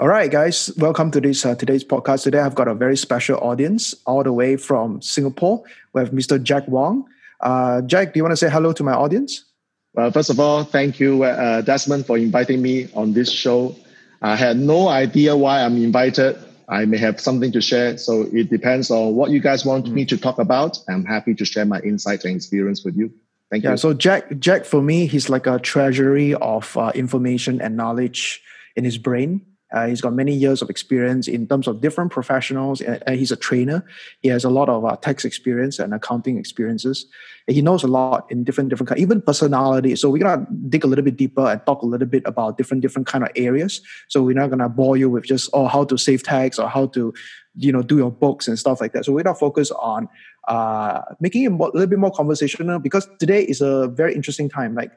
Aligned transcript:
All 0.00 0.08
right, 0.08 0.30
guys, 0.30 0.70
welcome 0.78 1.10
to 1.10 1.20
this 1.20 1.44
uh, 1.44 1.54
today's 1.54 1.84
podcast. 1.84 2.22
Today, 2.22 2.38
I've 2.38 2.54
got 2.54 2.68
a 2.68 2.74
very 2.74 2.96
special 2.96 3.36
audience 3.40 3.94
all 4.06 4.22
the 4.22 4.32
way 4.32 4.56
from 4.56 5.02
Singapore. 5.02 5.62
We 5.92 6.00
have 6.00 6.10
Mr. 6.12 6.42
Jack 6.42 6.66
Wong. 6.68 7.04
Uh, 7.38 7.82
Jack, 7.82 8.14
do 8.14 8.18
you 8.18 8.24
want 8.24 8.32
to 8.32 8.38
say 8.38 8.48
hello 8.48 8.72
to 8.72 8.82
my 8.82 8.94
audience? 8.94 9.44
Well, 9.92 10.10
first 10.10 10.30
of 10.30 10.40
all, 10.40 10.64
thank 10.64 11.00
you, 11.00 11.24
uh, 11.24 11.60
Desmond, 11.60 12.06
for 12.06 12.16
inviting 12.16 12.62
me 12.62 12.88
on 12.94 13.12
this 13.12 13.30
show. 13.30 13.76
I 14.22 14.36
had 14.36 14.56
no 14.56 14.88
idea 14.88 15.36
why 15.36 15.60
I'm 15.60 15.76
invited. 15.76 16.38
I 16.66 16.86
may 16.86 16.96
have 16.96 17.20
something 17.20 17.52
to 17.52 17.60
share, 17.60 17.98
so 17.98 18.26
it 18.32 18.48
depends 18.48 18.90
on 18.90 19.14
what 19.16 19.30
you 19.30 19.40
guys 19.40 19.66
want 19.66 19.84
mm. 19.84 19.92
me 19.92 20.06
to 20.06 20.16
talk 20.16 20.38
about. 20.38 20.78
I'm 20.88 21.04
happy 21.04 21.34
to 21.34 21.44
share 21.44 21.66
my 21.66 21.80
insights 21.80 22.24
and 22.24 22.36
experience 22.36 22.86
with 22.86 22.96
you. 22.96 23.12
Thank 23.50 23.64
yeah, 23.64 23.72
you. 23.72 23.76
So 23.76 23.92
Jack, 23.92 24.38
Jack, 24.38 24.64
for 24.64 24.80
me, 24.80 25.04
he's 25.04 25.28
like 25.28 25.46
a 25.46 25.58
treasury 25.58 26.32
of 26.36 26.74
uh, 26.78 26.90
information 26.94 27.60
and 27.60 27.76
knowledge 27.76 28.42
in 28.76 28.84
his 28.84 28.96
brain. 28.96 29.44
Uh, 29.72 29.86
he's 29.86 30.00
got 30.00 30.12
many 30.12 30.34
years 30.34 30.62
of 30.62 30.70
experience 30.70 31.28
in 31.28 31.46
terms 31.46 31.68
of 31.68 31.80
different 31.80 32.10
professionals. 32.10 32.82
Uh, 32.82 32.98
he's 33.08 33.30
a 33.30 33.36
trainer. 33.36 33.84
He 34.20 34.28
has 34.28 34.44
a 34.44 34.50
lot 34.50 34.68
of 34.68 34.84
uh, 34.84 34.96
tax 34.96 35.24
experience 35.24 35.78
and 35.78 35.94
accounting 35.94 36.38
experiences. 36.38 37.06
he 37.46 37.62
knows 37.62 37.82
a 37.82 37.88
lot 37.88 38.30
in 38.30 38.44
different 38.44 38.70
different 38.70 38.88
kind, 38.88 39.00
even 39.00 39.20
personality. 39.22 39.94
So 39.96 40.10
we're 40.10 40.18
gonna 40.18 40.46
dig 40.68 40.84
a 40.84 40.86
little 40.86 41.04
bit 41.04 41.16
deeper 41.16 41.46
and 41.46 41.64
talk 41.66 41.82
a 41.82 41.86
little 41.86 42.06
bit 42.06 42.22
about 42.26 42.58
different 42.58 42.82
different 42.82 43.06
kind 43.06 43.24
of 43.24 43.30
areas. 43.36 43.80
So 44.08 44.22
we're 44.22 44.40
not 44.40 44.50
gonna 44.50 44.68
bore 44.68 44.96
you 44.96 45.08
with 45.08 45.24
just 45.24 45.50
oh 45.52 45.66
how 45.66 45.84
to 45.84 45.96
save 45.96 46.22
tax 46.22 46.58
or 46.58 46.68
how 46.68 46.86
to 46.88 47.12
you 47.56 47.72
know 47.72 47.82
do 47.82 47.96
your 47.96 48.10
books 48.10 48.48
and 48.48 48.58
stuff 48.58 48.80
like 48.80 48.92
that. 48.92 49.04
So 49.04 49.12
we're 49.12 49.22
gonna 49.22 49.34
focus 49.36 49.70
on 49.72 50.08
uh, 50.48 51.02
making 51.20 51.44
it 51.44 51.52
a 51.52 51.54
little 51.54 51.86
bit 51.86 51.98
more 51.98 52.10
conversational 52.10 52.78
because 52.78 53.08
today 53.18 53.42
is 53.42 53.60
a 53.60 53.88
very 53.88 54.14
interesting 54.14 54.48
time. 54.48 54.74
Like 54.74 54.92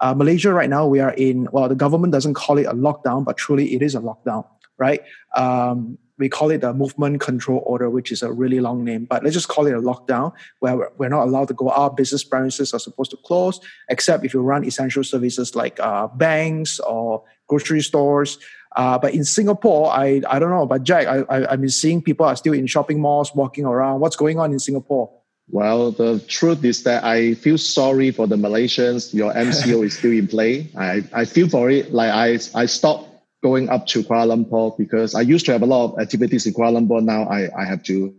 uh, 0.00 0.14
Malaysia 0.14 0.52
right 0.52 0.70
now, 0.70 0.86
we 0.86 1.00
are 1.00 1.12
in, 1.12 1.48
well, 1.52 1.68
the 1.68 1.74
government 1.74 2.12
doesn't 2.12 2.34
call 2.34 2.58
it 2.58 2.66
a 2.66 2.74
lockdown, 2.74 3.24
but 3.24 3.36
truly 3.36 3.74
it 3.74 3.82
is 3.82 3.94
a 3.94 4.00
lockdown, 4.00 4.46
right? 4.78 5.00
Um, 5.34 5.98
we 6.18 6.28
call 6.28 6.50
it 6.50 6.64
a 6.64 6.74
movement 6.74 7.20
control 7.20 7.62
order, 7.64 7.88
which 7.88 8.10
is 8.10 8.22
a 8.22 8.32
really 8.32 8.60
long 8.60 8.84
name, 8.84 9.04
but 9.04 9.22
let's 9.22 9.34
just 9.34 9.48
call 9.48 9.66
it 9.66 9.74
a 9.74 9.80
lockdown 9.80 10.32
where 10.58 10.90
we're 10.98 11.08
not 11.08 11.28
allowed 11.28 11.48
to 11.48 11.54
go 11.54 11.70
out. 11.70 11.96
Business 11.96 12.24
premises 12.24 12.74
are 12.74 12.80
supposed 12.80 13.12
to 13.12 13.16
close, 13.24 13.60
except 13.88 14.24
if 14.24 14.34
you 14.34 14.40
run 14.40 14.64
essential 14.64 15.04
services 15.04 15.54
like 15.54 15.78
uh, 15.78 16.08
banks 16.08 16.80
or 16.80 17.22
grocery 17.46 17.80
stores. 17.80 18.38
Uh, 18.76 18.98
but 18.98 19.14
in 19.14 19.24
Singapore, 19.24 19.90
I, 19.90 20.20
I 20.28 20.38
don't 20.38 20.50
know, 20.50 20.66
but 20.66 20.82
Jack, 20.82 21.06
I, 21.06 21.20
I, 21.30 21.52
I've 21.52 21.60
been 21.60 21.70
seeing 21.70 22.02
people 22.02 22.26
are 22.26 22.36
still 22.36 22.52
in 22.52 22.66
shopping 22.66 23.00
malls, 23.00 23.34
walking 23.34 23.64
around. 23.64 24.00
What's 24.00 24.16
going 24.16 24.38
on 24.38 24.52
in 24.52 24.58
Singapore? 24.58 25.10
Well, 25.50 25.92
the 25.92 26.20
truth 26.28 26.64
is 26.64 26.82
that 26.82 27.04
I 27.04 27.34
feel 27.34 27.56
sorry 27.56 28.10
for 28.10 28.26
the 28.26 28.36
Malaysians. 28.36 29.14
Your 29.14 29.32
MCO 29.32 29.86
is 29.86 29.96
still 29.96 30.12
in 30.12 30.28
play. 30.28 30.70
I, 30.76 31.02
I 31.12 31.24
feel 31.24 31.48
for 31.48 31.70
it. 31.70 31.92
Like 31.92 32.10
I, 32.12 32.38
I 32.54 32.66
stopped 32.66 33.08
going 33.42 33.68
up 33.70 33.86
to 33.86 34.02
Kuala 34.02 34.36
Lumpur 34.36 34.76
because 34.76 35.14
I 35.14 35.22
used 35.22 35.46
to 35.46 35.52
have 35.52 35.62
a 35.62 35.66
lot 35.66 35.92
of 35.92 36.00
activities 36.00 36.46
in 36.46 36.52
Kuala 36.52 36.78
Lumpur. 36.78 37.02
Now 37.02 37.24
I, 37.24 37.48
I 37.58 37.64
have 37.64 37.82
to 37.84 38.14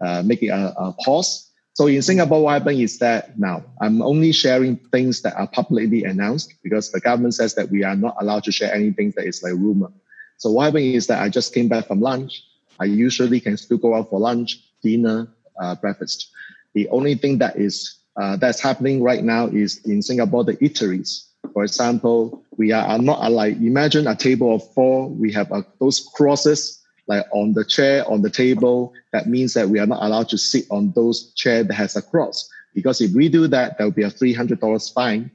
uh, 0.00 0.22
make 0.24 0.42
it 0.42 0.48
a, 0.48 0.74
a 0.76 0.92
pause. 1.04 1.50
So 1.74 1.86
in 1.86 2.02
Singapore, 2.02 2.42
what 2.42 2.52
happened 2.52 2.80
is 2.80 2.98
that 2.98 3.38
now 3.38 3.64
I'm 3.80 4.00
only 4.00 4.32
sharing 4.32 4.76
things 4.76 5.22
that 5.22 5.36
are 5.36 5.48
publicly 5.48 6.04
announced 6.04 6.54
because 6.62 6.90
the 6.90 7.00
government 7.00 7.34
says 7.34 7.54
that 7.54 7.70
we 7.70 7.82
are 7.84 7.96
not 7.96 8.16
allowed 8.20 8.44
to 8.44 8.52
share 8.52 8.72
anything 8.72 9.12
that 9.16 9.26
is 9.26 9.42
like 9.42 9.54
rumor. 9.54 9.92
So 10.38 10.50
what 10.50 10.64
happened 10.64 10.94
is 10.94 11.06
that 11.08 11.22
I 11.22 11.28
just 11.28 11.52
came 11.54 11.68
back 11.68 11.86
from 11.86 12.00
lunch. 12.00 12.42
I 12.80 12.84
usually 12.84 13.40
can 13.40 13.56
still 13.56 13.78
go 13.78 13.94
out 13.94 14.10
for 14.10 14.20
lunch, 14.20 14.60
dinner, 14.82 15.28
uh, 15.60 15.74
breakfast. 15.76 16.30
The 16.74 16.88
only 16.88 17.14
thing 17.14 17.38
that 17.38 17.56
is 17.56 17.98
uh, 18.20 18.36
that's 18.36 18.60
happening 18.60 19.02
right 19.02 19.24
now 19.24 19.46
is 19.46 19.84
in 19.84 20.02
Singapore, 20.02 20.44
the 20.44 20.56
eateries. 20.56 21.26
For 21.52 21.64
example, 21.64 22.42
we 22.56 22.72
are, 22.72 22.86
are 22.86 22.98
not 22.98 23.30
like 23.30 23.56
imagine 23.56 24.06
a 24.06 24.14
table 24.16 24.54
of 24.54 24.72
four. 24.72 25.08
We 25.08 25.32
have 25.32 25.50
uh, 25.52 25.62
those 25.80 26.08
crosses 26.14 26.80
like 27.06 27.24
on 27.32 27.52
the 27.52 27.64
chair, 27.64 28.08
on 28.08 28.22
the 28.22 28.30
table. 28.30 28.92
That 29.12 29.28
means 29.28 29.54
that 29.54 29.68
we 29.68 29.78
are 29.78 29.86
not 29.86 30.02
allowed 30.02 30.28
to 30.30 30.38
sit 30.38 30.64
on 30.70 30.92
those 30.92 31.32
chair 31.34 31.62
that 31.62 31.74
has 31.74 31.96
a 31.96 32.02
cross. 32.02 32.48
Because 32.74 33.00
if 33.00 33.12
we 33.12 33.28
do 33.28 33.46
that, 33.48 33.78
there 33.78 33.86
will 33.86 33.92
be 33.92 34.02
a 34.02 34.10
three 34.10 34.32
hundred 34.32 34.60
dollars 34.60 34.88
fine, 34.88 35.30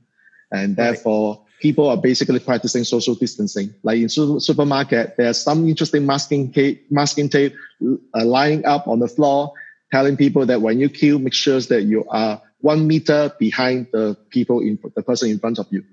and 0.51 0.75
therefore 0.75 1.35
right. 1.35 1.61
people 1.61 1.87
are 1.89 1.97
basically 1.97 2.39
practicing 2.39 2.83
social 2.83 3.15
distancing. 3.15 3.73
Like 3.83 3.99
in 3.99 4.09
su- 4.09 4.39
supermarket, 4.39 5.15
there's 5.17 5.39
some 5.39 5.67
interesting 5.67 6.05
masking 6.05 6.51
tape, 6.51 6.85
masking 6.91 7.29
tape 7.29 7.55
uh, 8.13 8.25
lying 8.25 8.65
up 8.65 8.87
on 8.87 8.99
the 8.99 9.07
floor 9.07 9.53
telling 9.91 10.17
people 10.17 10.45
that 10.45 10.61
when 10.61 10.79
you 10.79 10.89
queue, 10.89 11.19
make 11.19 11.33
sure 11.33 11.59
that 11.59 11.83
you 11.83 12.05
are 12.09 12.41
one 12.61 12.87
meter 12.87 13.31
behind 13.39 13.87
the 13.91 14.17
people 14.29 14.59
in 14.59 14.77
the 14.95 15.03
person 15.03 15.29
in 15.29 15.39
front 15.39 15.59
of 15.59 15.67
you. 15.69 15.83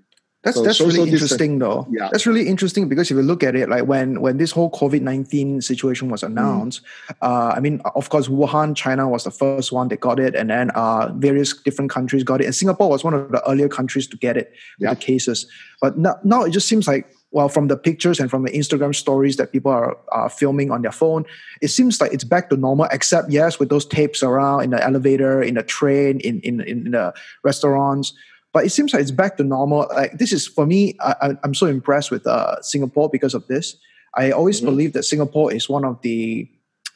That's 0.46 0.58
so 0.58 0.62
that's 0.62 0.80
really 0.80 1.10
interesting 1.10 1.58
though. 1.58 1.88
Yeah. 1.90 2.08
That's 2.12 2.24
really 2.24 2.46
interesting 2.46 2.88
because 2.88 3.10
if 3.10 3.16
you 3.16 3.22
look 3.24 3.42
at 3.42 3.56
it, 3.56 3.68
like 3.68 3.86
when 3.86 4.20
when 4.20 4.36
this 4.36 4.52
whole 4.52 4.70
COVID 4.70 5.00
nineteen 5.00 5.60
situation 5.60 6.08
was 6.08 6.22
announced, 6.22 6.82
mm. 7.08 7.16
uh, 7.20 7.52
I 7.56 7.58
mean, 7.58 7.80
of 7.96 8.10
course, 8.10 8.28
Wuhan, 8.28 8.76
China 8.76 9.08
was 9.08 9.24
the 9.24 9.32
first 9.32 9.72
one 9.72 9.88
that 9.88 9.98
got 9.98 10.20
it, 10.20 10.36
and 10.36 10.48
then 10.48 10.70
uh, 10.70 11.10
various 11.16 11.52
different 11.52 11.90
countries 11.90 12.22
got 12.22 12.40
it, 12.40 12.44
and 12.44 12.54
Singapore 12.54 12.88
was 12.88 13.02
one 13.02 13.12
of 13.12 13.32
the 13.32 13.42
earlier 13.50 13.68
countries 13.68 14.06
to 14.06 14.16
get 14.16 14.36
it 14.36 14.52
yeah. 14.78 14.90
the 14.90 14.96
cases. 14.96 15.50
But 15.80 15.98
now, 15.98 16.14
now 16.22 16.44
it 16.44 16.50
just 16.50 16.68
seems 16.68 16.86
like 16.86 17.12
well, 17.36 17.50
from 17.50 17.68
the 17.68 17.76
pictures 17.76 18.18
and 18.18 18.30
from 18.30 18.44
the 18.44 18.50
Instagram 18.50 18.94
stories 18.94 19.36
that 19.36 19.52
people 19.52 19.70
are, 19.70 19.98
are 20.08 20.30
filming 20.30 20.70
on 20.70 20.80
their 20.80 20.90
phone, 20.90 21.26
it 21.60 21.68
seems 21.68 22.00
like 22.00 22.10
it's 22.10 22.24
back 22.24 22.48
to 22.48 22.56
normal, 22.56 22.86
except, 22.90 23.30
yes, 23.30 23.58
with 23.58 23.68
those 23.68 23.84
tapes 23.84 24.22
around 24.22 24.64
in 24.64 24.70
the 24.70 24.82
elevator, 24.82 25.42
in 25.42 25.56
the 25.56 25.62
train, 25.62 26.18
in, 26.20 26.40
in, 26.40 26.62
in 26.62 26.92
the 26.92 27.12
restaurants. 27.44 28.14
But 28.54 28.64
it 28.64 28.70
seems 28.70 28.94
like 28.94 29.02
it's 29.02 29.10
back 29.10 29.36
to 29.36 29.44
normal. 29.44 29.86
Like 29.94 30.16
this 30.16 30.32
is, 30.32 30.46
for 30.46 30.64
me, 30.64 30.96
I, 31.00 31.36
am 31.44 31.52
so 31.52 31.66
impressed 31.66 32.10
with 32.10 32.26
uh, 32.26 32.62
Singapore 32.62 33.10
because 33.10 33.34
of 33.34 33.46
this. 33.48 33.76
I 34.14 34.30
always 34.30 34.56
mm-hmm. 34.56 34.70
believe 34.70 34.92
that 34.94 35.02
Singapore 35.02 35.52
is 35.52 35.68
one 35.68 35.84
of 35.84 36.00
the 36.00 36.48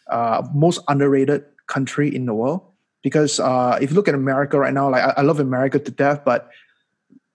uh, 0.08 0.40
most 0.54 0.80
underrated 0.88 1.44
country 1.66 2.16
in 2.16 2.24
the 2.24 2.32
world 2.32 2.62
because 3.02 3.40
uh, 3.40 3.78
if 3.82 3.90
you 3.90 3.94
look 3.94 4.08
at 4.08 4.14
America 4.14 4.58
right 4.58 4.72
now, 4.72 4.88
like 4.88 5.04
I, 5.04 5.14
I 5.18 5.20
love 5.20 5.38
America 5.38 5.78
to 5.78 5.90
death, 5.90 6.24
but 6.24 6.48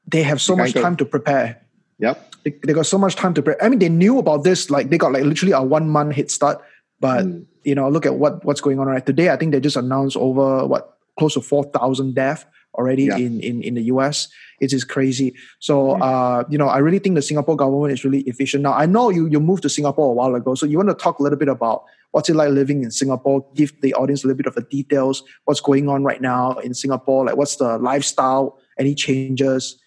they 0.07 0.23
have 0.23 0.41
so 0.41 0.55
much 0.55 0.73
time 0.73 0.95
to 0.97 1.05
prepare 1.05 1.61
Yep. 1.99 2.35
They, 2.43 2.53
they 2.65 2.73
got 2.73 2.85
so 2.85 2.97
much 2.97 3.15
time 3.15 3.33
to 3.35 3.41
prepare. 3.41 3.63
I 3.63 3.69
mean, 3.69 3.79
they 3.79 3.89
knew 3.89 4.19
about 4.19 4.43
this, 4.43 4.69
like 4.69 4.89
they 4.89 4.97
got 4.97 5.13
like 5.13 5.23
literally 5.23 5.53
a 5.53 5.61
one 5.61 5.89
month 5.89 6.15
head 6.15 6.29
start. 6.29 6.61
But 6.99 7.25
mm. 7.25 7.45
you 7.63 7.75
know, 7.75 7.89
look 7.89 8.05
at 8.05 8.15
what 8.15 8.43
what's 8.45 8.61
going 8.61 8.79
on 8.79 8.87
right 8.87 9.05
today. 9.05 9.29
I 9.29 9.37
think 9.37 9.51
they 9.51 9.59
just 9.59 9.75
announced 9.75 10.17
over 10.17 10.65
what 10.65 10.97
close 11.17 11.33
to 11.35 11.41
four 11.41 11.63
thousand 11.65 12.15
deaths 12.15 12.45
already 12.73 13.05
yeah. 13.05 13.17
in, 13.17 13.39
in 13.39 13.61
in 13.63 13.73
the 13.75 13.83
US. 13.83 14.27
It 14.59 14.71
is 14.73 14.83
crazy. 14.83 15.35
So 15.59 15.95
mm. 15.95 16.01
uh, 16.01 16.45
you 16.49 16.57
know, 16.57 16.67
I 16.67 16.79
really 16.79 16.99
think 16.99 17.15
the 17.15 17.21
Singapore 17.21 17.55
government 17.55 17.93
is 17.93 18.03
really 18.03 18.21
efficient. 18.21 18.63
Now 18.63 18.73
I 18.73 18.85
know 18.85 19.09
you 19.09 19.27
you 19.27 19.39
moved 19.39 19.63
to 19.63 19.69
Singapore 19.69 20.09
a 20.09 20.13
while 20.13 20.35
ago, 20.35 20.55
so 20.55 20.65
you 20.65 20.77
want 20.77 20.89
to 20.89 20.95
talk 20.95 21.19
a 21.19 21.23
little 21.23 21.39
bit 21.39 21.49
about 21.49 21.83
what's 22.11 22.29
it 22.29 22.35
like 22.35 22.49
living 22.49 22.83
in 22.83 22.91
Singapore? 22.91 23.45
Give 23.55 23.73
the 23.81 23.93
audience 23.93 24.23
a 24.23 24.27
little 24.27 24.37
bit 24.37 24.47
of 24.47 24.55
the 24.55 24.61
details. 24.61 25.23
What's 25.45 25.61
going 25.61 25.89
on 25.89 26.03
right 26.03 26.21
now 26.21 26.57
in 26.59 26.73
Singapore? 26.73 27.25
Like 27.25 27.37
what's 27.37 27.57
the 27.57 27.77
lifestyle? 27.77 28.57
Any 28.77 28.95
changes? 28.95 29.81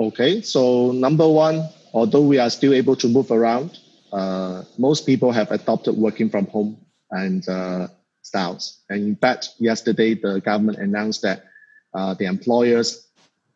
Okay, 0.00 0.40
so 0.42 0.92
number 0.92 1.28
one, 1.28 1.68
although 1.92 2.22
we 2.22 2.38
are 2.38 2.50
still 2.50 2.72
able 2.72 2.96
to 2.96 3.08
move 3.08 3.30
around, 3.30 3.78
uh, 4.12 4.64
most 4.78 5.06
people 5.06 5.32
have 5.32 5.50
adopted 5.50 5.96
working 5.96 6.28
from 6.28 6.46
home 6.46 6.76
and 7.10 7.48
uh, 7.48 7.88
styles. 8.22 8.80
And 8.88 9.06
in 9.06 9.16
fact, 9.16 9.50
yesterday 9.58 10.14
the 10.14 10.40
government 10.40 10.78
announced 10.78 11.22
that 11.22 11.44
uh, 11.94 12.14
the 12.14 12.24
employers, 12.24 13.06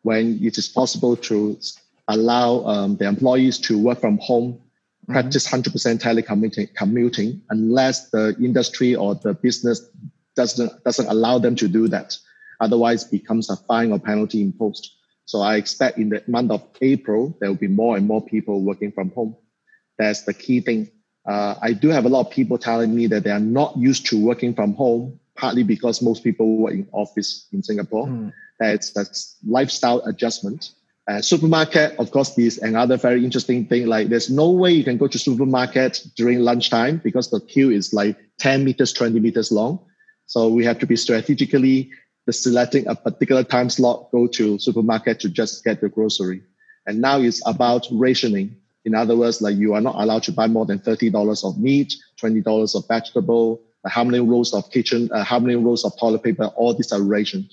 when 0.03 0.39
it 0.41 0.57
is 0.57 0.67
possible 0.67 1.15
to 1.15 1.59
allow 2.07 2.65
um, 2.65 2.97
the 2.97 3.05
employees 3.05 3.59
to 3.59 3.77
work 3.77 3.99
from 3.99 4.17
home, 4.19 4.53
mm-hmm. 4.53 5.13
practice 5.13 5.47
100% 5.47 5.99
telecommuting 5.99 6.73
commuting, 6.75 7.41
unless 7.49 8.09
the 8.09 8.35
industry 8.39 8.95
or 8.95 9.15
the 9.15 9.33
business 9.33 9.89
doesn't 10.35 10.83
doesn't 10.83 11.07
allow 11.07 11.39
them 11.39 11.55
to 11.55 11.67
do 11.67 11.87
that. 11.87 12.15
Otherwise, 12.59 13.03
becomes 13.03 13.49
a 13.49 13.55
fine 13.55 13.91
or 13.91 13.99
penalty 13.99 14.41
imposed. 14.41 14.96
So 15.27 15.41
I 15.41 15.57
expect 15.57 15.97
in 15.97 16.07
the 16.09 16.23
month 16.25 16.51
of 16.51 16.63
April, 16.79 17.35
there 17.39 17.49
will 17.49 17.57
be 17.57 17.67
more 17.67 17.97
and 17.97 18.07
more 18.07 18.25
people 18.25 18.61
working 18.61 18.93
from 18.93 19.11
home. 19.11 19.35
That's 19.99 20.23
the 20.23 20.33
key 20.33 20.61
thing. 20.61 20.89
Uh, 21.27 21.55
I 21.61 21.73
do 21.73 21.89
have 21.89 22.05
a 22.05 22.09
lot 22.09 22.21
of 22.21 22.31
people 22.31 22.57
telling 22.57 22.95
me 22.95 23.07
that 23.07 23.25
they 23.25 23.31
are 23.31 23.39
not 23.39 23.75
used 23.75 24.05
to 24.07 24.25
working 24.25 24.53
from 24.53 24.73
home, 24.73 25.19
partly 25.35 25.63
because 25.63 26.01
most 26.01 26.23
people 26.23 26.57
work 26.57 26.73
in 26.73 26.87
office 26.93 27.45
in 27.51 27.61
Singapore. 27.61 28.07
Mm. 28.07 28.31
That's 28.57 28.95
a 28.95 29.05
lifestyle 29.45 29.99
adjustment. 30.05 30.71
Uh, 31.09 31.21
supermarket, 31.21 31.99
of 31.99 32.09
course, 32.11 32.37
is 32.37 32.57
another 32.59 32.95
very 32.95 33.25
interesting 33.25 33.65
thing. 33.65 33.87
Like, 33.87 34.07
there's 34.07 34.29
no 34.29 34.49
way 34.51 34.71
you 34.71 34.85
can 34.85 34.97
go 34.97 35.07
to 35.07 35.19
supermarket 35.19 36.05
during 36.15 36.39
lunchtime 36.39 37.01
because 37.03 37.29
the 37.29 37.41
queue 37.41 37.71
is 37.71 37.93
like 37.93 38.17
10 38.39 38.63
meters, 38.63 38.93
20 38.93 39.19
meters 39.19 39.51
long. 39.51 39.79
So 40.25 40.47
we 40.47 40.63
have 40.63 40.79
to 40.79 40.85
be 40.85 40.95
strategically 40.95 41.91
selecting 42.33 42.87
a 42.87 42.95
particular 42.95 43.43
time 43.43 43.69
slot, 43.69 44.11
go 44.11 44.27
to 44.27 44.59
supermarket 44.59 45.19
to 45.21 45.29
just 45.29 45.63
get 45.63 45.81
the 45.81 45.89
grocery. 45.89 46.41
And 46.85 47.01
now 47.01 47.19
it's 47.19 47.41
about 47.47 47.87
rationing. 47.91 48.55
In 48.85 48.95
other 48.95 49.15
words, 49.15 49.41
like 49.41 49.57
you 49.57 49.73
are 49.73 49.81
not 49.81 49.95
allowed 49.95 50.23
to 50.23 50.31
buy 50.31 50.47
more 50.47 50.65
than 50.65 50.79
$30 50.79 51.43
of 51.43 51.59
meat, 51.59 51.93
$20 52.21 52.75
of 52.75 52.87
vegetable, 52.87 53.61
how 53.85 54.03
many 54.03 54.19
rolls 54.19 54.53
of 54.53 54.69
kitchen, 54.71 55.09
uh, 55.11 55.23
how 55.23 55.39
many 55.39 55.55
rolls 55.55 55.85
of 55.85 55.97
toilet 55.99 56.23
paper, 56.23 56.45
all 56.55 56.73
these 56.73 56.91
are 56.91 57.01
rationed. 57.01 57.51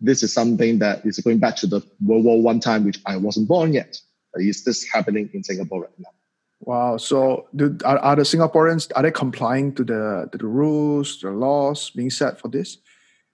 This 0.00 0.22
is 0.22 0.32
something 0.32 0.78
that 0.80 1.04
is 1.06 1.18
going 1.18 1.38
back 1.38 1.56
to 1.56 1.66
the 1.66 1.80
World 2.04 2.24
War 2.24 2.42
One 2.42 2.60
time, 2.60 2.84
which 2.84 3.00
I 3.06 3.16
wasn't 3.16 3.48
born 3.48 3.72
yet. 3.72 3.96
Is 4.34 4.64
this 4.64 4.86
happening 4.90 5.30
in 5.34 5.44
Singapore 5.44 5.82
right 5.82 5.98
now. 5.98 6.08
Wow. 6.60 6.96
So, 6.96 7.48
do, 7.54 7.76
are, 7.84 7.98
are 7.98 8.16
the 8.16 8.22
Singaporeans 8.22 8.90
are 8.96 9.02
they 9.02 9.10
complying 9.10 9.74
to 9.74 9.84
the 9.84 10.28
the 10.32 10.46
rules, 10.46 11.20
the 11.20 11.30
laws 11.30 11.90
being 11.90 12.10
set 12.10 12.40
for 12.40 12.48
this? 12.48 12.78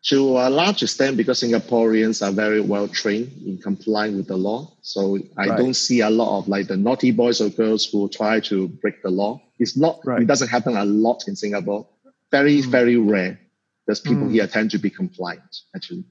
To 0.06 0.38
a 0.38 0.48
large 0.48 0.82
extent, 0.82 1.16
because 1.16 1.42
Singaporeans 1.42 2.26
are 2.26 2.30
very 2.30 2.60
well 2.60 2.86
trained 2.86 3.32
in 3.44 3.58
complying 3.58 4.16
with 4.16 4.28
the 4.28 4.36
law, 4.36 4.72
so 4.80 5.18
I 5.36 5.48
right. 5.48 5.58
don't 5.58 5.74
see 5.74 6.00
a 6.00 6.08
lot 6.08 6.38
of 6.38 6.48
like 6.48 6.68
the 6.68 6.76
naughty 6.76 7.10
boys 7.10 7.40
or 7.40 7.48
girls 7.50 7.84
who 7.84 8.08
try 8.08 8.38
to 8.40 8.68
break 8.68 9.02
the 9.02 9.10
law. 9.10 9.42
It's 9.58 9.76
not. 9.76 10.00
Right. 10.04 10.22
It 10.22 10.26
doesn't 10.26 10.48
happen 10.48 10.76
a 10.76 10.84
lot 10.84 11.24
in 11.26 11.34
Singapore. 11.34 11.88
Very, 12.30 12.62
mm. 12.62 12.66
very 12.66 12.96
rare. 12.96 13.40
There's 13.86 14.00
people 14.00 14.28
mm. 14.28 14.32
here 14.32 14.46
tend 14.46 14.70
to 14.70 14.78
be 14.78 14.90
compliant 14.90 15.62
actually. 15.74 16.04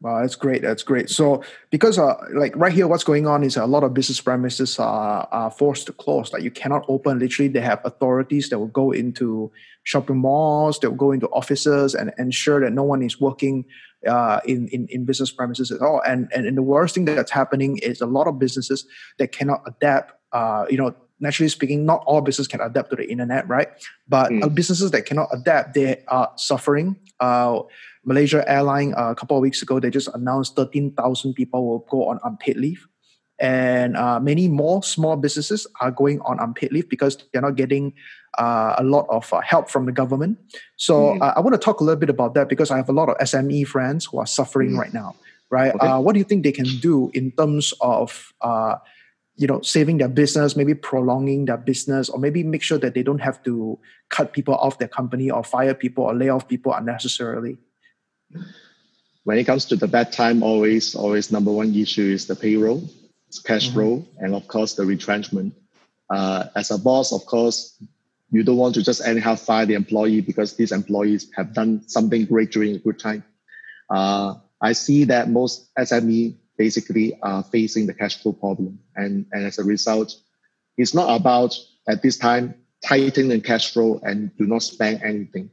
Wow, 0.00 0.20
that's 0.20 0.34
great. 0.34 0.60
That's 0.60 0.82
great. 0.82 1.08
So, 1.08 1.42
because 1.70 1.98
uh, 1.98 2.14
like 2.34 2.54
right 2.56 2.72
here, 2.72 2.86
what's 2.86 3.04
going 3.04 3.26
on 3.26 3.42
is 3.42 3.56
a 3.56 3.64
lot 3.64 3.84
of 3.84 3.94
business 3.94 4.20
premises 4.20 4.78
are, 4.78 5.26
are 5.32 5.50
forced 5.50 5.86
to 5.86 5.92
close. 5.92 6.32
Like 6.32 6.42
you 6.42 6.50
cannot 6.50 6.84
open. 6.88 7.18
Literally, 7.20 7.48
they 7.48 7.60
have 7.60 7.80
authorities 7.84 8.50
that 8.50 8.58
will 8.58 8.66
go 8.66 8.90
into 8.90 9.50
shopping 9.84 10.18
malls, 10.18 10.78
they 10.78 10.88
will 10.88 10.96
go 10.96 11.12
into 11.12 11.28
offices 11.28 11.94
and 11.94 12.12
ensure 12.18 12.60
that 12.60 12.72
no 12.72 12.82
one 12.82 13.02
is 13.02 13.20
working 13.20 13.64
uh, 14.06 14.40
in, 14.44 14.68
in 14.68 14.86
in 14.88 15.04
business 15.04 15.30
premises 15.30 15.70
at 15.70 15.80
all. 15.80 16.02
And, 16.06 16.28
and 16.34 16.46
and 16.46 16.56
the 16.56 16.62
worst 16.62 16.94
thing 16.94 17.04
that's 17.04 17.30
happening 17.30 17.78
is 17.78 18.00
a 18.00 18.06
lot 18.06 18.26
of 18.26 18.38
businesses 18.38 18.86
that 19.18 19.32
cannot 19.32 19.62
adapt. 19.66 20.12
Uh, 20.32 20.66
you 20.68 20.76
know, 20.76 20.94
naturally 21.20 21.48
speaking, 21.48 21.86
not 21.86 22.02
all 22.06 22.20
businesses 22.20 22.48
can 22.48 22.60
adapt 22.60 22.90
to 22.90 22.96
the 22.96 23.08
internet, 23.10 23.48
right? 23.48 23.68
But 24.08 24.30
mm. 24.32 24.54
businesses 24.54 24.90
that 24.90 25.06
cannot 25.06 25.28
adapt, 25.32 25.74
they 25.74 26.02
are 26.08 26.32
suffering. 26.36 26.96
Uh, 27.20 27.60
Malaysia 28.04 28.44
Airline 28.48 28.94
uh, 28.96 29.10
a 29.10 29.14
couple 29.14 29.36
of 29.36 29.42
weeks 29.42 29.62
ago, 29.62 29.80
they 29.80 29.90
just 29.90 30.08
announced 30.14 30.56
13,000 30.56 31.34
people 31.34 31.66
will 31.66 31.86
go 31.90 32.08
on 32.08 32.20
unpaid 32.24 32.56
leave. 32.56 32.86
And 33.40 33.96
uh, 33.96 34.20
many 34.20 34.46
more 34.46 34.82
small 34.82 35.16
businesses 35.16 35.66
are 35.80 35.90
going 35.90 36.20
on 36.20 36.38
unpaid 36.38 36.72
leave 36.72 36.88
because 36.88 37.18
they're 37.32 37.42
not 37.42 37.56
getting 37.56 37.94
uh, 38.38 38.76
a 38.78 38.84
lot 38.84 39.06
of 39.08 39.32
uh, 39.32 39.40
help 39.40 39.68
from 39.68 39.86
the 39.86 39.92
government. 39.92 40.38
So 40.76 41.14
mm. 41.14 41.34
I 41.36 41.40
want 41.40 41.54
to 41.54 41.58
talk 41.58 41.80
a 41.80 41.84
little 41.84 41.98
bit 41.98 42.10
about 42.10 42.34
that 42.34 42.48
because 42.48 42.70
I 42.70 42.76
have 42.76 42.88
a 42.88 42.92
lot 42.92 43.08
of 43.08 43.16
SME 43.18 43.66
friends 43.66 44.04
who 44.04 44.18
are 44.18 44.26
suffering 44.26 44.72
mm. 44.72 44.78
right 44.78 44.94
now. 44.94 45.16
Right? 45.50 45.74
Okay. 45.74 45.86
Uh, 45.86 46.00
what 46.00 46.14
do 46.14 46.18
you 46.18 46.24
think 46.24 46.42
they 46.42 46.52
can 46.52 46.66
do 46.80 47.10
in 47.12 47.32
terms 47.32 47.74
of 47.80 48.32
uh, 48.40 48.76
you 49.36 49.46
know 49.46 49.60
saving 49.60 49.98
their 49.98 50.08
business 50.08 50.56
maybe 50.56 50.74
prolonging 50.74 51.44
their 51.44 51.56
business 51.56 52.08
or 52.08 52.18
maybe 52.18 52.42
make 52.42 52.62
sure 52.62 52.78
that 52.78 52.94
they 52.94 53.02
don't 53.02 53.20
have 53.20 53.42
to 53.42 53.78
cut 54.08 54.32
people 54.32 54.54
off 54.54 54.78
their 54.78 54.88
company 54.88 55.30
or 55.30 55.42
fire 55.42 55.74
people 55.74 56.04
or 56.04 56.14
lay 56.14 56.28
off 56.28 56.46
people 56.48 56.72
unnecessarily 56.72 57.58
when 59.24 59.38
it 59.38 59.44
comes 59.44 59.64
to 59.66 59.76
the 59.76 59.88
bad 59.88 60.12
time, 60.12 60.42
always, 60.42 60.94
always 60.94 61.32
number 61.32 61.50
one 61.50 61.74
issue 61.74 62.02
is 62.02 62.26
the 62.26 62.36
payroll, 62.36 62.88
cash 63.44 63.66
mm-hmm. 63.66 63.74
flow, 63.74 64.06
and 64.18 64.34
of 64.34 64.46
course 64.46 64.74
the 64.74 64.84
retrenchment. 64.84 65.54
Uh, 66.10 66.44
as 66.54 66.70
a 66.70 66.78
boss, 66.78 67.12
of 67.12 67.24
course, 67.26 67.82
you 68.30 68.42
don't 68.42 68.56
want 68.56 68.74
to 68.74 68.82
just 68.82 69.06
anyhow 69.06 69.34
fire 69.34 69.64
the 69.64 69.74
employee 69.74 70.20
because 70.20 70.56
these 70.56 70.72
employees 70.72 71.30
have 71.36 71.54
done 71.54 71.88
something 71.88 72.26
great 72.26 72.50
during 72.50 72.74
a 72.74 72.78
good 72.78 72.98
time. 72.98 73.24
Uh, 73.88 74.34
I 74.60 74.72
see 74.72 75.04
that 75.04 75.28
most 75.28 75.74
SME 75.76 76.36
basically 76.56 77.18
are 77.22 77.42
facing 77.42 77.86
the 77.86 77.94
cash 77.94 78.22
flow 78.22 78.32
problem, 78.32 78.78
and, 78.94 79.26
and 79.32 79.46
as 79.46 79.58
a 79.58 79.64
result, 79.64 80.14
it's 80.76 80.94
not 80.94 81.18
about 81.18 81.56
at 81.88 82.02
this 82.02 82.18
time 82.18 82.54
tightening 82.84 83.28
the 83.28 83.40
cash 83.40 83.72
flow 83.72 84.00
and 84.02 84.36
do 84.36 84.46
not 84.46 84.62
spend 84.62 85.02
anything. 85.02 85.50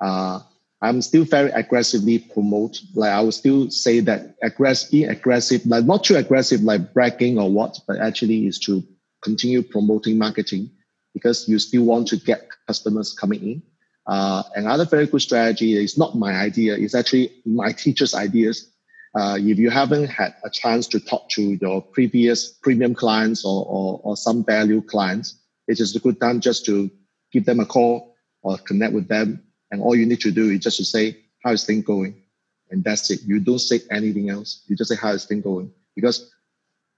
Uh, 0.00 0.40
I'm 0.80 1.02
still 1.02 1.24
very 1.24 1.50
aggressively 1.50 2.20
promote. 2.20 2.80
Like 2.94 3.10
I 3.10 3.20
would 3.20 3.34
still 3.34 3.70
say 3.70 4.00
that 4.00 4.36
aggressive, 4.42 4.90
being 4.90 5.10
aggressive, 5.10 5.66
like 5.66 5.84
not 5.84 6.04
too 6.04 6.16
aggressive, 6.16 6.62
like 6.62 6.94
bragging 6.94 7.38
or 7.38 7.50
what, 7.50 7.78
but 7.88 7.98
actually 7.98 8.46
is 8.46 8.58
to 8.60 8.82
continue 9.22 9.62
promoting 9.62 10.18
marketing 10.18 10.70
because 11.14 11.48
you 11.48 11.58
still 11.58 11.82
want 11.82 12.06
to 12.08 12.16
get 12.16 12.48
customers 12.68 13.12
coming 13.12 13.42
in. 13.42 13.62
Uh, 14.06 14.42
another 14.54 14.84
very 14.84 15.06
good 15.06 15.20
strategy 15.20 15.74
is 15.74 15.98
not 15.98 16.16
my 16.16 16.32
idea; 16.32 16.76
it's 16.76 16.94
actually 16.94 17.32
my 17.44 17.72
teacher's 17.76 18.14
ideas. 18.14 18.70
Uh, 19.18 19.36
if 19.40 19.58
you 19.58 19.70
haven't 19.70 20.06
had 20.06 20.34
a 20.44 20.50
chance 20.50 20.86
to 20.86 21.00
talk 21.00 21.28
to 21.30 21.58
your 21.60 21.82
previous 21.82 22.52
premium 22.62 22.94
clients 22.94 23.44
or, 23.44 23.64
or, 23.66 24.00
or 24.04 24.16
some 24.16 24.44
value 24.44 24.82
clients, 24.82 25.40
it 25.66 25.80
is 25.80 25.96
a 25.96 25.98
good 25.98 26.20
time 26.20 26.40
just 26.40 26.64
to 26.66 26.90
give 27.32 27.44
them 27.46 27.58
a 27.58 27.66
call 27.66 28.14
or 28.42 28.58
connect 28.58 28.92
with 28.92 29.08
them 29.08 29.42
and 29.70 29.82
all 29.82 29.94
you 29.94 30.06
need 30.06 30.20
to 30.20 30.30
do 30.30 30.50
is 30.50 30.60
just 30.60 30.78
to 30.78 30.84
say, 30.84 31.16
how 31.44 31.52
is 31.52 31.64
things 31.64 31.84
going? 31.84 32.22
And 32.70 32.84
that's 32.84 33.10
it. 33.10 33.20
You 33.24 33.40
don't 33.40 33.58
say 33.58 33.80
anything 33.90 34.30
else. 34.30 34.64
You 34.66 34.76
just 34.76 34.90
say, 34.90 34.96
how 34.96 35.10
is 35.10 35.24
things 35.24 35.44
going? 35.44 35.72
Because 35.94 36.30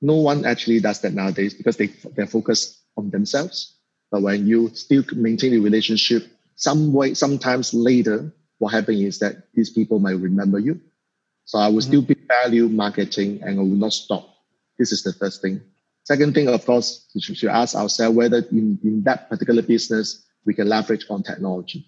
no 0.00 0.14
one 0.14 0.44
actually 0.44 0.80
does 0.80 1.00
that 1.00 1.14
nowadays 1.14 1.54
because 1.54 1.76
they, 1.76 1.88
they're 2.16 2.26
focused 2.26 2.78
on 2.96 3.10
themselves. 3.10 3.76
But 4.10 4.22
when 4.22 4.46
you 4.46 4.70
still 4.74 5.04
maintain 5.12 5.54
a 5.54 5.58
relationship, 5.58 6.26
some 6.56 6.92
way, 6.92 7.14
sometimes 7.14 7.72
later, 7.72 8.32
what 8.58 8.72
happens 8.72 9.00
is 9.00 9.18
that 9.20 9.52
these 9.54 9.70
people 9.70 9.98
might 9.98 10.18
remember 10.18 10.58
you. 10.58 10.80
So 11.44 11.58
I 11.58 11.68
will 11.68 11.78
mm-hmm. 11.78 11.88
still 11.88 12.02
be 12.02 12.16
value 12.28 12.68
marketing 12.68 13.40
and 13.42 13.58
I 13.58 13.62
will 13.62 13.68
not 13.68 13.92
stop. 13.92 14.28
This 14.78 14.92
is 14.92 15.02
the 15.02 15.12
first 15.12 15.42
thing. 15.42 15.60
Second 16.04 16.34
thing, 16.34 16.48
of 16.48 16.64
course, 16.64 17.06
we 17.14 17.20
should 17.20 17.50
ask 17.50 17.74
ourselves 17.76 18.16
whether 18.16 18.38
in, 18.50 18.78
in 18.82 19.02
that 19.04 19.28
particular 19.28 19.62
business 19.62 20.26
we 20.44 20.54
can 20.54 20.68
leverage 20.68 21.06
on 21.10 21.22
technology. 21.22 21.86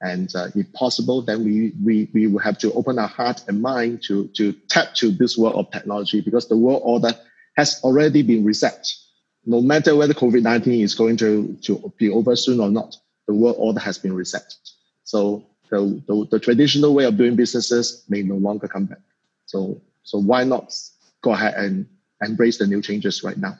And 0.00 0.34
uh, 0.34 0.48
if 0.54 0.70
possible, 0.72 1.22
then 1.22 1.44
we, 1.44 1.72
we, 1.82 2.10
we 2.12 2.26
will 2.26 2.40
have 2.40 2.58
to 2.58 2.72
open 2.74 2.98
our 2.98 3.08
heart 3.08 3.42
and 3.48 3.62
mind 3.62 4.02
to, 4.04 4.28
to 4.34 4.52
tap 4.68 4.94
to 4.96 5.10
this 5.10 5.38
world 5.38 5.54
of 5.54 5.70
technology 5.70 6.20
because 6.20 6.48
the 6.48 6.56
world 6.56 6.82
order 6.84 7.12
has 7.56 7.80
already 7.82 8.22
been 8.22 8.44
reset. 8.44 8.86
No 9.46 9.62
matter 9.62 9.96
whether 9.96 10.12
COVID 10.12 10.42
19 10.42 10.82
is 10.82 10.94
going 10.94 11.16
to, 11.18 11.56
to 11.62 11.92
be 11.96 12.10
over 12.10 12.36
soon 12.36 12.60
or 12.60 12.68
not, 12.68 12.96
the 13.26 13.34
world 13.34 13.56
order 13.58 13.80
has 13.80 13.96
been 13.96 14.12
reset. 14.12 14.54
So 15.04 15.46
the, 15.70 16.02
the, 16.06 16.26
the 16.32 16.40
traditional 16.40 16.94
way 16.94 17.04
of 17.04 17.16
doing 17.16 17.36
businesses 17.36 18.04
may 18.08 18.22
no 18.22 18.36
longer 18.36 18.68
come 18.68 18.86
back. 18.86 19.00
So, 19.46 19.80
so 20.02 20.18
why 20.18 20.44
not 20.44 20.74
go 21.22 21.32
ahead 21.32 21.54
and 21.54 21.86
embrace 22.20 22.58
the 22.58 22.66
new 22.66 22.82
changes 22.82 23.22
right 23.22 23.38
now 23.38 23.58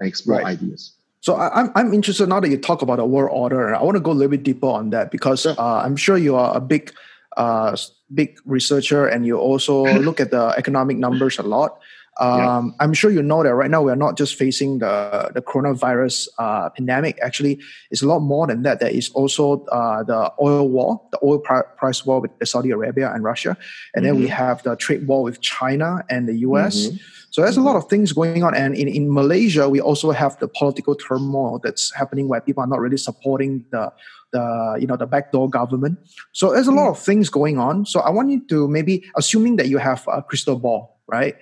and 0.00 0.08
explore 0.08 0.38
right. 0.38 0.46
ideas? 0.46 0.94
So 1.28 1.34
I, 1.36 1.60
am 1.60 1.70
I'm 1.74 1.92
interested 1.92 2.26
now 2.26 2.40
that 2.40 2.48
you 2.48 2.56
talk 2.56 2.80
about 2.80 2.96
the 2.96 3.04
world 3.04 3.36
order. 3.36 3.74
I 3.74 3.82
want 3.82 3.96
to 3.96 4.00
go 4.00 4.12
a 4.12 4.16
little 4.16 4.30
bit 4.30 4.44
deeper 4.44 4.68
on 4.68 4.88
that 4.96 5.10
because 5.10 5.44
uh, 5.44 5.54
I'm 5.58 5.94
sure 5.94 6.16
you 6.16 6.36
are 6.36 6.56
a 6.56 6.58
big, 6.58 6.90
uh, 7.36 7.76
big 8.14 8.40
researcher 8.46 9.06
and 9.06 9.26
you 9.26 9.36
also 9.36 9.84
look 10.08 10.20
at 10.20 10.30
the 10.30 10.54
economic 10.56 10.96
numbers 10.96 11.38
a 11.38 11.42
lot. 11.42 11.80
Um, 12.18 12.38
yeah. 12.38 12.84
I'm 12.84 12.92
sure 12.92 13.10
you 13.10 13.22
know 13.22 13.42
that 13.42 13.54
right 13.54 13.70
now 13.70 13.82
we 13.82 13.92
are 13.92 13.96
not 13.96 14.16
just 14.16 14.34
facing 14.34 14.80
the 14.80 15.30
the 15.34 15.42
coronavirus 15.42 16.28
uh, 16.38 16.68
pandemic. 16.70 17.18
Actually, 17.22 17.60
it's 17.90 18.02
a 18.02 18.06
lot 18.06 18.20
more 18.20 18.46
than 18.46 18.62
that. 18.62 18.80
There 18.80 18.90
is 18.90 19.10
also 19.10 19.64
uh, 19.66 20.02
the 20.02 20.32
oil 20.42 20.68
war, 20.68 21.00
the 21.12 21.18
oil 21.22 21.38
price 21.38 22.04
war 22.04 22.20
with 22.20 22.30
Saudi 22.44 22.70
Arabia 22.70 23.12
and 23.12 23.22
Russia, 23.22 23.56
and 23.94 24.04
mm-hmm. 24.04 24.04
then 24.04 24.16
we 24.16 24.26
mm-hmm. 24.26 24.34
have 24.34 24.62
the 24.62 24.74
trade 24.76 25.06
war 25.06 25.22
with 25.22 25.40
China 25.40 26.04
and 26.10 26.28
the 26.28 26.38
U.S. 26.48 26.88
Mm-hmm. 26.88 26.96
So 27.30 27.42
there's 27.42 27.56
a 27.56 27.62
lot 27.62 27.76
of 27.76 27.88
things 27.88 28.12
going 28.12 28.42
on. 28.42 28.54
And 28.54 28.74
in, 28.74 28.88
in 28.88 29.12
Malaysia, 29.12 29.68
we 29.68 29.80
also 29.80 30.10
have 30.10 30.38
the 30.38 30.48
political 30.48 30.94
turmoil 30.94 31.60
that's 31.62 31.94
happening 31.94 32.26
where 32.26 32.40
people 32.40 32.62
are 32.62 32.66
not 32.66 32.80
really 32.80 32.96
supporting 32.96 33.64
the 33.70 33.92
the 34.32 34.76
you 34.80 34.86
know 34.86 34.96
the 34.96 35.06
backdoor 35.06 35.48
government. 35.48 35.98
So 36.32 36.52
there's 36.52 36.66
a 36.66 36.72
lot 36.72 36.88
of 36.88 36.98
things 36.98 37.28
going 37.28 37.58
on. 37.58 37.86
So 37.86 38.00
I 38.00 38.10
want 38.10 38.30
you 38.30 38.40
to 38.48 38.68
maybe 38.68 39.04
assuming 39.16 39.56
that 39.56 39.68
you 39.68 39.78
have 39.78 40.04
a 40.08 40.22
crystal 40.22 40.58
ball, 40.58 41.00
right? 41.06 41.36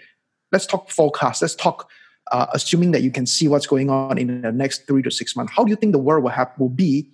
Let's 0.57 0.65
talk 0.65 0.89
forecast. 0.89 1.43
Let's 1.43 1.55
talk 1.55 1.91
uh, 2.33 2.47
assuming 2.55 2.93
that 2.93 3.03
you 3.03 3.11
can 3.11 3.27
see 3.27 3.47
what's 3.47 3.67
going 3.67 3.91
on 3.91 4.17
in 4.17 4.41
the 4.41 4.51
next 4.51 4.87
three 4.87 5.03
to 5.03 5.11
six 5.11 5.37
months. 5.37 5.53
How 5.55 5.65
do 5.65 5.69
you 5.69 5.77
think 5.77 5.93
the 5.93 5.99
world 5.99 6.23
will 6.25 6.31
have 6.31 6.51
will 6.59 6.71
be? 6.71 7.11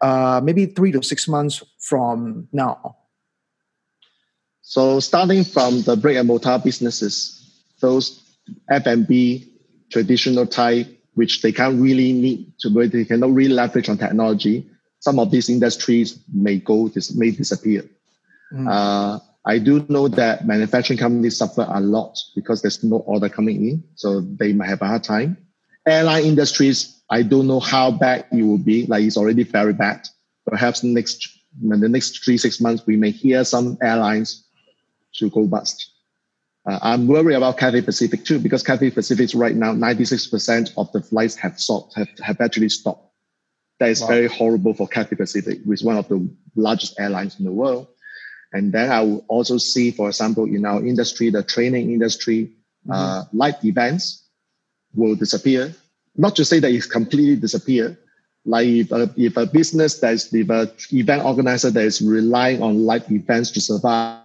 Uh, 0.00 0.40
maybe 0.42 0.64
three 0.64 0.90
to 0.92 1.02
six 1.02 1.28
months 1.28 1.62
from 1.80 2.48
now. 2.50 2.96
So 4.62 5.00
starting 5.00 5.44
from 5.44 5.82
the 5.82 5.96
brick 5.96 6.16
and 6.16 6.26
mortar 6.26 6.58
businesses, 6.64 7.44
those 7.80 8.22
F&B 8.70 9.52
traditional 9.92 10.46
type, 10.46 10.86
which 11.12 11.42
they 11.42 11.52
can't 11.52 11.78
really 11.78 12.14
need 12.14 12.54
to, 12.60 12.70
they 12.88 13.04
cannot 13.04 13.34
really 13.34 13.52
leverage 13.52 13.90
on 13.90 13.98
technology. 13.98 14.66
Some 15.00 15.18
of 15.18 15.30
these 15.30 15.50
industries 15.50 16.18
may 16.32 16.56
go, 16.56 16.90
may 17.14 17.32
disappear. 17.32 17.84
Mm. 18.50 18.66
Uh, 18.66 19.20
I 19.44 19.58
do 19.58 19.84
know 19.88 20.08
that 20.08 20.46
manufacturing 20.46 20.98
companies 20.98 21.36
suffer 21.38 21.66
a 21.68 21.80
lot 21.80 22.18
because 22.34 22.60
there's 22.60 22.82
no 22.84 22.98
order 22.98 23.28
coming 23.28 23.68
in, 23.68 23.84
so 23.94 24.20
they 24.20 24.52
might 24.52 24.68
have 24.68 24.82
a 24.82 24.86
hard 24.86 25.04
time. 25.04 25.36
Airline 25.86 26.24
industries, 26.24 27.00
I 27.10 27.22
don't 27.22 27.46
know 27.46 27.60
how 27.60 27.90
bad 27.90 28.26
it 28.30 28.42
will 28.42 28.58
be. 28.58 28.86
Like 28.86 29.04
it's 29.04 29.16
already 29.16 29.44
very 29.44 29.72
bad. 29.72 30.06
Perhaps 30.46 30.82
next 30.82 31.38
in 31.62 31.80
the 31.80 31.88
next 31.88 32.24
three 32.24 32.36
six 32.36 32.60
months, 32.60 32.86
we 32.86 32.96
may 32.96 33.10
hear 33.10 33.44
some 33.44 33.78
airlines 33.82 34.44
to 35.14 35.30
go 35.30 35.46
bust. 35.46 35.90
Uh, 36.66 36.78
I'm 36.82 37.06
worried 37.06 37.34
about 37.34 37.56
Cathay 37.56 37.82
Pacific 37.82 38.24
too, 38.24 38.38
because 38.38 38.62
Cathay 38.62 38.90
Pacific 38.90 39.30
right 39.34 39.54
now, 39.54 39.72
96% 39.72 40.72
of 40.76 40.92
the 40.92 41.00
flights 41.00 41.34
have 41.36 41.58
stopped, 41.58 41.94
have, 41.96 42.08
have 42.22 42.40
actually 42.40 42.68
stopped. 42.68 43.10
That 43.80 43.90
is 43.90 44.02
wow. 44.02 44.08
very 44.08 44.26
horrible 44.26 44.74
for 44.74 44.86
Cathay 44.86 45.16
Pacific, 45.16 45.60
which 45.64 45.80
is 45.80 45.84
one 45.84 45.96
of 45.96 46.08
the 46.08 46.28
largest 46.56 46.98
airlines 47.00 47.38
in 47.38 47.46
the 47.46 47.52
world. 47.52 47.86
And 48.52 48.72
then 48.72 48.90
I 48.90 49.02
will 49.02 49.24
also 49.28 49.58
see, 49.58 49.90
for 49.90 50.08
example, 50.08 50.44
in 50.44 50.64
our 50.64 50.84
industry, 50.84 51.30
the 51.30 51.42
training 51.42 51.92
industry, 51.92 52.52
mm-hmm. 52.86 52.92
uh, 52.92 53.24
live 53.32 53.62
events 53.64 54.26
will 54.94 55.14
disappear 55.14 55.74
not 56.18 56.34
to 56.36 56.44
say 56.44 56.58
that 56.58 56.72
it's 56.72 56.86
completely 56.86 57.36
disappeared. 57.36 57.96
Like 58.44 58.66
if 58.66 58.92
a, 58.92 59.10
if 59.16 59.36
a 59.36 59.46
business 59.46 60.00
that 60.00 60.12
is 60.14 60.34
if 60.34 60.50
a 60.50 60.70
event 60.92 61.24
organizer 61.24 61.70
that 61.70 61.84
is 61.84 62.02
relying 62.02 62.60
on 62.62 62.84
live 62.84 63.10
events 63.10 63.52
to 63.52 63.60
survive, 63.60 64.22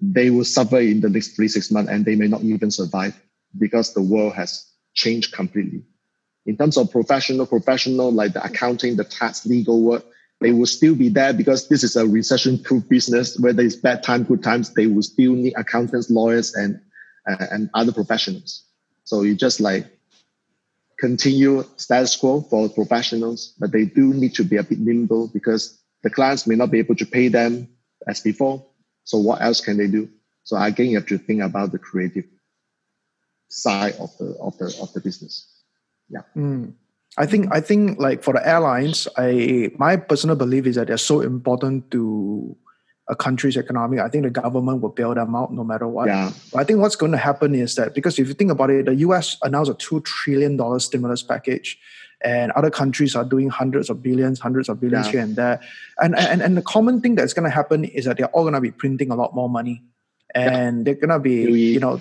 they 0.00 0.30
will 0.30 0.44
suffer 0.44 0.78
in 0.78 1.00
the 1.00 1.08
next 1.08 1.36
three 1.36 1.48
six 1.48 1.70
months, 1.70 1.90
and 1.90 2.04
they 2.04 2.16
may 2.16 2.28
not 2.28 2.42
even 2.42 2.70
survive 2.70 3.14
because 3.58 3.94
the 3.94 4.02
world 4.02 4.34
has 4.34 4.66
changed 4.94 5.32
completely. 5.32 5.82
In 6.46 6.56
terms 6.56 6.76
of 6.76 6.90
professional, 6.90 7.46
professional 7.46 8.12
like 8.12 8.32
the 8.32 8.44
accounting, 8.44 8.96
the 8.96 9.04
tax, 9.04 9.44
legal 9.46 9.82
work, 9.82 10.04
they 10.40 10.52
will 10.52 10.66
still 10.66 10.94
be 10.94 11.08
there 11.08 11.32
because 11.32 11.68
this 11.68 11.82
is 11.82 11.96
a 11.96 12.06
recession-proof 12.06 12.88
business. 12.88 13.38
Whether 13.38 13.62
it's 13.62 13.76
bad 13.76 14.02
time, 14.02 14.24
good 14.24 14.42
times, 14.42 14.74
they 14.74 14.86
will 14.86 15.02
still 15.02 15.32
need 15.32 15.54
accountants, 15.56 16.10
lawyers, 16.10 16.54
and 16.54 16.80
uh, 17.28 17.46
and 17.50 17.70
other 17.74 17.92
professionals. 17.92 18.64
So 19.04 19.22
you 19.22 19.34
just 19.34 19.60
like 19.60 19.86
continue 20.98 21.64
status 21.76 22.16
quo 22.16 22.42
for 22.42 22.68
professionals, 22.68 23.54
but 23.58 23.72
they 23.72 23.84
do 23.84 24.14
need 24.14 24.34
to 24.34 24.44
be 24.44 24.56
a 24.56 24.62
bit 24.62 24.78
nimble 24.78 25.28
because 25.28 25.78
the 26.02 26.10
clients 26.10 26.46
may 26.46 26.54
not 26.54 26.70
be 26.70 26.78
able 26.78 26.94
to 26.96 27.06
pay 27.06 27.28
them 27.28 27.68
as 28.06 28.20
before. 28.20 28.64
So 29.04 29.18
what 29.18 29.42
else 29.42 29.60
can 29.60 29.76
they 29.76 29.88
do? 29.88 30.08
So 30.44 30.56
again, 30.56 30.90
you 30.90 30.98
have 30.98 31.08
to 31.08 31.18
think 31.18 31.42
about 31.42 31.72
the 31.72 31.78
creative 31.78 32.26
side 33.48 33.94
of 33.94 34.16
the 34.18 34.36
of 34.40 34.56
the 34.58 34.76
of 34.80 34.92
the 34.92 35.00
business. 35.00 35.62
Yeah. 36.08 36.22
Mm. 36.36 36.74
I 37.18 37.26
think 37.26 37.48
I 37.50 37.60
think 37.60 37.98
like 37.98 38.22
for 38.22 38.34
the 38.34 38.46
airlines, 38.46 39.08
I 39.16 39.70
my 39.78 39.96
personal 39.96 40.36
belief 40.36 40.66
is 40.66 40.76
that 40.76 40.88
they're 40.88 40.98
so 40.98 41.20
important 41.20 41.90
to 41.92 42.56
a 43.08 43.16
country's 43.16 43.56
economy. 43.56 44.00
I 44.00 44.08
think 44.08 44.24
the 44.24 44.30
government 44.30 44.82
will 44.82 44.90
bail 44.90 45.14
them 45.14 45.34
out 45.34 45.52
no 45.52 45.62
matter 45.64 45.86
what. 45.86 46.08
Yeah. 46.08 46.32
But 46.52 46.58
I 46.58 46.64
think 46.64 46.80
what's 46.80 46.96
going 46.96 47.12
to 47.12 47.18
happen 47.18 47.54
is 47.54 47.76
that 47.76 47.94
because 47.94 48.18
if 48.18 48.26
you 48.28 48.34
think 48.34 48.50
about 48.50 48.70
it, 48.70 48.86
the 48.86 48.94
US 48.96 49.36
announced 49.42 49.70
a 49.70 49.74
two 49.74 50.00
trillion 50.00 50.56
dollar 50.56 50.78
stimulus 50.80 51.22
package, 51.22 51.78
and 52.22 52.52
other 52.52 52.70
countries 52.70 53.14
are 53.14 53.24
doing 53.24 53.48
hundreds 53.48 53.88
of 53.88 54.02
billions, 54.02 54.40
hundreds 54.40 54.68
of 54.68 54.80
billions 54.80 55.06
Yeah. 55.06 55.12
here 55.12 55.20
and 55.20 55.36
there. 55.36 55.60
And, 56.00 56.18
and 56.18 56.42
and 56.42 56.56
the 56.56 56.62
common 56.62 57.00
thing 57.00 57.14
that's 57.14 57.32
going 57.32 57.44
to 57.48 57.54
happen 57.54 57.84
is 57.84 58.04
that 58.04 58.18
they're 58.18 58.34
all 58.34 58.42
going 58.42 58.54
to 58.54 58.60
be 58.60 58.72
printing 58.72 59.10
a 59.10 59.14
lot 59.14 59.34
more 59.34 59.48
money, 59.48 59.84
and 60.34 60.84
they're 60.84 60.94
going 60.94 61.10
to 61.10 61.20
be 61.20 61.44
you 61.72 61.80
know, 61.80 62.00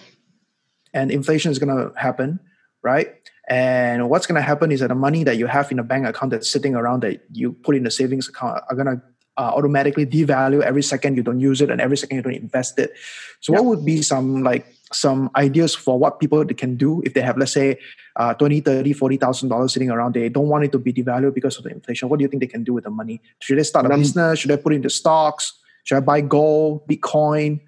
and 0.94 1.12
inflation 1.12 1.52
is 1.52 1.60
going 1.60 1.76
to 1.78 1.98
happen, 1.98 2.40
right? 2.82 3.14
And 3.48 4.10
what's 4.10 4.26
going 4.26 4.36
to 4.36 4.42
happen 4.42 4.72
is 4.72 4.80
that 4.80 4.88
the 4.88 4.96
money 4.96 5.24
that 5.24 5.38
you 5.38 5.46
have 5.46 5.72
in 5.72 5.78
a 5.78 5.84
bank 5.84 6.08
account 6.08 6.32
that's 6.32 6.50
sitting 6.50 6.76
around 6.76 7.04
that 7.04 7.22
you 7.32 7.54
put 7.54 7.76
in 7.76 7.84
the 7.84 7.92
savings 7.92 8.28
account 8.28 8.64
are 8.70 8.76
going 8.76 8.88
to 8.88 9.02
uh, 9.38 9.52
automatically 9.54 10.06
devalue 10.06 10.62
every 10.62 10.82
second 10.82 11.18
you 11.18 11.24
don't 11.24 11.40
use 11.40 11.62
it 11.62 11.70
and 11.70 11.82
every 11.82 11.98
second 11.98 12.18
you 12.18 12.24
don't 12.24 12.34
invest 12.34 12.80
it. 12.80 12.94
So, 13.42 13.54
what 13.54 13.66
would 13.66 13.86
be 13.86 14.02
some 14.02 14.44
like 14.44 14.66
some 14.94 15.30
ideas 15.36 15.76
for 15.76 16.00
what 16.00 16.20
people 16.20 16.44
they 16.46 16.54
can 16.54 16.78
do 16.78 17.02
if 17.06 17.14
they 17.14 17.22
have, 17.22 17.38
let's 17.38 17.52
say, 17.52 17.78
uh, 18.16 18.34
20, 18.34 18.62
30, 18.62 18.94
40,000 18.94 19.50
dollars 19.50 19.74
sitting 19.74 19.92
around? 19.92 20.14
They 20.14 20.30
don't 20.30 20.48
want 20.48 20.64
it 20.64 20.72
to 20.72 20.80
be 20.80 20.94
devalued 20.94 21.34
because 21.34 21.58
of 21.58 21.66
the 21.66 21.72
inflation. 21.72 22.08
What 22.08 22.20
do 22.20 22.24
you 22.24 22.30
think 22.30 22.42
they 22.42 22.48
can 22.48 22.64
do 22.64 22.74
with 22.74 22.86
the 22.86 22.90
money? 22.90 23.22
Should 23.40 23.58
they 23.58 23.64
start 23.64 23.86
a 23.86 23.90
Num- 23.90 24.00
business? 24.00 24.40
Should 24.40 24.52
they 24.52 24.58
put 24.58 24.74
it 24.74 24.78
into 24.78 24.90
stocks? 24.90 25.54
Should 25.84 25.98
I 25.98 26.02
buy 26.02 26.22
gold, 26.22 26.88
Bitcoin? 26.88 27.60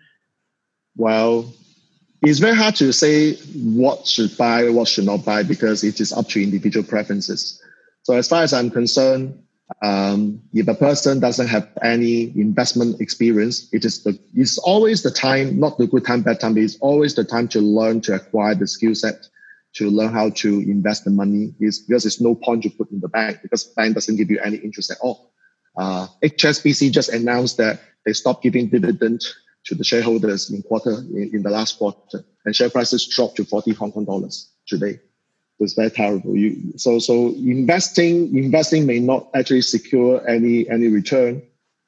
Well, 0.96 1.54
it's 2.22 2.40
very 2.40 2.56
hard 2.56 2.76
to 2.78 2.92
say 2.92 3.36
what 3.36 4.08
should 4.08 4.36
buy, 4.38 4.70
what 4.70 4.88
should 4.88 5.06
not 5.06 5.24
buy, 5.24 5.44
because 5.44 5.84
it 5.84 6.00
is 6.00 6.12
up 6.12 6.28
to 6.30 6.42
individual 6.42 6.86
preferences. 6.86 7.62
So 8.04 8.16
as 8.16 8.28
far 8.28 8.44
as 8.44 8.54
I'm 8.54 8.72
concerned, 8.72 9.44
um, 9.84 10.42
if 10.54 10.68
a 10.68 10.74
person 10.74 11.20
doesn't 11.20 11.48
have 11.48 11.68
any 11.84 12.32
investment 12.40 13.02
experience, 13.02 13.68
it 13.74 13.84
is 13.84 14.04
the 14.04 14.18
it's 14.34 14.58
always 14.58 15.04
the 15.04 15.12
time, 15.12 15.60
not 15.60 15.78
the 15.78 15.88
good 15.88 16.06
time, 16.06 16.22
bad 16.22 16.40
time, 16.40 16.58
it's 16.58 16.78
always 16.80 17.16
the 17.16 17.26
time 17.26 17.48
to 17.50 17.60
learn 17.60 18.02
to 18.02 18.16
acquire 18.16 18.56
the 18.56 18.66
skill 18.66 18.96
set, 18.96 19.28
to 19.76 19.90
learn 19.90 20.14
how 20.14 20.30
to 20.30 20.60
invest 20.62 21.04
the 21.04 21.12
money. 21.12 21.54
Is 21.60 21.80
because 21.80 22.04
there's 22.04 22.22
no 22.22 22.34
point 22.34 22.64
to 22.64 22.70
put 22.70 22.92
in 22.92 23.02
the 23.02 23.10
bank 23.10 23.40
because 23.44 23.66
bank 23.66 23.94
doesn't 23.94 24.16
give 24.16 24.32
you 24.32 24.40
any 24.40 24.58
interest 24.58 24.90
at 24.90 24.98
all. 25.02 25.34
Uh, 25.76 26.08
HSBC 26.24 26.92
just 26.92 27.10
announced 27.10 27.58
that 27.58 27.82
they 28.06 28.14
stopped 28.14 28.44
giving 28.44 28.70
dividend 28.70 29.22
to 29.68 29.76
the 29.76 29.84
shareholders 29.84 30.50
in 30.50 30.62
quarter 30.64 30.92
in, 30.92 31.32
in 31.34 31.44
the 31.44 31.50
last 31.50 31.78
quarter, 31.78 32.24
and 32.46 32.56
share 32.56 32.70
prices 32.70 33.08
dropped 33.08 33.38
to 33.38 33.46
40 33.46 33.74
Hong 33.74 33.92
Kong 33.92 34.06
dollars 34.06 34.50
today. 34.68 35.00
It's 35.60 35.74
very 35.74 35.90
terrible. 35.90 36.36
You, 36.36 36.78
so 36.78 37.00
so 37.00 37.30
investing 37.30 38.36
investing 38.38 38.86
may 38.86 39.00
not 39.00 39.30
actually 39.34 39.64
secure 39.64 40.28
any 40.30 40.70
any 40.70 40.88
return. 40.88 41.42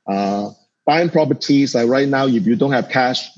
Uh, 0.08 0.52
buying 0.86 1.10
properties 1.10 1.76
like 1.76 1.88
right 1.88 2.08
now, 2.08 2.26
if 2.26 2.48
you 2.48 2.56
don't 2.56 2.72
have 2.72 2.90
cash, 2.90 3.30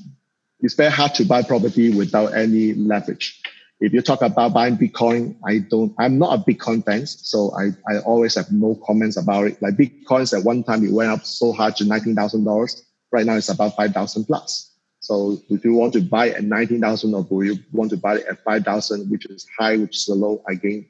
it's 0.60 0.74
very 0.74 0.90
hard 0.90 1.14
to 1.16 1.24
buy 1.24 1.42
property 1.42 1.94
without 1.94 2.34
any 2.34 2.72
leverage. 2.74 3.42
If 3.80 3.92
you 3.92 4.00
talk 4.00 4.22
about 4.22 4.54
buying 4.54 4.78
Bitcoin, 4.78 5.36
I 5.46 5.58
don't. 5.58 5.92
I'm 5.98 6.16
not 6.18 6.38
a 6.38 6.42
Bitcoin 6.50 6.84
fan, 6.84 7.04
so 7.06 7.52
I, 7.58 7.70
I 7.92 7.98
always 7.98 8.36
have 8.36 8.50
no 8.50 8.80
comments 8.86 9.16
about 9.16 9.48
it. 9.48 9.60
Like 9.60 9.74
Bitcoins 9.74 10.36
at 10.36 10.44
one 10.44 10.62
time 10.62 10.84
it 10.84 10.92
went 10.92 11.10
up 11.10 11.26
so 11.26 11.52
hard 11.52 11.76
to 11.76 11.84
nineteen 11.84 12.14
thousand 12.14 12.44
dollars. 12.44 12.82
Right 13.12 13.26
now 13.26 13.36
it's 13.36 13.48
about 13.48 13.76
five 13.76 13.92
thousand 13.92 14.24
plus. 14.24 14.72
So 15.02 15.42
if 15.50 15.64
you 15.64 15.74
want 15.74 15.92
to 15.94 16.00
buy 16.00 16.30
at 16.30 16.44
19,000 16.44 17.12
or 17.12 17.44
you 17.44 17.58
want 17.72 17.90
to 17.90 17.96
buy 17.96 18.18
it 18.18 18.26
at 18.30 18.44
5,000, 18.44 19.10
which 19.10 19.26
is 19.26 19.44
high, 19.58 19.76
which 19.76 19.96
is 19.96 20.08
low, 20.08 20.40
again, 20.48 20.86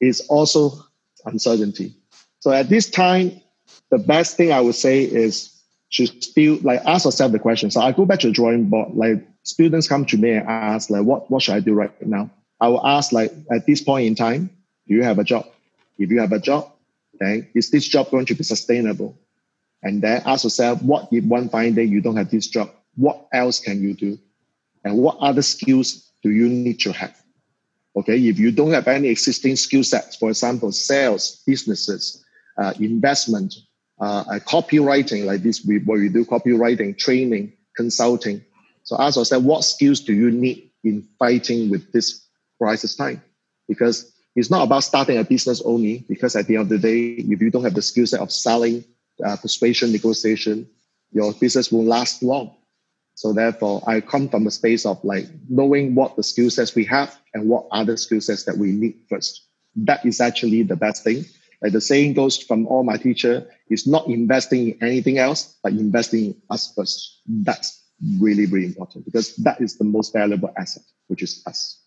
it's 0.00 0.20
also 0.28 0.72
uncertainty. 1.24 1.94
So 2.40 2.52
at 2.52 2.68
this 2.68 2.90
time, 2.90 3.40
the 3.90 3.96
best 3.96 4.36
thing 4.36 4.52
I 4.52 4.60
would 4.60 4.74
say 4.74 5.02
is 5.02 5.62
to 5.92 6.06
still 6.06 6.58
like 6.62 6.82
ask 6.84 7.06
yourself 7.06 7.32
the 7.32 7.38
question. 7.38 7.70
So 7.70 7.80
I 7.80 7.92
go 7.92 8.04
back 8.04 8.20
to 8.20 8.26
the 8.26 8.34
drawing 8.34 8.68
board, 8.68 8.94
like 8.94 9.26
students 9.44 9.88
come 9.88 10.04
to 10.06 10.18
me 10.18 10.32
and 10.32 10.46
ask 10.46 10.90
like, 10.90 11.04
what, 11.04 11.30
what 11.30 11.42
should 11.42 11.54
I 11.54 11.60
do 11.60 11.72
right 11.72 12.06
now? 12.06 12.30
I 12.60 12.68
will 12.68 12.86
ask 12.86 13.12
like, 13.12 13.32
at 13.50 13.66
this 13.66 13.80
point 13.80 14.06
in 14.06 14.14
time, 14.14 14.50
do 14.86 14.94
you 14.94 15.02
have 15.02 15.18
a 15.18 15.24
job? 15.24 15.46
If 15.96 16.10
you 16.10 16.20
have 16.20 16.32
a 16.32 16.38
job, 16.38 16.70
then 17.18 17.48
is 17.54 17.70
this 17.70 17.88
job 17.88 18.10
going 18.10 18.26
to 18.26 18.34
be 18.34 18.44
sustainable? 18.44 19.18
And 19.82 20.02
then 20.02 20.22
ask 20.26 20.44
yourself, 20.44 20.82
what 20.82 21.08
if 21.12 21.24
one 21.24 21.48
fine 21.48 21.74
day 21.74 21.84
you 21.84 22.00
don't 22.00 22.16
have 22.16 22.30
this 22.30 22.48
job? 22.48 22.70
What 22.96 23.28
else 23.32 23.60
can 23.60 23.80
you 23.82 23.94
do? 23.94 24.18
And 24.84 24.98
what 24.98 25.18
other 25.18 25.42
skills 25.42 26.10
do 26.22 26.30
you 26.30 26.48
need 26.48 26.80
to 26.80 26.92
have? 26.92 27.16
Okay, 27.96 28.18
if 28.28 28.38
you 28.38 28.50
don't 28.52 28.72
have 28.72 28.88
any 28.88 29.08
existing 29.08 29.56
skill 29.56 29.82
sets, 29.82 30.16
for 30.16 30.28
example, 30.28 30.72
sales, 30.72 31.42
businesses, 31.46 32.24
uh, 32.56 32.72
investment, 32.80 33.54
uh, 34.00 34.24
uh, 34.30 34.38
copywriting, 34.40 35.24
like 35.24 35.42
this, 35.42 35.64
we, 35.64 35.78
where 35.78 35.98
we 35.98 36.08
do 36.08 36.24
copywriting, 36.24 36.96
training, 36.96 37.52
consulting. 37.76 38.44
So 38.84 38.96
ask 38.98 39.16
yourself, 39.16 39.42
what 39.42 39.64
skills 39.64 40.00
do 40.00 40.12
you 40.12 40.30
need 40.30 40.70
in 40.84 41.06
fighting 41.18 41.70
with 41.70 41.92
this 41.92 42.26
crisis 42.58 42.94
time? 42.94 43.22
Because 43.66 44.12
it's 44.36 44.50
not 44.50 44.62
about 44.62 44.84
starting 44.84 45.18
a 45.18 45.24
business 45.24 45.60
only, 45.62 46.04
because 46.08 46.36
at 46.36 46.46
the 46.46 46.56
end 46.56 46.62
of 46.62 46.68
the 46.68 46.78
day, 46.78 47.10
if 47.10 47.40
you 47.40 47.50
don't 47.50 47.64
have 47.64 47.74
the 47.74 47.82
skill 47.82 48.06
set 48.06 48.20
of 48.20 48.30
selling, 48.30 48.84
uh, 49.24 49.36
persuasion, 49.36 49.92
negotiation, 49.92 50.68
your 51.12 51.32
business 51.34 51.72
won't 51.72 51.88
last 51.88 52.22
long. 52.22 52.54
So 53.14 53.32
therefore, 53.32 53.82
I 53.86 54.00
come 54.00 54.28
from 54.28 54.44
the 54.44 54.50
space 54.50 54.86
of 54.86 55.02
like 55.02 55.26
knowing 55.48 55.94
what 55.94 56.16
the 56.16 56.22
skill 56.22 56.50
sets 56.50 56.74
we 56.74 56.84
have 56.84 57.18
and 57.34 57.48
what 57.48 57.66
other 57.72 57.96
skill 57.96 58.20
sets 58.20 58.44
that 58.44 58.56
we 58.56 58.70
need 58.70 58.94
first. 59.08 59.44
That 59.74 60.04
is 60.06 60.20
actually 60.20 60.62
the 60.62 60.76
best 60.76 61.02
thing. 61.02 61.24
Like 61.60 61.72
the 61.72 61.80
saying 61.80 62.14
goes 62.14 62.36
from 62.38 62.68
all 62.68 62.84
my 62.84 62.96
teacher 62.96 63.44
is 63.68 63.86
not 63.86 64.06
investing 64.06 64.68
in 64.68 64.82
anything 64.82 65.18
else, 65.18 65.56
but 65.62 65.72
investing 65.72 66.26
in 66.26 66.42
us 66.50 66.72
first. 66.76 67.20
That's 67.26 67.82
really, 68.20 68.46
really 68.46 68.66
important 68.66 69.04
because 69.04 69.34
that 69.36 69.60
is 69.60 69.76
the 69.76 69.84
most 69.84 70.12
valuable 70.12 70.52
asset, 70.56 70.84
which 71.08 71.22
is 71.22 71.42
us. 71.46 71.80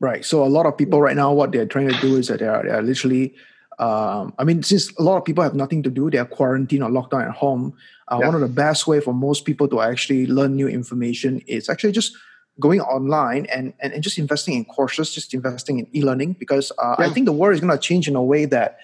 Right. 0.00 0.24
So 0.24 0.44
a 0.44 0.48
lot 0.48 0.64
of 0.64 0.78
people 0.78 1.02
right 1.02 1.16
now, 1.16 1.32
what 1.32 1.52
they're 1.52 1.66
trying 1.66 1.88
to 1.88 2.00
do 2.00 2.16
is 2.16 2.28
that 2.28 2.38
they 2.38 2.46
are, 2.46 2.62
they 2.62 2.70
are 2.70 2.82
literally, 2.82 3.34
um, 3.78 4.34
I 4.38 4.44
mean, 4.44 4.62
since 4.62 4.92
a 4.96 5.02
lot 5.02 5.18
of 5.18 5.24
people 5.24 5.44
have 5.44 5.54
nothing 5.54 5.82
to 5.84 5.90
do, 5.90 6.10
they 6.10 6.18
are 6.18 6.24
quarantined 6.24 6.82
or 6.82 6.90
locked 6.90 7.12
down 7.12 7.22
at 7.22 7.30
home. 7.30 7.74
Uh, 8.08 8.18
Yeah. 8.20 8.26
One 8.26 8.34
of 8.34 8.40
the 8.40 8.48
best 8.48 8.86
way 8.86 9.00
for 9.00 9.14
most 9.14 9.44
people 9.44 9.68
to 9.68 9.80
actually 9.80 10.26
learn 10.26 10.56
new 10.56 10.68
information 10.68 11.40
is 11.46 11.68
actually 11.68 11.92
just 11.92 12.16
going 12.60 12.80
online 12.80 13.46
and, 13.46 13.72
and, 13.80 13.92
and 13.92 14.02
just 14.02 14.18
investing 14.18 14.54
in 14.54 14.64
courses, 14.64 15.14
just 15.14 15.32
investing 15.32 15.78
in 15.78 15.86
e-learning 15.94 16.32
because 16.40 16.72
uh, 16.78 16.96
I 16.98 17.08
think 17.10 17.26
the 17.26 17.32
world 17.32 17.54
is 17.54 17.60
going 17.60 17.70
to 17.70 17.78
change 17.78 18.08
in 18.08 18.16
a 18.16 18.22
way 18.22 18.46
that 18.46 18.78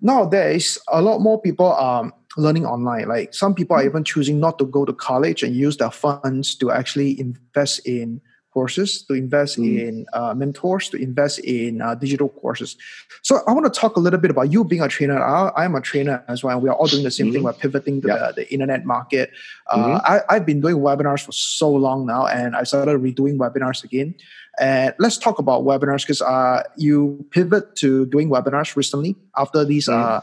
nowadays 0.00 0.78
a 0.88 1.02
lot 1.02 1.18
more 1.18 1.40
people 1.40 1.66
are 1.66 2.12
learning 2.36 2.64
online. 2.64 3.08
Like 3.08 3.34
some 3.34 3.54
people 3.54 3.76
are 3.76 3.84
even 3.84 4.04
choosing 4.04 4.38
not 4.38 4.58
to 4.58 4.66
go 4.66 4.84
to 4.84 4.92
college 4.92 5.42
and 5.42 5.54
use 5.54 5.78
their 5.78 5.90
funds 5.90 6.54
to 6.56 6.70
actually 6.70 7.18
invest 7.18 7.80
in 7.86 8.20
courses, 8.52 9.02
to 9.08 9.14
invest 9.14 9.58
Mm. 9.58 9.78
in 9.88 10.06
uh, 10.12 10.34
mentors, 10.34 10.88
to 10.90 10.96
invest 10.96 11.38
in 11.40 11.80
uh, 11.80 11.94
digital 11.94 12.28
courses. 12.28 12.76
So 13.22 13.40
I 13.46 13.52
want 13.52 13.66
to 13.72 13.80
talk 13.80 13.96
a 13.96 14.00
little 14.00 14.20
bit 14.20 14.30
about 14.30 14.52
you 14.52 14.64
being 14.64 14.82
a 14.82 14.88
trainer. 14.88 15.18
I, 15.22 15.50
I'm 15.56 15.74
a 15.74 15.80
trainer 15.80 16.22
as 16.28 16.44
well. 16.44 16.60
We 16.60 16.68
are 16.68 16.74
all 16.74 16.86
doing 16.86 17.04
the 17.04 17.10
same 17.10 17.32
thing. 17.32 17.42
Mhm. 17.42 17.44
We're 17.44 17.60
pivoting 17.64 18.00
to 18.02 18.08
Yeah. 18.08 18.18
the, 18.28 18.32
the 18.42 18.52
internet 18.52 18.84
market. 18.84 19.30
Uh, 19.70 19.76
Mhm. 19.76 20.00
I, 20.04 20.20
I've 20.28 20.46
been 20.46 20.60
doing 20.60 20.76
webinars 20.76 21.24
for 21.24 21.32
so 21.32 21.70
long 21.70 22.06
now, 22.06 22.26
and 22.26 22.54
I 22.54 22.62
started 22.64 23.00
redoing 23.00 23.36
webinars 23.38 23.82
again. 23.84 24.14
And 24.60 24.94
let's 24.98 25.16
talk 25.16 25.38
about 25.38 25.64
webinars 25.64 26.02
because 26.04 26.20
uh, 26.20 26.62
you 26.76 27.24
pivot 27.30 27.74
to 27.76 28.04
doing 28.06 28.28
webinars 28.28 28.76
recently 28.76 29.16
after 29.36 29.64
these 29.64 29.88
uh, 29.88 30.20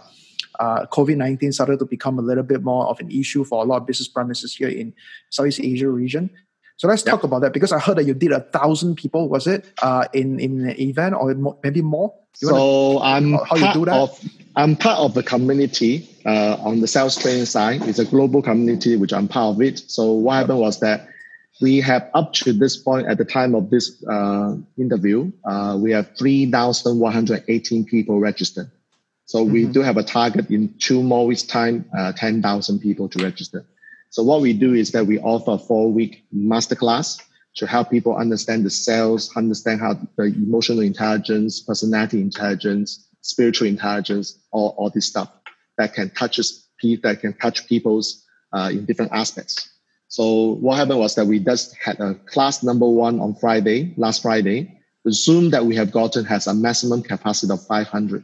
uh, 0.60 0.86
COVID 0.92 1.18
19 1.18 1.52
started 1.52 1.80
to 1.80 1.86
become 1.86 2.20
a 2.20 2.22
little 2.22 2.44
bit 2.44 2.62
more 2.64 2.86
of 2.88 3.00
an 3.00 3.10
issue 3.10 3.44
for 3.44 3.64
a 3.64 3.66
lot 3.66 3.78
of 3.82 3.88
business 3.88 4.08
premises 4.08 4.54
here 4.56 4.68
in 4.70 4.94
Southeast 5.32 5.62
Asia 5.62 5.90
region. 5.90 6.30
So 6.80 6.88
let's 6.88 7.04
yep. 7.06 7.16
talk 7.16 7.24
about 7.26 7.42
that 7.42 7.52
because 7.52 7.74
I 7.74 7.80
heard 7.80 7.98
that 7.98 8.06
you 8.06 8.14
did 8.14 8.32
a 8.32 8.40
thousand 8.40 8.96
people, 8.96 9.28
was 9.28 9.48
it, 9.48 9.66
uh, 9.82 10.06
in 10.14 10.40
in 10.40 10.70
an 10.70 10.80
event 10.80 11.14
or 11.14 11.36
maybe 11.62 11.82
more? 11.82 12.16
You 12.42 12.48
so 12.48 13.02
I'm 13.02 13.34
how 13.34 13.44
part 13.44 13.60
you 13.60 13.74
do 13.74 13.86
that? 13.86 13.96
Of, 13.96 14.26
I'm 14.56 14.78
part 14.78 15.00
of 15.00 15.14
the 15.14 15.22
community 15.22 16.08
uh, 16.26 16.56
on 16.64 16.80
the 16.80 16.88
sales 16.88 17.18
training 17.18 17.48
side. 17.48 17.82
It's 17.82 18.00
a 18.00 18.06
global 18.06 18.42
community 18.42 18.96
which 18.96 19.12
I'm 19.12 19.28
part 19.28 19.56
of 19.56 19.62
it. 19.62 19.92
So 19.92 20.14
what 20.14 20.36
happened 20.36 20.60
was 20.60 20.80
that 20.80 21.10
we 21.60 21.82
have 21.82 22.10
up 22.14 22.32
to 22.46 22.54
this 22.54 22.78
point 22.78 23.08
at 23.08 23.18
the 23.18 23.26
time 23.26 23.56
of 23.56 23.70
this 23.70 24.02
uh, 24.10 24.56
interview, 24.78 25.34
uh, 25.44 25.78
we 25.78 25.92
have 25.92 26.16
3,118 26.16 27.86
people 27.86 28.22
registered. 28.22 28.72
So 29.26 29.44
mm-hmm. 29.44 29.52
we 29.52 29.66
do 29.66 29.82
have 29.82 29.98
a 29.98 30.04
target 30.04 30.50
in 30.50 30.74
two 30.80 31.04
more 31.04 31.28
weeks' 31.28 31.44
time, 31.44 31.90
uh, 31.98 32.14
10,000 32.14 32.80
people 32.80 33.10
to 33.10 33.22
register. 33.22 33.66
So 34.10 34.24
what 34.24 34.42
we 34.42 34.54
do 34.54 34.74
is 34.74 34.92
that 34.92 35.06
we 35.06 35.20
offer 35.20 35.52
a 35.52 35.58
four-week 35.58 36.26
masterclass 36.36 37.22
to 37.56 37.68
help 37.68 37.90
people 37.90 38.16
understand 38.16 38.66
the 38.66 38.70
sales, 38.70 39.36
understand 39.36 39.82
how 39.82 40.00
the 40.18 40.24
emotional 40.24 40.80
intelligence, 40.82 41.62
personality 41.62 42.22
intelligence, 42.22 43.08
spiritual 43.22 43.68
intelligence, 43.68 44.40
all, 44.52 44.76
all 44.78 44.90
this 44.90 45.06
stuff 45.06 45.32
that 45.78 45.94
can 45.94 46.10
touch 46.12 46.40
us, 46.40 46.68
that 47.04 47.20
can 47.20 47.34
touch 47.34 47.68
people's 47.68 48.26
uh, 48.54 48.70
in 48.72 48.86
different 48.86 49.12
aspects. 49.12 49.70
So 50.08 50.56
what 50.56 50.78
happened 50.78 51.00
was 51.00 51.16
that 51.16 51.26
we 51.26 51.40
just 51.40 51.76
had 51.78 52.00
a 52.00 52.16
class 52.16 52.64
number 52.64 52.88
one 52.88 53.20
on 53.20 53.36
Friday, 53.36 53.94
last 53.96 54.24
Friday. 54.24 54.80
The 55.06 55.14
Zoom 55.14 55.52
that 55.52 55.66
we 55.66 55.76
have 55.76 55.92
gotten 55.92 56.26
has 56.26 56.48
a 56.48 56.54
maximum 56.54 57.04
capacity 57.04 57.54
of 57.54 57.66
500. 57.68 58.24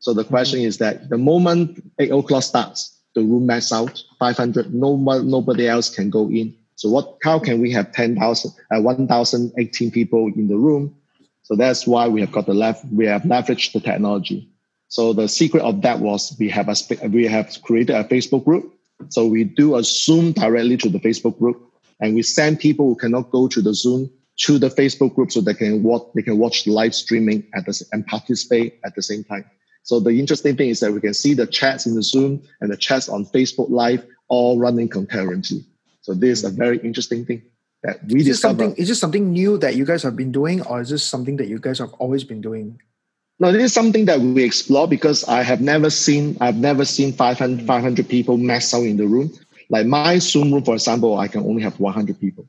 So 0.00 0.12
the 0.12 0.24
question 0.24 0.60
mm-hmm. 0.60 0.68
is 0.68 0.78
that 0.78 1.08
the 1.08 1.18
moment 1.18 1.82
8 1.98 2.10
o'clock 2.12 2.42
starts, 2.42 2.93
the 3.14 3.22
room 3.22 3.46
max 3.46 3.72
out, 3.72 4.02
500, 4.18 4.74
no, 4.74 4.96
nobody 4.96 5.68
else 5.68 5.94
can 5.94 6.10
go 6.10 6.28
in. 6.28 6.56
So 6.76 6.90
what, 6.90 7.18
how 7.22 7.38
can 7.38 7.60
we 7.60 7.70
have 7.72 7.92
10,000, 7.92 8.52
uh, 8.72 8.80
1,018 8.80 9.90
people 9.90 10.32
in 10.34 10.48
the 10.48 10.56
room? 10.56 10.96
So 11.42 11.56
that's 11.56 11.86
why 11.86 12.08
we 12.08 12.20
have 12.20 12.32
got 12.32 12.46
the 12.46 12.54
left, 12.54 12.84
we 12.86 13.06
have 13.06 13.22
leveraged 13.22 13.72
the 13.72 13.80
technology. 13.80 14.48
So 14.88 15.12
the 15.12 15.28
secret 15.28 15.62
of 15.62 15.82
that 15.82 16.00
was 16.00 16.36
we 16.38 16.48
have 16.50 16.68
a, 16.68 16.74
we 17.08 17.26
have 17.26 17.56
created 17.62 17.96
a 17.96 18.04
Facebook 18.04 18.44
group 18.44 18.74
so 19.08 19.26
we 19.26 19.44
do 19.44 19.76
a 19.76 19.82
Zoom 19.82 20.32
directly 20.32 20.76
to 20.78 20.88
the 20.88 20.98
Facebook 20.98 21.38
group, 21.38 21.60
and 22.00 22.14
we 22.14 22.22
send 22.22 22.60
people 22.60 22.86
who 22.86 22.96
cannot 22.96 23.30
go 23.30 23.48
to 23.48 23.62
the 23.62 23.74
Zoom 23.74 24.10
to 24.36 24.58
the 24.58 24.68
Facebook 24.68 25.14
group 25.14 25.30
so 25.30 25.40
they 25.40 25.54
can 25.54 25.82
watch 25.82 26.02
they 26.14 26.22
can 26.22 26.38
watch 26.38 26.66
live 26.66 26.94
streaming 26.94 27.46
at 27.54 27.66
the 27.66 27.84
and 27.92 28.06
participate 28.06 28.80
at 28.84 28.94
the 28.94 29.02
same 29.02 29.24
time. 29.24 29.44
So 29.84 30.00
the 30.00 30.18
interesting 30.18 30.56
thing 30.56 30.70
is 30.70 30.80
that 30.80 30.92
we 30.92 31.00
can 31.00 31.14
see 31.14 31.34
the 31.34 31.46
chats 31.46 31.86
in 31.86 31.94
the 31.94 32.02
Zoom 32.02 32.42
and 32.60 32.72
the 32.72 32.76
chats 32.76 33.08
on 33.08 33.26
Facebook 33.26 33.70
Live 33.70 34.04
all 34.28 34.58
running 34.58 34.88
concurrently. 34.88 35.64
So 36.00 36.14
this 36.14 36.40
is 36.40 36.44
a 36.44 36.50
very 36.50 36.78
interesting 36.78 37.24
thing 37.24 37.42
that 37.82 38.02
we 38.08 38.20
is 38.20 38.26
this 38.26 38.40
something 38.40 38.74
is 38.76 38.88
this 38.88 38.98
something 38.98 39.30
new 39.30 39.58
that 39.58 39.76
you 39.76 39.84
guys 39.84 40.02
have 40.02 40.16
been 40.16 40.32
doing, 40.32 40.62
or 40.62 40.80
is 40.80 40.88
this 40.88 41.04
something 41.04 41.36
that 41.36 41.48
you 41.48 41.58
guys 41.58 41.78
have 41.78 41.92
always 41.94 42.24
been 42.24 42.40
doing? 42.40 42.80
No, 43.38 43.52
this 43.52 43.64
is 43.64 43.74
something 43.74 44.06
that 44.06 44.20
we 44.20 44.42
explore 44.42 44.88
because 44.88 45.24
I 45.28 45.42
have 45.42 45.60
never 45.60 45.90
seen 45.90 46.36
I've 46.40 46.56
never 46.56 46.84
seen 46.84 47.12
500, 47.12 47.66
500 47.66 48.08
people 48.08 48.38
max 48.38 48.72
out 48.72 48.84
in 48.84 48.96
the 48.96 49.06
room. 49.06 49.32
Like 49.68 49.86
my 49.86 50.18
Zoom 50.18 50.52
room, 50.52 50.64
for 50.64 50.74
example, 50.74 51.18
I 51.18 51.28
can 51.28 51.42
only 51.42 51.62
have 51.62 51.78
100 51.78 52.18
people. 52.20 52.46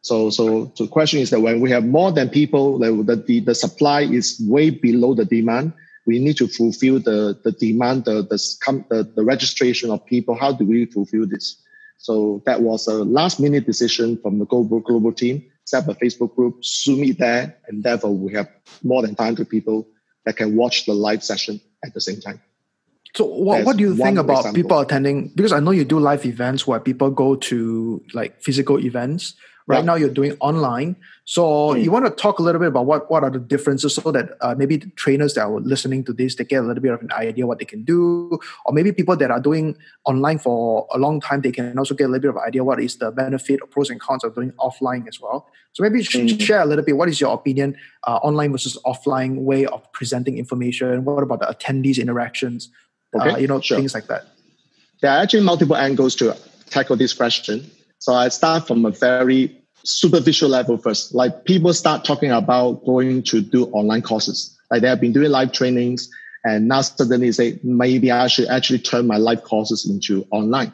So, 0.00 0.30
so, 0.30 0.70
so 0.74 0.84
the 0.84 0.90
question 0.90 1.20
is 1.20 1.30
that 1.30 1.40
when 1.40 1.60
we 1.60 1.70
have 1.70 1.84
more 1.84 2.12
than 2.12 2.28
people, 2.28 2.78
the, 2.78 3.22
the, 3.26 3.40
the 3.40 3.54
supply 3.54 4.02
is 4.02 4.40
way 4.46 4.70
below 4.70 5.12
the 5.14 5.24
demand. 5.24 5.72
We 6.08 6.18
need 6.18 6.38
to 6.38 6.48
fulfill 6.48 7.00
the, 7.00 7.38
the 7.44 7.52
demand, 7.52 8.06
the, 8.06 8.22
the, 8.22 8.38
the, 8.88 9.12
the 9.14 9.24
registration 9.24 9.90
of 9.90 10.04
people. 10.06 10.34
How 10.34 10.52
do 10.52 10.64
we 10.64 10.86
fulfill 10.86 11.26
this? 11.26 11.62
So 11.98 12.42
that 12.46 12.62
was 12.62 12.86
a 12.86 13.04
last 13.04 13.38
minute 13.38 13.66
decision 13.66 14.16
from 14.22 14.38
the 14.38 14.46
global, 14.46 14.80
global 14.80 15.12
team, 15.12 15.44
set 15.66 15.82
up 15.82 15.90
a 15.90 15.94
Facebook 16.02 16.34
group, 16.34 16.64
Zoom 16.64 17.04
it 17.04 17.18
there, 17.18 17.54
and 17.66 17.84
therefore 17.84 18.14
we 18.14 18.32
have 18.32 18.48
more 18.82 19.02
than 19.02 19.14
500 19.16 19.50
people 19.50 19.86
that 20.24 20.38
can 20.38 20.56
watch 20.56 20.86
the 20.86 20.94
live 20.94 21.22
session 21.22 21.60
at 21.84 21.92
the 21.92 22.00
same 22.00 22.22
time. 22.22 22.40
So 23.14 23.26
what, 23.26 23.66
what 23.66 23.76
do 23.76 23.82
you 23.82 23.94
think 23.94 24.18
about 24.18 24.38
example. 24.38 24.62
people 24.62 24.78
attending? 24.80 25.28
Because 25.34 25.52
I 25.52 25.60
know 25.60 25.72
you 25.72 25.84
do 25.84 26.00
live 26.00 26.24
events 26.24 26.66
where 26.66 26.80
people 26.80 27.10
go 27.10 27.36
to 27.36 28.02
like 28.14 28.40
physical 28.40 28.78
events. 28.78 29.34
Right 29.68 29.80
yeah. 29.80 29.84
now 29.84 29.96
you're 29.96 30.08
doing 30.08 30.34
online. 30.40 30.96
So 31.26 31.42
mm. 31.44 31.84
you 31.84 31.90
want 31.92 32.06
to 32.06 32.10
talk 32.10 32.38
a 32.38 32.42
little 32.42 32.58
bit 32.58 32.68
about 32.68 32.86
what, 32.86 33.10
what 33.10 33.22
are 33.22 33.28
the 33.28 33.38
differences 33.38 33.94
so 33.94 34.10
that 34.12 34.30
uh, 34.40 34.54
maybe 34.56 34.78
trainers 34.96 35.34
that 35.34 35.42
are 35.42 35.60
listening 35.60 36.04
to 36.04 36.14
this, 36.14 36.36
they 36.36 36.44
get 36.44 36.64
a 36.64 36.66
little 36.66 36.82
bit 36.82 36.94
of 36.94 37.02
an 37.02 37.12
idea 37.12 37.46
what 37.46 37.58
they 37.58 37.66
can 37.66 37.84
do. 37.84 38.38
Or 38.64 38.72
maybe 38.72 38.92
people 38.92 39.14
that 39.14 39.30
are 39.30 39.38
doing 39.38 39.76
online 40.06 40.38
for 40.38 40.88
a 40.90 40.96
long 40.96 41.20
time, 41.20 41.42
they 41.42 41.52
can 41.52 41.78
also 41.78 41.94
get 41.94 42.04
a 42.04 42.08
little 42.08 42.22
bit 42.22 42.30
of 42.30 42.38
idea 42.38 42.64
what 42.64 42.80
is 42.80 42.96
the 42.96 43.10
benefit 43.10 43.60
or 43.60 43.66
pros 43.66 43.90
and 43.90 44.00
cons 44.00 44.24
of 44.24 44.34
doing 44.34 44.52
offline 44.52 45.06
as 45.06 45.20
well. 45.20 45.46
So 45.74 45.82
maybe 45.82 46.00
mm. 46.00 46.40
share 46.40 46.62
a 46.62 46.66
little 46.66 46.82
bit. 46.82 46.96
What 46.96 47.10
is 47.10 47.20
your 47.20 47.34
opinion, 47.34 47.76
uh, 48.04 48.16
online 48.22 48.52
versus 48.52 48.78
offline 48.86 49.42
way 49.42 49.66
of 49.66 49.92
presenting 49.92 50.38
information? 50.38 51.04
What 51.04 51.22
about 51.22 51.40
the 51.40 51.46
attendees 51.46 52.00
interactions? 52.00 52.70
Uh, 53.14 53.20
okay, 53.20 53.30
uh, 53.32 53.36
you 53.36 53.46
know, 53.46 53.60
sure. 53.60 53.76
things 53.76 53.92
like 53.92 54.06
that. 54.06 54.24
There 55.02 55.10
are 55.10 55.18
actually 55.18 55.44
multiple 55.44 55.76
angles 55.76 56.16
to 56.16 56.34
tackle 56.70 56.96
this 56.96 57.12
question. 57.12 57.70
So 57.98 58.14
I 58.14 58.28
start 58.28 58.66
from 58.66 58.86
a 58.86 58.90
very 58.90 59.57
superficial 59.88 60.48
level 60.48 60.76
first. 60.76 61.14
Like 61.14 61.44
people 61.44 61.72
start 61.72 62.04
talking 62.04 62.30
about 62.30 62.84
going 62.84 63.22
to 63.24 63.40
do 63.40 63.66
online 63.66 64.02
courses. 64.02 64.56
Like 64.70 64.82
they 64.82 64.88
have 64.88 65.00
been 65.00 65.12
doing 65.12 65.30
live 65.30 65.52
trainings 65.52 66.10
and 66.44 66.68
now 66.68 66.82
suddenly 66.82 67.32
say, 67.32 67.58
maybe 67.62 68.10
I 68.10 68.26
should 68.26 68.48
actually 68.48 68.80
turn 68.80 69.06
my 69.06 69.16
live 69.16 69.42
courses 69.42 69.88
into 69.88 70.26
online. 70.30 70.72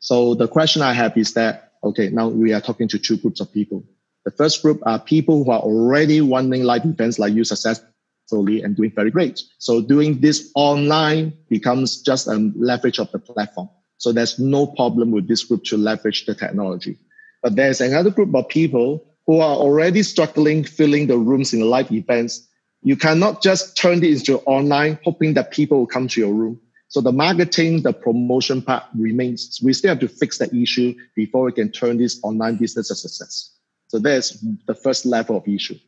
So 0.00 0.34
the 0.34 0.48
question 0.48 0.82
I 0.82 0.92
have 0.92 1.16
is 1.16 1.34
that, 1.34 1.72
okay, 1.82 2.08
now 2.08 2.28
we 2.28 2.52
are 2.52 2.60
talking 2.60 2.88
to 2.88 2.98
two 2.98 3.16
groups 3.16 3.40
of 3.40 3.52
people. 3.52 3.84
The 4.24 4.30
first 4.30 4.62
group 4.62 4.80
are 4.86 4.98
people 4.98 5.44
who 5.44 5.50
are 5.50 5.60
already 5.60 6.20
running 6.20 6.62
live 6.62 6.84
events 6.84 7.18
like 7.18 7.34
you 7.34 7.44
successfully 7.44 8.62
and 8.62 8.74
doing 8.74 8.90
very 8.90 9.10
great. 9.10 9.42
So 9.58 9.82
doing 9.82 10.20
this 10.20 10.50
online 10.54 11.34
becomes 11.48 12.00
just 12.00 12.26
a 12.26 12.36
leverage 12.56 12.98
of 12.98 13.12
the 13.12 13.18
platform. 13.18 13.68
So 13.98 14.12
there's 14.12 14.38
no 14.38 14.66
problem 14.66 15.10
with 15.10 15.28
this 15.28 15.44
group 15.44 15.64
to 15.64 15.76
leverage 15.76 16.26
the 16.26 16.34
technology. 16.34 16.98
But 17.44 17.56
there's 17.56 17.82
another 17.82 18.08
group 18.10 18.34
of 18.34 18.48
people 18.48 19.04
who 19.26 19.38
are 19.38 19.54
already 19.54 20.02
struggling 20.02 20.64
filling 20.64 21.08
the 21.08 21.18
rooms 21.18 21.52
in 21.52 21.60
live 21.60 21.92
events. 21.92 22.48
You 22.82 22.96
cannot 22.96 23.42
just 23.42 23.76
turn 23.76 23.98
it 23.98 24.04
into 24.04 24.38
online, 24.46 24.98
hoping 25.04 25.34
that 25.34 25.50
people 25.50 25.80
will 25.80 25.86
come 25.86 26.08
to 26.08 26.20
your 26.22 26.32
room. 26.32 26.58
So 26.88 27.02
the 27.02 27.12
marketing, 27.12 27.82
the 27.82 27.92
promotion 27.92 28.62
part 28.62 28.84
remains. 28.98 29.60
We 29.62 29.74
still 29.74 29.90
have 29.90 30.00
to 30.00 30.08
fix 30.08 30.38
that 30.38 30.54
issue 30.54 30.94
before 31.14 31.44
we 31.44 31.52
can 31.52 31.70
turn 31.70 31.98
this 31.98 32.18
online 32.22 32.56
business 32.56 32.90
a 32.90 32.94
success. 32.94 33.54
So 33.88 33.98
there's 33.98 34.42
the 34.66 34.74
first 34.74 35.04
level 35.04 35.36
of 35.36 35.46
issue. 35.46 35.78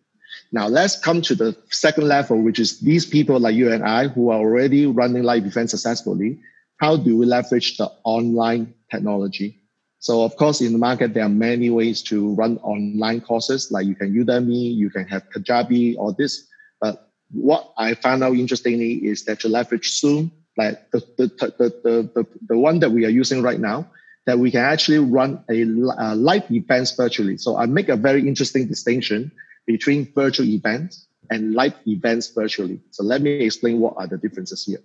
Now 0.53 0.69
let's 0.69 0.99
come 0.99 1.23
to 1.23 1.35
the 1.35 1.57
second 1.71 2.07
level, 2.07 2.43
which 2.43 2.59
is 2.59 2.81
these 2.81 3.07
people 3.07 3.41
like 3.41 3.55
you 3.55 3.73
and 3.73 3.83
I 3.83 4.09
who 4.09 4.29
are 4.29 4.41
already 4.41 4.85
running 4.85 5.23
live 5.23 5.47
events 5.47 5.71
successfully. 5.71 6.39
How 6.77 6.99
do 6.99 7.17
we 7.17 7.25
leverage 7.25 7.79
the 7.79 7.91
online 8.05 8.75
technology 8.91 9.63
so 9.99 10.23
of 10.23 10.37
course, 10.37 10.61
in 10.61 10.73
the 10.73 10.79
market, 10.79 11.15
there 11.15 11.25
are 11.25 11.29
many 11.29 11.71
ways 11.71 12.03
to 12.05 12.35
run 12.35 12.59
online 12.59 13.21
courses. 13.21 13.71
Like 13.71 13.87
you 13.87 13.95
can 13.95 14.15
Udemy, 14.15 14.75
you 14.75 14.91
can 14.91 15.07
have 15.09 15.29
Kajabi, 15.31 15.97
or 15.99 16.13
this. 16.13 16.47
But 16.81 17.11
what 17.31 17.73
I 17.79 17.95
found 17.95 18.23
out 18.23 18.35
interestingly 18.35 18.95
is 19.07 19.25
that 19.25 19.43
you 19.43 19.51
leverage 19.51 19.99
Zoom, 19.99 20.33
like 20.57 20.91
the 20.91 21.01
the, 21.17 21.27
the, 21.59 22.11
the, 22.15 22.27
the, 22.49 22.59
one 22.59 22.81
that 22.81 22.91
we 22.91 23.05
are 23.05 23.11
using 23.11 23.43
right 23.43 23.59
now, 23.59 23.91
that 24.27 24.39
we 24.39 24.51
can 24.51 24.61
actually 24.61 24.99
run 24.99 25.43
a, 25.51 25.63
a 25.63 26.15
live 26.15 26.51
events 26.51 26.95
virtually. 26.95 27.39
So 27.39 27.57
I 27.57 27.67
make 27.67 27.89
a 27.89 27.97
very 27.97 28.27
interesting 28.29 28.69
distinction 28.69 29.33
between 29.67 30.13
virtual 30.15 30.47
events 30.47 31.09
and 31.31 31.55
live 31.55 31.75
events 31.87 32.29
virtually. 32.29 32.81
So 32.91 33.03
let 33.03 33.23
me 33.23 33.31
explain 33.31 33.81
what 33.81 33.95
are 33.97 34.07
the 34.07 34.19
differences 34.19 34.65
here. 34.65 34.83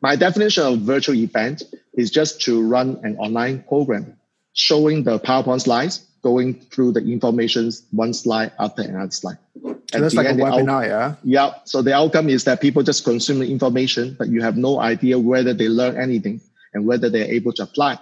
My 0.00 0.16
definition 0.16 0.64
of 0.64 0.80
virtual 0.80 1.14
event 1.16 1.62
is 1.94 2.10
just 2.10 2.40
to 2.42 2.62
run 2.62 3.00
an 3.02 3.16
online 3.18 3.62
program 3.62 4.16
showing 4.52 5.04
the 5.04 5.18
PowerPoint 5.18 5.62
slides, 5.62 6.06
going 6.22 6.54
through 6.54 6.92
the 6.92 7.00
information 7.00 7.70
one 7.90 8.14
slide 8.14 8.52
after 8.58 8.82
another 8.82 9.10
slide. 9.10 9.38
So 9.62 10.00
that's 10.00 10.14
like 10.14 10.26
end, 10.26 10.40
a 10.40 10.44
webinar, 10.44 10.84
out- 10.84 10.88
yeah? 10.88 11.14
Yeah. 11.22 11.54
So 11.64 11.82
the 11.82 11.94
outcome 11.94 12.28
is 12.28 12.44
that 12.44 12.60
people 12.60 12.82
just 12.82 13.04
consume 13.04 13.38
the 13.38 13.50
information, 13.50 14.16
but 14.18 14.28
you 14.28 14.42
have 14.42 14.56
no 14.56 14.80
idea 14.80 15.18
whether 15.18 15.54
they 15.54 15.68
learn 15.68 15.96
anything 15.96 16.40
and 16.74 16.86
whether 16.86 17.08
they're 17.08 17.30
able 17.30 17.52
to 17.54 17.62
apply. 17.62 17.98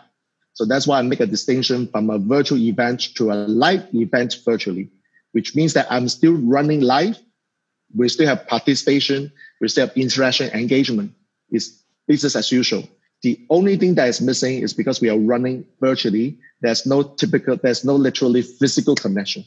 So 0.55 0.65
that's 0.65 0.87
why 0.87 0.99
I 0.99 1.03
make 1.03 1.21
a 1.21 1.27
distinction 1.27 1.89
from 1.89 2.11
a 2.11 2.19
virtual 2.19 2.59
event 2.59 3.15
to 3.17 3.33
a 3.33 3.35
live 3.35 3.87
event 3.93 4.37
virtually, 4.45 4.91
which 5.33 5.55
means 5.55 5.75
that 5.75 5.87
I'm 5.91 6.09
still 6.09 6.35
running 6.35 6.81
live. 6.81 7.19
We 7.95 8.09
still 8.09 8.29
have 8.29 8.47
participation. 8.47 9.33
We 9.61 9.69
still 9.69 9.89
have 9.89 9.97
interaction, 9.97 10.51
engagement. 10.51 11.13
It's 11.55 11.83
business 12.07 12.37
as 12.37 12.53
usual. 12.53 12.85
The 13.23 13.41
only 13.49 13.77
thing 13.79 13.95
that 13.95 14.09
is 14.09 14.21
missing 14.21 14.63
is 14.63 14.75
because 14.75 15.01
we 15.01 15.09
are 15.09 15.19
running 15.19 15.65
virtually. 15.81 16.39
There's 16.61 16.85
no 16.85 17.03
typical, 17.03 17.57
there's 17.57 17.85
no 17.85 17.95
literally 17.95 18.43
physical 18.43 18.95
connection. 18.95 19.45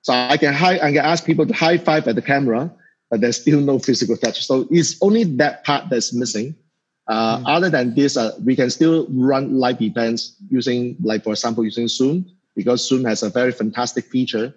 So 0.00 0.14
I 0.14 0.36
can 0.38 0.54
high, 0.54 0.76
I 0.76 0.92
can 0.92 1.04
ask 1.04 1.24
people 1.24 1.46
to 1.46 1.52
high 1.52 1.76
five 1.78 2.08
at 2.08 2.14
the 2.14 2.22
camera, 2.22 2.72
but 3.10 3.20
there's 3.20 3.40
still 3.40 3.60
no 3.60 3.78
physical 3.78 4.16
touch. 4.16 4.46
So 4.46 4.66
it's 4.70 4.96
only 5.02 5.24
that 5.36 5.64
part 5.64 5.90
that's 5.90 6.14
missing. 6.14 6.54
Uh, 7.06 7.38
mm. 7.38 7.44
Other 7.46 7.68
than 7.68 7.94
this, 7.94 8.16
uh, 8.16 8.32
we 8.44 8.56
can 8.56 8.70
still 8.70 9.06
run 9.10 9.58
live 9.58 9.82
events 9.82 10.36
using, 10.48 10.96
like 11.02 11.24
for 11.24 11.30
example, 11.30 11.64
using 11.64 11.88
Zoom. 11.88 12.24
because 12.54 12.86
Zoom 12.86 13.04
has 13.04 13.22
a 13.22 13.30
very 13.30 13.52
fantastic 13.52 14.06
feature 14.06 14.54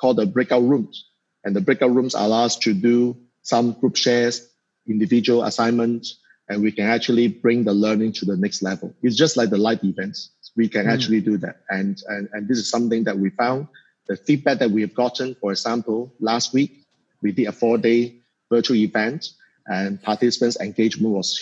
called 0.00 0.16
the 0.16 0.26
breakout 0.26 0.62
rooms. 0.62 1.06
And 1.44 1.56
the 1.56 1.60
breakout 1.60 1.94
rooms 1.94 2.14
allow 2.14 2.44
us 2.44 2.56
to 2.58 2.74
do 2.74 3.16
some 3.42 3.72
group 3.72 3.96
shares, 3.96 4.48
individual 4.88 5.44
assignments, 5.44 6.19
and 6.50 6.62
we 6.62 6.72
can 6.72 6.86
actually 6.86 7.28
bring 7.28 7.62
the 7.62 7.72
learning 7.72 8.12
to 8.12 8.24
the 8.24 8.36
next 8.36 8.60
level. 8.60 8.92
It's 9.02 9.14
just 9.14 9.36
like 9.36 9.50
the 9.50 9.56
live 9.56 9.84
events. 9.84 10.30
We 10.56 10.68
can 10.68 10.86
mm. 10.86 10.92
actually 10.92 11.20
do 11.20 11.38
that. 11.38 11.60
And, 11.70 12.02
and, 12.08 12.28
and 12.32 12.48
this 12.48 12.58
is 12.58 12.68
something 12.68 13.04
that 13.04 13.16
we 13.16 13.30
found. 13.30 13.68
The 14.08 14.16
feedback 14.16 14.58
that 14.58 14.72
we 14.72 14.80
have 14.80 14.92
gotten, 14.92 15.36
for 15.36 15.52
example, 15.52 16.12
last 16.18 16.52
week, 16.52 16.84
we 17.22 17.30
did 17.30 17.46
a 17.46 17.52
four 17.52 17.78
day 17.78 18.16
virtual 18.50 18.76
event 18.76 19.28
and 19.66 20.02
participants 20.02 20.60
engagement 20.60 21.14
was 21.14 21.40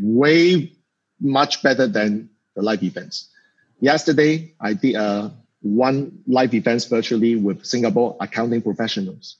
way 0.00 0.72
much 1.20 1.62
better 1.62 1.86
than 1.86 2.30
the 2.56 2.62
live 2.62 2.82
events. 2.82 3.28
Yesterday, 3.80 4.54
I 4.58 4.72
did 4.72 4.94
a 4.94 5.34
one 5.60 6.20
live 6.26 6.54
events 6.54 6.86
virtually 6.86 7.36
with 7.36 7.66
Singapore 7.66 8.16
accounting 8.20 8.62
professionals. 8.62 9.36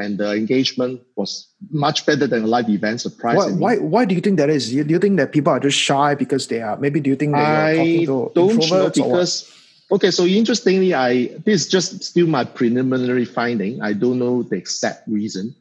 And 0.00 0.16
the 0.16 0.32
engagement 0.32 1.02
was 1.14 1.46
much 1.70 2.06
better 2.06 2.26
than 2.26 2.44
a 2.44 2.46
live 2.46 2.70
event, 2.70 3.02
surprisingly. 3.02 3.60
Why, 3.60 3.76
why, 3.76 3.82
why 3.82 4.04
do 4.06 4.14
you 4.14 4.22
think 4.22 4.38
that 4.38 4.48
is? 4.48 4.70
Do 4.70 4.82
you 4.82 4.98
think 4.98 5.18
that 5.18 5.30
people 5.30 5.52
are 5.52 5.60
just 5.60 5.76
shy 5.76 6.14
because 6.14 6.46
they 6.46 6.62
are, 6.62 6.76
maybe 6.78 7.00
do 7.00 7.10
you 7.10 7.16
think 7.16 7.34
they 7.34 7.40
are 7.40 7.74
talking 7.74 8.06
to 8.06 8.32
don't 8.34 8.70
know 8.70 8.88
because, 8.88 9.52
okay, 9.92 10.10
so 10.10 10.24
interestingly, 10.24 10.94
I, 10.94 11.26
this 11.44 11.62
is 11.62 11.68
just 11.68 12.02
still 12.02 12.26
my 12.26 12.44
preliminary 12.44 13.26
finding. 13.26 13.82
I 13.82 13.92
don't 13.92 14.18
know 14.18 14.42
the 14.42 14.56
exact 14.56 15.06
reason. 15.06 15.54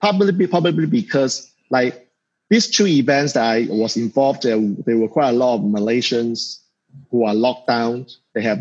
Probably, 0.00 0.46
probably 0.46 0.86
because 0.86 1.52
like 1.68 2.08
these 2.48 2.70
two 2.70 2.86
events 2.86 3.34
that 3.34 3.44
I 3.44 3.66
was 3.68 3.98
involved, 3.98 4.44
there, 4.44 4.58
there 4.58 4.96
were 4.96 5.08
quite 5.08 5.30
a 5.30 5.32
lot 5.32 5.56
of 5.56 5.60
Malaysians 5.60 6.60
who 7.10 7.24
are 7.24 7.34
locked 7.34 7.68
down. 7.68 8.06
They 8.34 8.42
have 8.42 8.60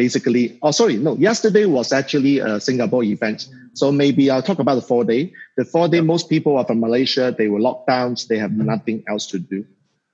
basically, 0.00 0.58
oh, 0.62 0.70
sorry, 0.70 0.96
no, 0.96 1.14
yesterday 1.16 1.66
was 1.66 1.92
actually 1.92 2.38
a 2.38 2.58
Singapore 2.58 3.04
event. 3.04 3.46
So 3.74 3.92
maybe 3.92 4.30
I'll 4.30 4.46
talk 4.50 4.58
about 4.58 4.76
the 4.76 4.86
four 4.92 5.04
day. 5.04 5.30
The 5.58 5.66
four 5.66 5.88
day, 5.88 6.00
most 6.00 6.30
people 6.30 6.56
are 6.56 6.64
from 6.64 6.80
Malaysia. 6.80 7.34
They 7.36 7.48
were 7.48 7.60
locked 7.60 7.86
down. 7.86 8.16
They 8.30 8.38
have 8.38 8.50
mm-hmm. 8.50 8.64
nothing 8.64 9.04
else 9.12 9.26
to 9.32 9.38
do. 9.38 9.66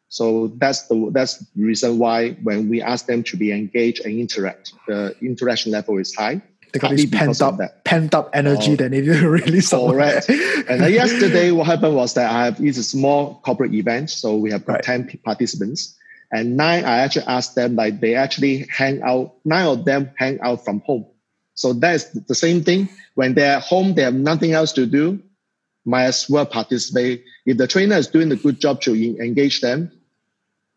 So 0.08 0.48
that's 0.58 0.88
the 0.88 0.96
that's 1.12 1.38
the 1.38 1.62
reason 1.70 1.98
why 2.02 2.18
when 2.42 2.68
we 2.68 2.82
ask 2.82 3.06
them 3.06 3.22
to 3.30 3.36
be 3.36 3.52
engaged 3.52 4.00
and 4.04 4.18
interact, 4.18 4.74
the 4.88 5.14
interaction 5.22 5.70
level 5.70 5.98
is 5.98 6.10
high. 6.14 6.42
They 6.72 6.80
got 6.80 6.90
this 6.90 7.06
pent 7.06 7.40
up 7.40 7.58
pent 7.84 8.12
up 8.12 8.30
energy 8.34 8.72
oh, 8.72 8.76
that 8.82 8.92
if 8.92 9.04
you 9.06 9.28
really 9.30 9.62
correct. 9.62 10.28
and 10.68 10.82
yesterday, 10.92 11.52
what 11.52 11.66
happened 11.66 11.94
was 11.94 12.14
that 12.14 12.26
I 12.26 12.46
have 12.46 12.58
it's 12.58 12.78
a 12.78 12.88
small 12.96 13.38
corporate 13.46 13.74
event, 13.74 14.10
so 14.10 14.34
we 14.34 14.50
have 14.50 14.66
right. 14.66 14.82
ten 14.82 15.06
participants 15.24 15.94
and 16.32 16.56
nine, 16.56 16.84
I 16.84 16.98
actually 16.98 17.26
asked 17.26 17.54
them, 17.54 17.76
like, 17.76 18.00
they 18.00 18.14
actually 18.14 18.66
hang 18.70 19.02
out, 19.02 19.34
nine 19.44 19.66
of 19.66 19.84
them 19.84 20.10
hang 20.16 20.40
out 20.40 20.64
from 20.64 20.80
home. 20.80 21.06
So 21.54 21.72
that's 21.72 22.04
the 22.10 22.34
same 22.34 22.62
thing. 22.62 22.88
When 23.14 23.34
they're 23.34 23.56
at 23.56 23.62
home, 23.62 23.94
they 23.94 24.02
have 24.02 24.14
nothing 24.14 24.52
else 24.52 24.72
to 24.72 24.86
do, 24.86 25.22
might 25.84 26.04
as 26.04 26.28
well 26.28 26.44
participate. 26.44 27.24
If 27.46 27.56
the 27.56 27.66
trainer 27.66 27.96
is 27.96 28.08
doing 28.08 28.30
a 28.32 28.36
good 28.36 28.60
job 28.60 28.80
to 28.82 28.94
engage 28.94 29.60
them, 29.60 29.92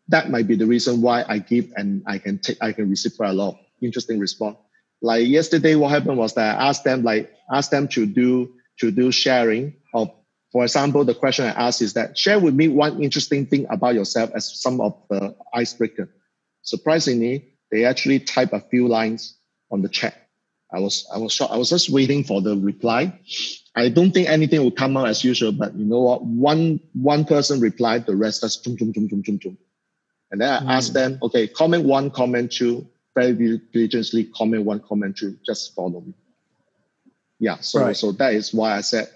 that 0.08 0.30
might 0.30 0.46
be 0.46 0.56
the 0.56 0.66
reason 0.66 1.02
why 1.02 1.24
I 1.28 1.38
give 1.38 1.70
and 1.76 2.02
I 2.06 2.18
can 2.18 2.38
take, 2.38 2.58
I 2.60 2.72
can 2.72 2.88
receive 2.88 3.16
quite 3.16 3.30
a 3.30 3.34
lot 3.34 3.58
interesting 3.80 4.18
response. 4.18 4.56
Like 5.02 5.26
yesterday, 5.26 5.74
what 5.74 5.90
happened 5.90 6.18
was 6.18 6.34
that 6.34 6.58
I 6.58 6.68
asked 6.68 6.84
them, 6.84 7.02
like, 7.02 7.32
asked 7.52 7.70
them 7.70 7.88
to 7.88 8.06
do, 8.06 8.54
to 8.78 8.90
do 8.90 9.10
sharing 9.10 9.74
for 10.52 10.64
example, 10.64 11.04
the 11.04 11.14
question 11.14 11.44
I 11.44 11.68
asked 11.68 11.80
is 11.80 11.92
that 11.94 12.18
share 12.18 12.40
with 12.40 12.54
me 12.54 12.68
one 12.68 13.02
interesting 13.02 13.46
thing 13.46 13.66
about 13.70 13.94
yourself 13.94 14.30
as 14.34 14.60
some 14.60 14.80
of 14.80 14.96
the 15.08 15.34
icebreaker. 15.54 16.08
Surprisingly, 16.62 17.54
they 17.70 17.84
actually 17.84 18.18
type 18.18 18.52
a 18.52 18.60
few 18.60 18.88
lines 18.88 19.36
on 19.70 19.82
the 19.82 19.88
chat. 19.88 20.28
I 20.72 20.80
was 20.80 21.06
I 21.12 21.18
was. 21.18 21.40
I 21.40 21.56
was 21.56 21.68
just 21.68 21.90
waiting 21.90 22.22
for 22.22 22.40
the 22.40 22.56
reply. 22.56 23.18
I 23.74 23.88
don't 23.88 24.12
think 24.12 24.28
anything 24.28 24.62
will 24.62 24.70
come 24.70 24.96
out 24.96 25.08
as 25.08 25.24
usual, 25.24 25.52
but 25.52 25.74
you 25.74 25.84
know 25.84 26.00
what? 26.00 26.24
One 26.24 26.80
one 26.94 27.24
person 27.24 27.60
replied, 27.60 28.06
the 28.06 28.14
rest 28.14 28.42
just 28.42 28.64
jum, 28.64 28.76
jum, 28.76 28.92
jum, 28.92 29.08
jum, 29.08 29.22
jum, 29.22 29.38
jum. 29.38 29.58
And 30.30 30.40
then 30.40 30.48
I 30.48 30.60
mm. 30.60 30.76
asked 30.76 30.94
them, 30.94 31.18
okay, 31.22 31.48
comment 31.48 31.84
one, 31.84 32.10
comment 32.10 32.52
two, 32.52 32.86
very 33.16 33.58
diligently 33.72 34.24
comment 34.24 34.64
one, 34.64 34.80
comment 34.80 35.16
two, 35.16 35.36
just 35.44 35.74
follow 35.74 36.02
me. 36.02 36.14
Yeah, 37.40 37.56
so 37.60 37.80
right. 37.80 37.96
so 37.96 38.12
that 38.12 38.34
is 38.34 38.54
why 38.54 38.76
I 38.76 38.80
said 38.80 39.10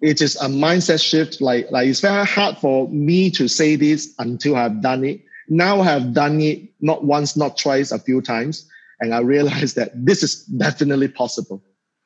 it 0.00 0.20
is 0.20 0.36
a 0.36 0.46
mindset 0.46 1.02
shift. 1.02 1.40
Like, 1.40 1.70
like 1.70 1.88
it's 1.88 2.00
very 2.00 2.26
hard 2.26 2.58
for 2.58 2.88
me 2.88 3.30
to 3.32 3.48
say 3.48 3.76
this 3.76 4.14
until 4.18 4.56
I've 4.56 4.82
done 4.82 5.04
it. 5.04 5.22
Now 5.48 5.80
I've 5.80 6.12
done 6.12 6.40
it 6.40 6.62
not 6.80 7.04
once, 7.04 7.36
not 7.36 7.56
twice, 7.56 7.92
a 7.92 7.98
few 7.98 8.20
times. 8.20 8.68
And 9.00 9.14
I 9.14 9.20
realize 9.20 9.74
that 9.74 9.92
this 9.94 10.22
is 10.22 10.44
definitely 10.44 11.08
possible. 11.08 11.62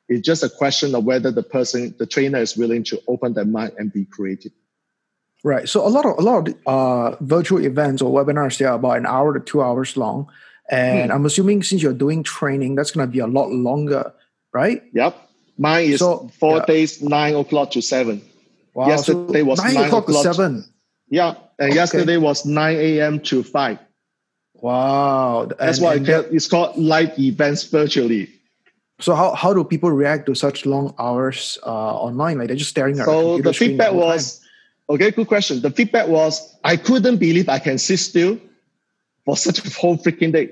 It's 0.09 0.25
just 0.25 0.43
a 0.43 0.49
question 0.49 0.93
of 0.93 1.05
whether 1.05 1.31
the 1.31 1.43
person, 1.43 1.95
the 1.97 2.05
trainer 2.05 2.39
is 2.39 2.57
willing 2.57 2.83
to 2.85 3.01
open 3.07 3.33
their 3.33 3.45
mind 3.45 3.73
and 3.77 3.93
be 3.93 4.05
creative. 4.05 4.51
Right. 5.43 5.67
So 5.67 5.85
a 5.85 5.89
lot 5.89 6.05
of 6.05 6.19
a 6.19 6.21
lot 6.21 6.47
of 6.47 6.55
uh, 6.67 7.15
virtual 7.21 7.63
events 7.65 8.01
or 8.01 8.11
webinars 8.11 8.57
they 8.57 8.65
are 8.65 8.75
about 8.75 8.97
an 8.97 9.07
hour 9.07 9.33
to 9.33 9.39
two 9.39 9.63
hours 9.63 9.97
long, 9.97 10.29
and 10.69 11.09
hmm. 11.09 11.15
I'm 11.15 11.25
assuming 11.25 11.63
since 11.63 11.81
you're 11.81 11.93
doing 11.93 12.21
training, 12.21 12.75
that's 12.75 12.91
going 12.91 13.07
to 13.07 13.11
be 13.11 13.19
a 13.19 13.27
lot 13.27 13.49
longer, 13.49 14.13
right? 14.53 14.83
Yep. 14.93 15.17
Mine 15.57 15.91
is 15.91 15.99
so, 15.99 16.29
four 16.39 16.57
yeah. 16.57 16.65
days, 16.65 17.01
nine 17.01 17.35
o'clock 17.35 17.71
to 17.71 17.81
seven. 17.81 18.21
Wow, 18.73 18.87
yesterday 18.87 19.39
so 19.39 19.45
was 19.45 19.59
nine, 19.59 19.73
nine 19.73 19.85
o'clock, 19.85 20.07
o'clock 20.07 20.23
to 20.23 20.33
seven. 20.33 20.65
Yeah, 21.09 21.35
and 21.59 21.69
okay. 21.69 21.75
yesterday 21.75 22.17
was 22.17 22.45
nine 22.45 22.77
a.m. 22.77 23.19
to 23.21 23.43
five. 23.43 23.79
Wow, 24.55 25.49
that's 25.59 25.77
and, 25.77 25.85
why 25.85 25.95
and 25.95 26.07
it's 26.33 26.47
called 26.47 26.77
live 26.77 27.17
events 27.19 27.63
virtually. 27.65 28.29
So 29.01 29.15
how, 29.15 29.33
how 29.33 29.53
do 29.53 29.63
people 29.63 29.91
react 29.91 30.27
to 30.27 30.35
such 30.35 30.65
long 30.65 30.93
hours 30.99 31.57
uh, 31.65 31.69
online? 31.69 32.37
Like 32.37 32.47
they're 32.47 32.55
just 32.55 32.69
staring 32.69 32.99
at. 32.99 33.05
So 33.05 33.39
the 33.39 33.53
feedback 33.53 33.91
the 33.91 33.97
was, 33.97 34.41
okay, 34.89 35.09
good 35.11 35.27
question. 35.27 35.61
The 35.61 35.71
feedback 35.71 36.07
was, 36.07 36.55
I 36.63 36.77
couldn't 36.77 37.17
believe 37.17 37.49
I 37.49 37.59
can 37.59 37.77
sit 37.79 37.97
still 37.97 38.39
for 39.25 39.35
such 39.45 39.65
a 39.65 39.73
whole 39.79 39.97
freaking 39.97 40.31
day. 40.31 40.51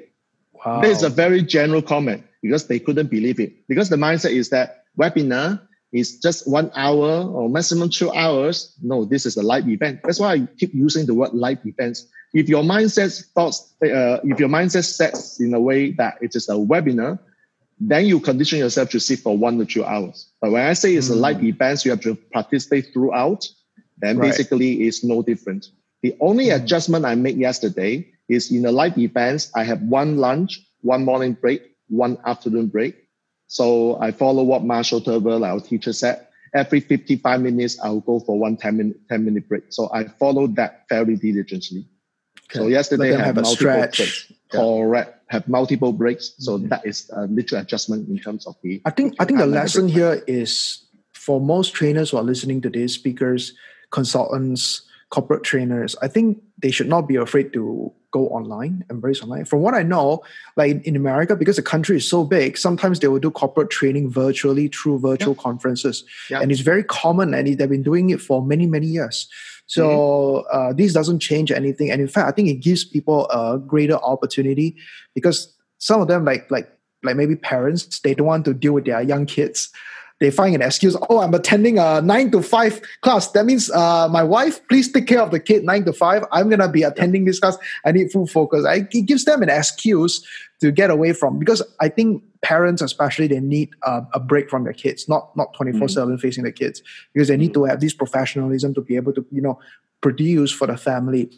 Wow. 0.53 0.81
That 0.81 0.89
is 0.89 1.03
a 1.03 1.09
very 1.09 1.43
general 1.43 1.81
comment 1.81 2.23
because 2.41 2.67
they 2.67 2.79
couldn't 2.79 3.07
believe 3.07 3.39
it. 3.39 3.67
Because 3.67 3.89
the 3.89 3.95
mindset 3.95 4.31
is 4.31 4.49
that 4.49 4.78
webinar 4.99 5.61
is 5.91 6.19
just 6.19 6.47
one 6.47 6.71
hour 6.75 7.23
or 7.23 7.49
maximum 7.49 7.89
two 7.89 8.11
hours. 8.11 8.75
No, 8.81 9.05
this 9.05 9.25
is 9.25 9.37
a 9.37 9.43
live 9.43 9.67
event. 9.67 10.01
That's 10.03 10.19
why 10.19 10.33
I 10.33 10.47
keep 10.59 10.73
using 10.73 11.05
the 11.05 11.13
word 11.13 11.33
live 11.33 11.59
events. 11.65 12.07
If 12.33 12.47
your 12.47 12.63
mindset 12.63 13.25
thoughts, 13.33 13.73
uh, 13.81 14.19
if 14.23 14.39
your 14.39 14.49
mindset 14.49 14.85
sets 14.85 15.39
in 15.39 15.53
a 15.53 15.59
way 15.59 15.91
that 15.93 16.19
it 16.21 16.35
is 16.35 16.47
a 16.49 16.53
webinar, 16.53 17.17
then 17.79 18.05
you 18.05 18.19
condition 18.19 18.59
yourself 18.59 18.89
to 18.91 18.99
sit 18.99 19.19
for 19.19 19.35
one 19.35 19.59
or 19.59 19.65
two 19.65 19.83
hours. 19.83 20.29
But 20.41 20.51
when 20.51 20.65
I 20.65 20.73
say 20.73 20.95
it's 20.95 21.09
mm. 21.09 21.13
a 21.13 21.15
live 21.15 21.37
hmm. 21.37 21.47
event, 21.47 21.85
you 21.85 21.91
have 21.91 22.01
to 22.01 22.15
participate 22.15 22.93
throughout. 22.93 23.47
Then 23.97 24.17
right. 24.17 24.27
basically 24.27 24.83
it's 24.83 25.03
no 25.03 25.23
different. 25.23 25.67
The 26.03 26.15
only 26.19 26.47
mm. 26.47 26.55
adjustment 26.55 27.05
I 27.05 27.15
made 27.15 27.37
yesterday 27.37 28.11
is 28.27 28.51
in 28.51 28.61
the 28.61 28.71
live 28.71 28.97
events, 28.97 29.49
I 29.55 29.63
have 29.63 29.81
one 29.81 30.17
lunch, 30.17 30.59
one 30.81 31.03
morning 31.03 31.33
break, 31.33 31.71
one 31.87 32.17
afternoon 32.25 32.67
break 32.67 33.08
so 33.49 33.99
I 33.99 34.11
follow 34.11 34.43
what 34.43 34.63
Marshall 34.63 34.99
Thurber, 34.99 35.43
our 35.43 35.59
teacher, 35.59 35.91
said. 35.91 36.27
Every 36.53 36.79
55 36.79 37.41
minutes, 37.41 37.79
I'll 37.83 37.99
go 37.99 38.19
for 38.19 38.37
one 38.37 38.57
10 38.57 38.77
minute, 38.77 38.97
10 39.09 39.25
minute 39.25 39.49
break. 39.49 39.63
So 39.69 39.89
I 39.91 40.05
followed 40.05 40.55
that 40.57 40.85
very 40.87 41.15
diligently. 41.15 41.87
Okay. 42.45 42.59
So 42.59 42.67
yesterday, 42.67 43.15
I 43.15 43.17
have, 43.17 43.35
have 43.35 43.43
multiple 43.43 43.65
breaks. 43.65 44.31
Yeah. 44.53 44.59
Correct. 44.59 45.23
Have 45.29 45.47
multiple 45.47 45.93
breaks. 45.93 46.35
So 46.37 46.57
mm-hmm. 46.57 46.67
that 46.69 46.85
is 46.85 47.09
a 47.15 47.25
little 47.25 47.57
adjustment 47.57 48.07
in 48.07 48.19
terms 48.19 48.45
of 48.45 48.55
the. 48.61 48.83
I 48.85 48.91
think 48.91 49.15
I 49.19 49.25
think 49.25 49.39
the 49.39 49.47
lesson 49.47 49.87
here 49.87 50.23
is 50.27 50.85
for 51.13 51.41
most 51.41 51.73
trainers 51.73 52.11
who 52.11 52.17
are 52.17 52.23
listening 52.23 52.61
to 52.61 52.69
these 52.69 52.93
speakers, 52.93 53.53
consultants, 53.89 54.83
corporate 55.09 55.43
trainers, 55.43 55.95
I 56.01 56.07
think 56.07 56.41
they 56.57 56.71
should 56.71 56.87
not 56.87 57.07
be 57.07 57.15
afraid 57.15 57.51
to 57.53 57.91
go 58.11 58.27
online, 58.29 58.85
embrace 58.89 59.21
online. 59.21 59.45
From 59.45 59.61
what 59.61 59.73
I 59.73 59.83
know, 59.83 60.23
like 60.55 60.83
in 60.85 60.95
America, 60.95 61.35
because 61.35 61.55
the 61.55 61.61
country 61.61 61.97
is 61.97 62.09
so 62.09 62.23
big, 62.23 62.57
sometimes 62.57 62.99
they 62.99 63.07
will 63.07 63.19
do 63.19 63.31
corporate 63.31 63.69
training 63.69 64.09
virtually 64.11 64.67
through 64.67 64.99
virtual 64.99 65.35
yeah. 65.35 65.41
conferences. 65.41 66.03
Yeah. 66.29 66.41
And 66.41 66.51
it's 66.51 66.61
very 66.61 66.83
common 66.83 67.33
and 67.33 67.47
they've 67.47 67.69
been 67.69 67.83
doing 67.83 68.09
it 68.09 68.21
for 68.21 68.43
many, 68.43 68.65
many 68.65 68.87
years. 68.87 69.27
So 69.65 70.45
mm-hmm. 70.51 70.57
uh, 70.57 70.73
this 70.73 70.93
doesn't 70.93 71.19
change 71.19 71.51
anything. 71.51 71.91
And 71.91 72.01
in 72.01 72.07
fact, 72.07 72.27
I 72.27 72.31
think 72.31 72.49
it 72.49 72.55
gives 72.55 72.83
people 72.83 73.27
a 73.29 73.59
greater 73.59 73.97
opportunity 73.97 74.75
because 75.13 75.55
some 75.77 76.01
of 76.01 76.07
them 76.07 76.25
like 76.25 76.49
like 76.51 76.69
like 77.03 77.15
maybe 77.15 77.35
parents, 77.35 77.99
they 78.01 78.13
don't 78.13 78.27
want 78.27 78.45
to 78.45 78.53
deal 78.53 78.73
with 78.73 78.85
their 78.85 79.01
young 79.01 79.25
kids 79.25 79.71
they 80.19 80.31
find 80.31 80.53
an 80.55 80.61
excuse. 80.61 80.95
Oh, 81.09 81.19
I'm 81.19 81.33
attending 81.33 81.79
a 81.79 82.01
nine 82.01 82.31
to 82.31 82.41
five 82.41 82.81
class. 83.01 83.31
That 83.31 83.45
means 83.45 83.71
uh, 83.71 84.07
my 84.09 84.23
wife, 84.23 84.65
please 84.67 84.91
take 84.91 85.07
care 85.07 85.21
of 85.21 85.31
the 85.31 85.39
kid 85.39 85.63
nine 85.63 85.85
to 85.85 85.93
five. 85.93 86.25
I'm 86.31 86.49
gonna 86.49 86.69
be 86.69 86.83
attending 86.83 87.25
this 87.25 87.39
class. 87.39 87.57
I 87.85 87.91
need 87.91 88.11
full 88.11 88.27
focus. 88.27 88.65
I, 88.65 88.87
it 88.91 89.05
gives 89.05 89.25
them 89.25 89.41
an 89.41 89.49
excuse 89.49 90.25
to 90.61 90.71
get 90.71 90.89
away 90.89 91.13
from 91.13 91.39
because 91.39 91.63
I 91.79 91.89
think 91.89 92.23
parents, 92.41 92.81
especially, 92.81 93.27
they 93.27 93.39
need 93.39 93.69
uh, 93.83 94.01
a 94.13 94.19
break 94.19 94.49
from 94.49 94.65
their 94.65 94.73
kids, 94.73 95.07
not 95.07 95.35
not 95.37 95.53
twenty 95.53 95.77
four 95.77 95.87
seven 95.87 96.15
mm-hmm. 96.15 96.21
facing 96.21 96.43
the 96.43 96.51
kids 96.51 96.83
because 97.13 97.27
they 97.27 97.37
need 97.37 97.53
to 97.53 97.63
have 97.65 97.79
this 97.79 97.93
professionalism 97.93 98.73
to 98.73 98.81
be 98.81 98.95
able 98.95 99.13
to 99.13 99.25
you 99.31 99.41
know 99.41 99.59
produce 100.01 100.51
for 100.51 100.67
the 100.67 100.77
family. 100.77 101.29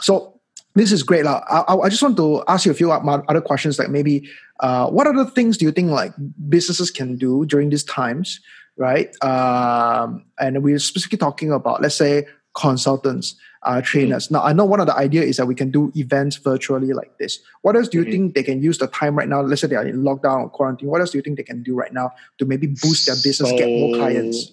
So 0.00 0.37
This 0.78 0.92
is 0.92 1.02
great. 1.02 1.26
I, 1.26 1.42
I, 1.50 1.76
I 1.76 1.88
just 1.88 2.02
want 2.02 2.16
to 2.18 2.44
ask 2.46 2.64
you 2.64 2.70
a 2.70 2.74
few 2.74 2.92
other 2.92 3.40
questions. 3.40 3.78
Like 3.78 3.90
maybe, 3.90 4.28
uh, 4.60 4.88
what 4.88 5.06
other 5.06 5.24
things 5.24 5.58
do 5.58 5.64
you 5.64 5.72
think 5.72 5.90
like 5.90 6.12
businesses 6.48 6.90
can 6.90 7.16
do 7.16 7.44
during 7.46 7.70
these 7.70 7.84
times, 7.84 8.40
right? 8.76 9.10
Um, 9.22 10.24
and 10.38 10.62
we're 10.62 10.78
specifically 10.78 11.18
talking 11.18 11.52
about, 11.52 11.82
let's 11.82 11.96
say, 11.96 12.26
consultants, 12.54 13.36
uh, 13.64 13.80
trainers. 13.82 14.28
Mm. 14.28 14.32
Now, 14.32 14.42
I 14.44 14.52
know 14.52 14.64
one 14.64 14.80
of 14.80 14.86
the 14.86 14.96
idea 14.96 15.22
is 15.22 15.36
that 15.36 15.46
we 15.46 15.54
can 15.54 15.70
do 15.70 15.92
events 15.96 16.36
virtually 16.36 16.92
like 16.92 17.18
this. 17.18 17.40
What 17.62 17.76
else 17.76 17.88
do 17.88 17.98
you 17.98 18.04
mm-hmm. 18.04 18.12
think 18.12 18.34
they 18.34 18.42
can 18.42 18.62
use 18.62 18.78
the 18.78 18.86
time 18.86 19.16
right 19.16 19.28
now? 19.28 19.40
Let's 19.42 19.60
say 19.62 19.66
they 19.66 19.76
are 19.76 19.86
in 19.86 20.02
lockdown 20.02 20.42
or 20.42 20.48
quarantine. 20.48 20.88
What 20.88 21.00
else 21.00 21.10
do 21.10 21.18
you 21.18 21.22
think 21.22 21.36
they 21.36 21.42
can 21.42 21.62
do 21.62 21.74
right 21.74 21.92
now 21.92 22.12
to 22.38 22.46
maybe 22.46 22.68
boost 22.68 23.06
their 23.06 23.16
business, 23.16 23.50
so, 23.50 23.58
get 23.58 23.68
more 23.68 23.96
clients? 23.96 24.52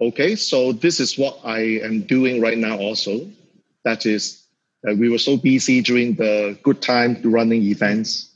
Okay, 0.00 0.36
so 0.36 0.72
this 0.72 1.00
is 1.00 1.16
what 1.16 1.38
I 1.44 1.80
am 1.82 2.02
doing 2.02 2.42
right 2.42 2.58
now 2.58 2.76
also. 2.76 3.26
That 3.84 4.04
is, 4.04 4.45
we 4.94 5.08
were 5.08 5.18
so 5.18 5.36
busy 5.36 5.82
during 5.82 6.14
the 6.14 6.58
good 6.62 6.80
time 6.82 7.20
running 7.24 7.62
events. 7.62 8.30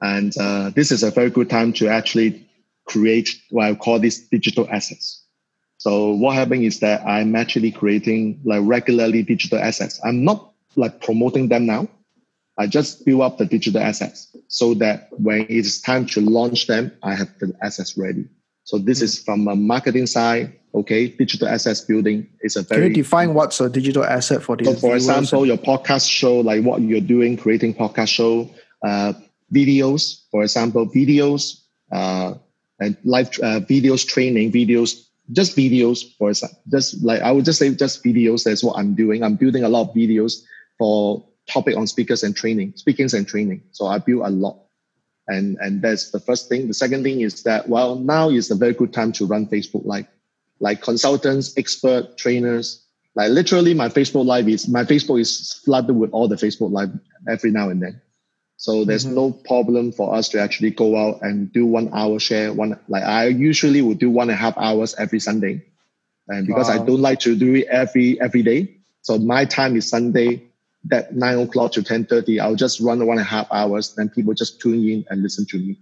And 0.00 0.36
uh, 0.38 0.70
this 0.70 0.90
is 0.90 1.02
a 1.02 1.10
very 1.10 1.30
good 1.30 1.48
time 1.48 1.72
to 1.74 1.88
actually 1.88 2.48
create 2.86 3.28
what 3.50 3.66
I 3.66 3.74
call 3.74 3.98
these 4.00 4.28
digital 4.28 4.68
assets. 4.70 5.24
So 5.78 6.12
what 6.12 6.34
happened 6.34 6.64
is 6.64 6.80
that 6.80 7.04
I'm 7.06 7.34
actually 7.34 7.72
creating 7.72 8.40
like 8.44 8.62
regularly 8.64 9.22
digital 9.22 9.58
assets. 9.58 10.00
I'm 10.04 10.24
not 10.24 10.52
like 10.76 11.00
promoting 11.00 11.48
them 11.48 11.66
now. 11.66 11.88
I 12.58 12.66
just 12.66 13.04
build 13.04 13.22
up 13.22 13.38
the 13.38 13.46
digital 13.46 13.80
assets 13.80 14.34
so 14.48 14.74
that 14.74 15.08
when 15.10 15.46
it's 15.48 15.80
time 15.80 16.06
to 16.06 16.20
launch 16.20 16.66
them, 16.66 16.92
I 17.02 17.14
have 17.14 17.36
the 17.38 17.54
assets 17.62 17.96
ready. 17.96 18.28
So 18.64 18.78
this 18.78 19.02
is 19.02 19.22
from 19.22 19.48
a 19.48 19.56
marketing 19.56 20.06
side. 20.06 20.58
Okay, 20.74 21.08
digital 21.08 21.48
assets 21.48 21.82
building 21.82 22.26
is 22.40 22.56
a 22.56 22.62
very. 22.62 22.82
Can 22.82 22.90
you 22.90 23.02
define 23.02 23.34
what's 23.34 23.60
a 23.60 23.68
digital 23.68 24.04
asset 24.04 24.42
for 24.42 24.56
this? 24.56 24.66
So, 24.66 24.74
for 24.74 24.94
example, 24.94 25.44
your 25.44 25.58
podcast 25.58 26.08
show, 26.08 26.40
like 26.40 26.64
what 26.64 26.80
you're 26.80 27.00
doing, 27.00 27.36
creating 27.36 27.74
podcast 27.74 28.08
show, 28.08 28.48
uh, 28.82 29.12
videos, 29.52 30.22
for 30.30 30.42
example, 30.42 30.86
videos, 30.88 31.60
uh, 31.92 32.34
and 32.80 32.96
live 33.04 33.28
uh, 33.42 33.60
videos, 33.60 34.06
training 34.06 34.50
videos, 34.50 35.08
just 35.30 35.56
videos 35.56 36.16
for 36.16 36.30
example, 36.30 36.58
just 36.70 37.02
like 37.04 37.20
I 37.20 37.32
would 37.32 37.44
just 37.44 37.58
say 37.58 37.72
just 37.74 38.02
videos. 38.02 38.44
That's 38.44 38.64
what 38.64 38.78
I'm 38.78 38.94
doing. 38.94 39.22
I'm 39.22 39.36
building 39.36 39.64
a 39.64 39.68
lot 39.68 39.88
of 39.88 39.94
videos 39.94 40.42
for 40.78 41.24
topic 41.48 41.76
on 41.76 41.86
speakers 41.86 42.22
and 42.22 42.34
training, 42.34 42.72
speakings 42.76 43.14
and 43.14 43.26
training. 43.26 43.62
So 43.72 43.86
I 43.86 43.98
build 43.98 44.26
a 44.26 44.30
lot. 44.30 44.58
And 45.28 45.56
and 45.60 45.82
that's 45.82 46.10
the 46.10 46.20
first 46.20 46.48
thing. 46.48 46.68
The 46.68 46.74
second 46.74 47.04
thing 47.04 47.20
is 47.20 47.42
that 47.44 47.68
well 47.68 47.96
now 47.96 48.30
is 48.30 48.50
a 48.50 48.54
very 48.56 48.72
good 48.72 48.92
time 48.92 49.12
to 49.12 49.26
run 49.26 49.46
Facebook 49.46 49.84
Live. 49.84 50.06
Like 50.62 50.80
consultants, 50.80 51.52
expert, 51.58 52.16
trainers. 52.16 52.86
Like 53.16 53.30
literally 53.30 53.74
my 53.74 53.88
Facebook 53.88 54.24
Live 54.24 54.48
is 54.48 54.68
my 54.68 54.84
Facebook 54.84 55.20
is 55.20 55.60
flooded 55.64 55.96
with 55.96 56.12
all 56.12 56.28
the 56.28 56.36
Facebook 56.36 56.70
Live 56.72 56.90
every 57.28 57.50
now 57.50 57.68
and 57.68 57.82
then. 57.82 58.00
So 58.58 58.84
there's 58.84 59.04
mm-hmm. 59.04 59.16
no 59.16 59.32
problem 59.32 59.90
for 59.90 60.14
us 60.14 60.28
to 60.28 60.40
actually 60.40 60.70
go 60.70 60.96
out 60.96 61.20
and 61.20 61.52
do 61.52 61.66
one 61.66 61.90
hour 61.92 62.20
share. 62.20 62.52
One 62.52 62.78
like 62.86 63.02
I 63.02 63.26
usually 63.26 63.82
would 63.82 63.98
do 63.98 64.08
one 64.08 64.30
and 64.30 64.38
a 64.38 64.40
half 64.40 64.56
hours 64.56 64.94
every 64.94 65.18
Sunday, 65.18 65.66
and 66.28 66.46
because 66.46 66.68
wow. 66.68 66.80
I 66.80 66.86
don't 66.86 67.00
like 67.00 67.18
to 67.20 67.34
do 67.34 67.56
it 67.56 67.66
every 67.66 68.20
every 68.20 68.42
day, 68.42 68.76
so 69.00 69.18
my 69.18 69.44
time 69.44 69.74
is 69.74 69.90
Sunday. 69.90 70.44
That 70.84 71.14
nine 71.14 71.38
o'clock 71.38 71.72
to 71.72 71.82
ten 71.82 72.06
thirty, 72.06 72.38
I'll 72.38 72.54
just 72.54 72.80
run 72.80 73.04
one 73.04 73.18
and 73.18 73.26
a 73.26 73.28
half 73.28 73.48
hours. 73.52 73.94
Then 73.94 74.08
people 74.08 74.34
just 74.34 74.60
tune 74.60 74.88
in 74.88 75.04
and 75.10 75.22
listen 75.22 75.44
to 75.46 75.58
me. 75.58 75.78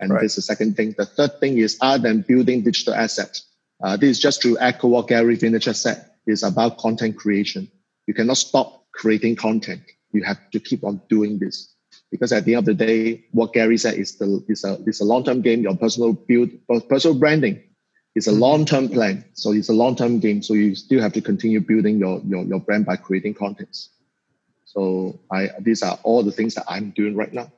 And 0.00 0.12
right. 0.12 0.22
this 0.22 0.32
is 0.32 0.36
the 0.36 0.42
second 0.42 0.76
thing. 0.76 0.94
The 0.98 1.06
third 1.06 1.40
thing 1.40 1.58
is 1.58 1.78
other 1.80 2.02
than 2.02 2.22
building 2.22 2.62
digital 2.62 2.94
assets, 2.94 3.47
uh, 3.82 3.96
this 3.96 4.10
is 4.10 4.20
just 4.20 4.42
to 4.42 4.58
echo 4.58 4.88
what 4.88 5.08
Gary 5.08 5.36
Vaynerchuk 5.36 5.76
said. 5.76 6.04
Is 6.26 6.42
about 6.42 6.76
content 6.76 7.16
creation. 7.16 7.70
You 8.06 8.12
cannot 8.12 8.36
stop 8.36 8.84
creating 8.92 9.36
content. 9.36 9.80
You 10.12 10.22
have 10.24 10.38
to 10.50 10.60
keep 10.60 10.84
on 10.84 11.00
doing 11.08 11.38
this 11.38 11.74
because 12.10 12.32
at 12.32 12.44
the 12.44 12.54
end 12.54 12.68
of 12.68 12.76
the 12.76 12.86
day, 12.86 13.24
what 13.32 13.54
Gary 13.54 13.78
said 13.78 13.94
is 13.94 14.16
the 14.16 14.44
is 14.48 14.62
a 14.64 14.78
is 14.86 15.00
a 15.00 15.04
long 15.04 15.24
term 15.24 15.40
game. 15.40 15.62
Your 15.62 15.76
personal 15.76 16.12
build, 16.12 16.50
personal 16.88 17.18
branding 17.18 17.62
is 18.14 18.26
a 18.26 18.30
mm-hmm. 18.30 18.40
long 18.40 18.64
term 18.66 18.88
plan. 18.88 19.24
So 19.34 19.52
it's 19.52 19.68
a 19.68 19.72
long 19.72 19.96
term 19.96 20.18
game. 20.18 20.42
So 20.42 20.54
you 20.54 20.74
still 20.74 21.00
have 21.00 21.12
to 21.14 21.22
continue 21.22 21.60
building 21.60 21.98
your 21.98 22.20
your 22.26 22.44
your 22.44 22.60
brand 22.60 22.84
by 22.84 22.96
creating 22.96 23.34
contents. 23.34 23.90
So 24.64 25.18
I 25.32 25.50
these 25.60 25.82
are 25.82 25.98
all 26.02 26.22
the 26.22 26.32
things 26.32 26.54
that 26.54 26.64
I'm 26.68 26.90
doing 26.90 27.16
right 27.16 27.32
now. 27.32 27.50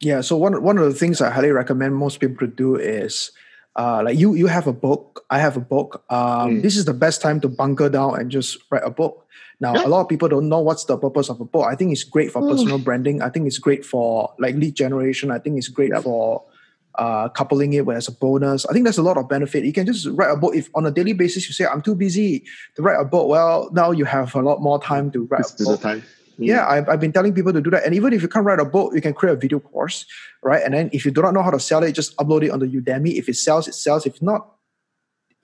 Yeah. 0.00 0.22
So 0.22 0.36
one 0.36 0.62
one 0.62 0.78
of 0.78 0.84
the 0.84 0.98
things 0.98 1.20
I 1.20 1.30
highly 1.30 1.50
recommend 1.50 1.96
most 1.96 2.20
people 2.20 2.46
to 2.46 2.52
do 2.52 2.76
is. 2.76 3.30
Uh, 3.76 4.02
like 4.04 4.18
you, 4.18 4.34
you 4.34 4.46
have 4.46 4.66
a 4.66 4.72
book. 4.72 5.24
I 5.30 5.38
have 5.38 5.56
a 5.56 5.60
book. 5.60 6.04
Um, 6.10 6.58
mm. 6.58 6.62
This 6.62 6.76
is 6.76 6.84
the 6.84 6.94
best 6.94 7.22
time 7.22 7.40
to 7.40 7.48
bunker 7.48 7.88
down 7.88 8.18
and 8.18 8.30
just 8.30 8.58
write 8.70 8.82
a 8.84 8.90
book 8.90 9.26
now, 9.60 9.74
yeah. 9.74 9.86
a 9.86 9.88
lot 9.88 10.00
of 10.00 10.08
people 10.08 10.28
don't 10.28 10.48
know 10.48 10.60
what's 10.60 10.84
the 10.84 10.96
purpose 10.96 11.28
of 11.28 11.40
a 11.40 11.44
book. 11.44 11.66
I 11.66 11.74
think 11.76 11.92
it's 11.92 12.02
great 12.02 12.32
for 12.32 12.40
personal 12.40 12.78
branding. 12.78 13.20
I 13.20 13.28
think 13.28 13.46
it's 13.46 13.58
great 13.58 13.84
for 13.84 14.32
like 14.38 14.54
lead 14.54 14.74
generation. 14.74 15.30
I 15.30 15.38
think 15.38 15.58
it's 15.58 15.68
great 15.68 15.90
yep. 15.92 16.02
for 16.02 16.42
uh, 16.94 17.28
coupling 17.28 17.74
it 17.74 17.84
with 17.84 17.98
as 17.98 18.08
a 18.08 18.12
bonus. 18.12 18.64
I 18.64 18.72
think 18.72 18.84
there's 18.84 18.96
a 18.96 19.02
lot 19.02 19.18
of 19.18 19.28
benefit. 19.28 19.64
You 19.64 19.74
can 19.74 19.84
just 19.84 20.06
write 20.06 20.30
a 20.30 20.36
book. 20.36 20.56
If 20.56 20.70
on 20.74 20.86
a 20.86 20.90
daily 20.90 21.12
basis 21.12 21.46
you 21.46 21.52
say 21.52 21.66
I'm 21.66 21.82
too 21.82 21.94
busy 21.94 22.42
to 22.76 22.82
write 22.82 22.98
a 22.98 23.04
book, 23.04 23.28
well, 23.28 23.68
now 23.72 23.90
you 23.90 24.06
have 24.06 24.34
a 24.34 24.40
lot 24.40 24.62
more 24.62 24.82
time 24.82 25.10
to 25.10 25.24
write 25.26 25.42
this 25.42 25.60
a 25.60 25.64
book. 25.64 25.80
Time. 25.82 26.02
Yeah, 26.46 26.66
I've, 26.66 26.88
I've 26.88 27.00
been 27.00 27.12
telling 27.12 27.34
people 27.34 27.52
to 27.52 27.60
do 27.60 27.70
that. 27.70 27.84
And 27.84 27.94
even 27.94 28.12
if 28.12 28.22
you 28.22 28.28
can't 28.28 28.44
write 28.44 28.60
a 28.60 28.64
book, 28.64 28.94
you 28.94 29.00
can 29.00 29.14
create 29.14 29.32
a 29.32 29.36
video 29.36 29.60
course, 29.60 30.06
right? 30.42 30.62
And 30.62 30.74
then 30.74 30.90
if 30.92 31.04
you 31.04 31.10
do 31.10 31.22
not 31.22 31.34
know 31.34 31.42
how 31.42 31.50
to 31.50 31.60
sell 31.60 31.82
it, 31.82 31.92
just 31.92 32.16
upload 32.16 32.44
it 32.44 32.50
on 32.50 32.60
the 32.60 32.66
Udemy. 32.66 33.18
If 33.18 33.28
it 33.28 33.36
sells, 33.36 33.68
it 33.68 33.74
sells. 33.74 34.06
If 34.06 34.20
not, 34.22 34.48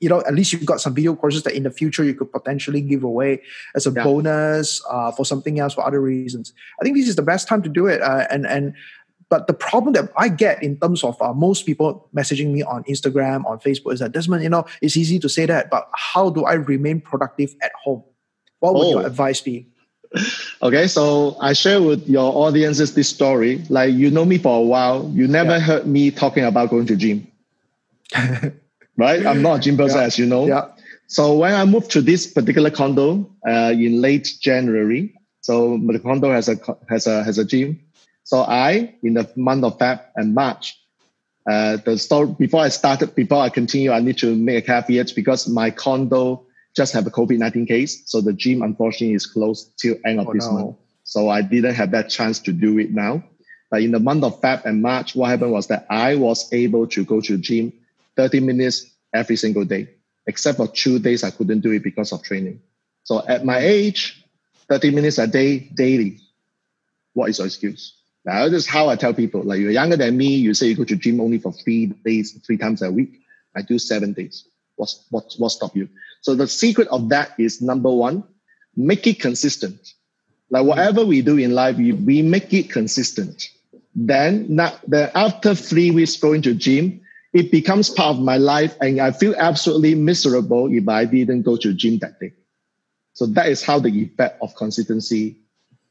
you 0.01 0.09
know, 0.09 0.21
at 0.27 0.35
least 0.35 0.53
you've 0.53 0.67
got 0.67 0.81
some 0.81 0.95
video 0.95 1.15
courses 1.15 1.43
that 1.45 1.55
in 1.55 1.63
the 1.63 1.71
future 1.71 2.05
you 2.05 2.15
could 2.15 2.31
potentially 2.31 2.81
give 2.81 3.03
away 3.03 3.43
as 3.75 3.87
a 3.87 3.91
yeah. 3.91 4.05
bonus 4.05 4.83
uh, 4.91 5.11
for 5.13 5.25
something 5.25 5.59
else 5.59 5.75
for 5.75 5.87
other 5.87 6.01
reasons. 6.01 6.53
I 6.81 6.85
think 6.85 6.97
this 6.97 7.09
is 7.09 7.17
the 7.17 7.23
best 7.23 7.49
time 7.49 7.63
to 7.63 7.69
do 7.69 7.87
it. 7.87 8.03
Uh, 8.03 8.27
and 8.31 8.47
and 8.47 8.75
but 9.29 9.49
the 9.49 9.55
problem 9.55 9.93
that 9.95 10.13
I 10.17 10.29
get 10.29 10.63
in 10.63 10.79
terms 10.79 11.03
of 11.03 11.21
uh, 11.21 11.33
most 11.33 11.67
people 11.67 12.09
messaging 12.15 12.53
me 12.53 12.63
on 12.63 12.85
Instagram, 12.85 13.45
on 13.45 13.59
Facebook 13.59 13.93
is 13.93 14.01
that 14.01 14.13
Desmond, 14.13 14.43
you 14.43 14.49
know, 14.49 14.67
it's 14.81 14.97
easy 14.97 15.19
to 15.19 15.29
say 15.29 15.47
that, 15.47 15.69
but 15.69 15.89
how 15.95 16.31
do 16.31 16.45
I 16.45 16.55
remain 16.55 17.01
productive 17.01 17.55
at 17.61 17.73
home? 17.83 18.05
What 18.61 18.75
would 18.75 18.87
oh. 18.87 18.91
your 18.91 19.07
advice 19.07 19.41
be? 19.41 19.69
Okay, 20.62 20.87
so 20.87 21.37
I 21.40 21.52
share 21.52 21.83
with 21.83 22.09
your 22.09 22.33
audiences 22.35 22.94
this 22.94 23.09
story. 23.09 23.62
Like 23.68 23.94
you 23.94 24.11
know 24.11 24.24
me 24.24 24.38
for 24.38 24.59
a 24.59 24.62
while, 24.62 25.11
you 25.14 25.29
never 25.29 25.50
yeah. 25.50 25.61
heard 25.61 25.87
me 25.87 26.11
talking 26.11 26.44
about 26.44 26.70
going 26.70 26.87
to 26.87 26.96
gym. 26.96 27.26
right? 28.96 29.26
I'm 29.26 29.42
not 29.42 29.59
a 29.59 29.61
gym 29.61 29.76
person, 29.76 29.98
yeah. 29.98 30.07
as 30.07 30.18
you 30.18 30.26
know. 30.26 30.46
Yeah. 30.46 30.68
So 31.09 31.37
when 31.37 31.55
I 31.55 31.64
moved 31.64 31.90
to 31.92 32.00
this 32.00 32.26
particular 32.26 32.70
condo 32.70 33.31
uh, 33.46 33.72
in 33.74 34.00
late 34.00 34.37
January, 34.40 35.14
so 35.40 35.79
the 35.79 36.00
condo 36.00 36.33
has 36.33 36.48
a 36.48 36.57
has 36.88 37.07
a 37.07 37.22
has 37.22 37.38
a 37.38 37.44
gym. 37.44 37.81
So 38.24 38.40
I, 38.40 38.94
in 39.02 39.14
the 39.14 39.31
month 39.37 39.62
of 39.62 39.79
Feb 39.79 40.00
and 40.16 40.35
March, 40.35 40.76
uh, 41.48 41.76
the 41.76 41.96
store 41.96 42.26
before 42.26 42.62
I 42.62 42.70
started, 42.70 43.14
before 43.14 43.38
I 43.38 43.50
continue, 43.50 43.92
I 43.92 44.00
need 44.00 44.18
to 44.18 44.35
make 44.35 44.64
a 44.64 44.66
caveat 44.66 45.14
because 45.14 45.46
my 45.46 45.70
condo 45.70 46.44
just 46.77 46.93
have 46.93 47.07
a 47.07 47.11
COVID 47.11 47.39
nineteen 47.39 47.67
case, 47.67 48.03
so 48.07 48.21
the 48.21 48.33
gym 48.33 48.62
unfortunately 48.62 49.15
is 49.15 49.27
closed 49.27 49.73
till 49.79 49.97
end 50.05 50.21
of 50.21 50.29
oh, 50.29 50.33
this 50.35 50.47
no. 50.47 50.53
month. 50.53 50.77
So 51.05 51.29
I 51.29 51.41
didn't 51.41 51.75
have 51.75 51.93
that 51.93 52.11
chance 52.11 52.39
to 52.41 52.53
do 52.53 52.79
it 52.79 52.91
now. 52.91 53.25
But 53.71 53.83
in 53.83 53.93
the 53.93 54.01
month 54.01 54.25
of 54.25 54.41
Feb 54.41 54.65
and 54.65 54.83
March, 54.83 55.17
what 55.17 55.31
happened 55.31 55.53
was 55.53 55.69
that 55.69 55.87
I 55.91 56.15
was 56.17 56.53
able 56.53 56.87
to 56.89 57.05
go 57.05 57.21
to 57.21 57.37
the 57.37 57.43
gym 57.43 57.73
30 58.17 58.41
minutes 58.41 58.87
every 59.12 59.37
single 59.37 59.65
day, 59.65 59.89
except 60.27 60.59
for 60.59 60.69
two 60.69 60.99
days 60.99 61.25
I 61.25 61.31
couldn't 61.31 61.61
do 61.61 61.73
it 61.73 61.83
because 61.83 62.12
of 62.12 62.23
training. 62.23 62.61
So 63.05 63.27
at 63.27 63.45
my 63.45 63.59
age, 63.59 64.25
30 64.69 64.91
minutes 64.91 65.19
a 65.19 65.27
day 65.27 65.59
daily. 65.59 66.21
What 67.15 67.31
is 67.31 67.39
your 67.39 67.47
excuse? 67.47 67.95
Now, 68.25 68.49
this 68.49 68.65
is 68.65 68.69
how 68.69 68.89
I 68.89 68.97
tell 68.97 69.15
people. 69.15 69.43
Like 69.43 69.61
you're 69.61 69.71
younger 69.71 69.97
than 69.97 70.17
me, 70.17 70.35
you 70.35 70.53
say 70.55 70.67
you 70.67 70.77
go 70.77 70.85
to 70.85 70.97
gym 70.97 71.21
only 71.21 71.39
for 71.39 71.53
three 71.53 71.87
days, 71.87 72.33
three 72.45 72.59
times 72.59 72.83
a 72.83 72.91
week. 72.91 73.21
I 73.55 73.62
do 73.62 73.79
seven 73.79 74.12
days. 74.12 74.45
What's 74.77 75.05
what 75.11 75.35
what 75.39 75.51
stop 75.51 75.77
you? 75.77 75.89
So 76.21 76.35
the 76.35 76.49
secret 76.49 76.89
of 76.89 77.09
that 77.11 77.33
is 77.39 77.61
number 77.62 77.91
one, 77.91 78.25
make 78.77 79.07
it 79.07 79.21
consistent. 79.21 79.95
Like 80.51 80.65
whatever 80.65 81.05
we 81.05 81.23
do 81.23 81.39
in 81.39 81.55
life, 81.55 81.77
we, 81.77 81.93
we 81.93 82.23
make 82.23 82.53
it 82.53 82.71
consistent. 82.71 83.51
Then, 83.95 84.47
not, 84.49 84.79
then 84.87 85.11
after 85.15 85.55
three 85.55 85.91
weeks 85.91 86.17
going 86.17 86.43
to 86.43 86.55
gym, 86.55 87.01
it 87.33 87.51
becomes 87.51 87.91
part 87.91 88.17
of 88.17 88.23
my 88.23 88.37
life 88.37 88.77
and 88.81 89.01
I 89.01 89.11
feel 89.11 89.35
absolutely 89.37 89.95
miserable 89.95 90.73
if 90.73 90.89
I 90.89 91.05
didn't 91.05 91.43
go 91.43 91.57
to 91.57 91.73
gym 91.73 91.99
that 91.99 92.21
day. 92.21 92.33
So 93.15 93.27
that 93.27 93.49
is 93.49 93.62
how 93.62 93.79
the 93.79 93.89
effect 93.89 94.41
of 94.43 94.55
consistency 94.55 95.39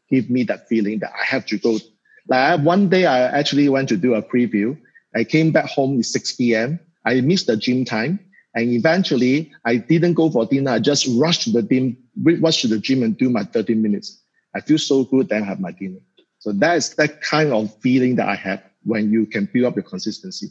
give 0.10 0.30
me 0.30 0.44
that 0.44 0.68
feeling 0.68 1.00
that 1.00 1.12
I 1.12 1.26
have 1.26 1.46
to 1.48 1.58
go. 1.58 1.80
Like 2.28 2.62
one 2.62 2.90
day 2.90 3.06
I 3.06 3.22
actually 3.22 3.68
went 3.70 3.90
to 3.90 3.98
do 3.98 4.14
a 4.14 4.22
preview. 4.22 4.78
I 5.16 5.24
came 5.24 5.52
back 5.52 5.66
home 5.66 5.98
at 5.98 6.06
6 6.06 6.34
p.m. 6.34 6.80
I 7.06 7.22
missed 7.22 7.48
the 7.48 7.58
gym 7.58 7.86
time. 7.86 8.20
And 8.56 8.72
eventually 8.72 9.52
I 9.66 9.78
didn't 9.78 10.14
go 10.14 10.30
for 10.30 10.46
dinner. 10.46 10.72
I 10.72 10.80
just 10.80 11.08
rushed 11.20 11.44
to 11.44 11.52
the 11.52 11.62
gym, 11.62 11.98
rushed 12.24 12.62
to 12.62 12.68
the 12.68 12.80
gym 12.80 13.04
and 13.04 13.18
do 13.18 13.30
my 13.30 13.44
30 13.44 13.76
minutes. 13.76 14.22
I 14.56 14.62
feel 14.62 14.78
so 14.78 15.04
good 15.04 15.30
then 15.30 15.44
I 15.44 15.46
have 15.46 15.60
my 15.60 15.72
dinner. 15.72 16.00
So 16.40 16.54
that 16.54 16.78
is 16.78 16.96
that 16.96 17.22
kind 17.22 17.52
of 17.52 17.76
feeling 17.82 18.16
that 18.16 18.30
I 18.30 18.36
have 18.36 18.64
when 18.84 19.12
you 19.12 19.26
can 19.26 19.50
build 19.52 19.66
up 19.66 19.76
your 19.76 19.84
consistency. 19.84 20.48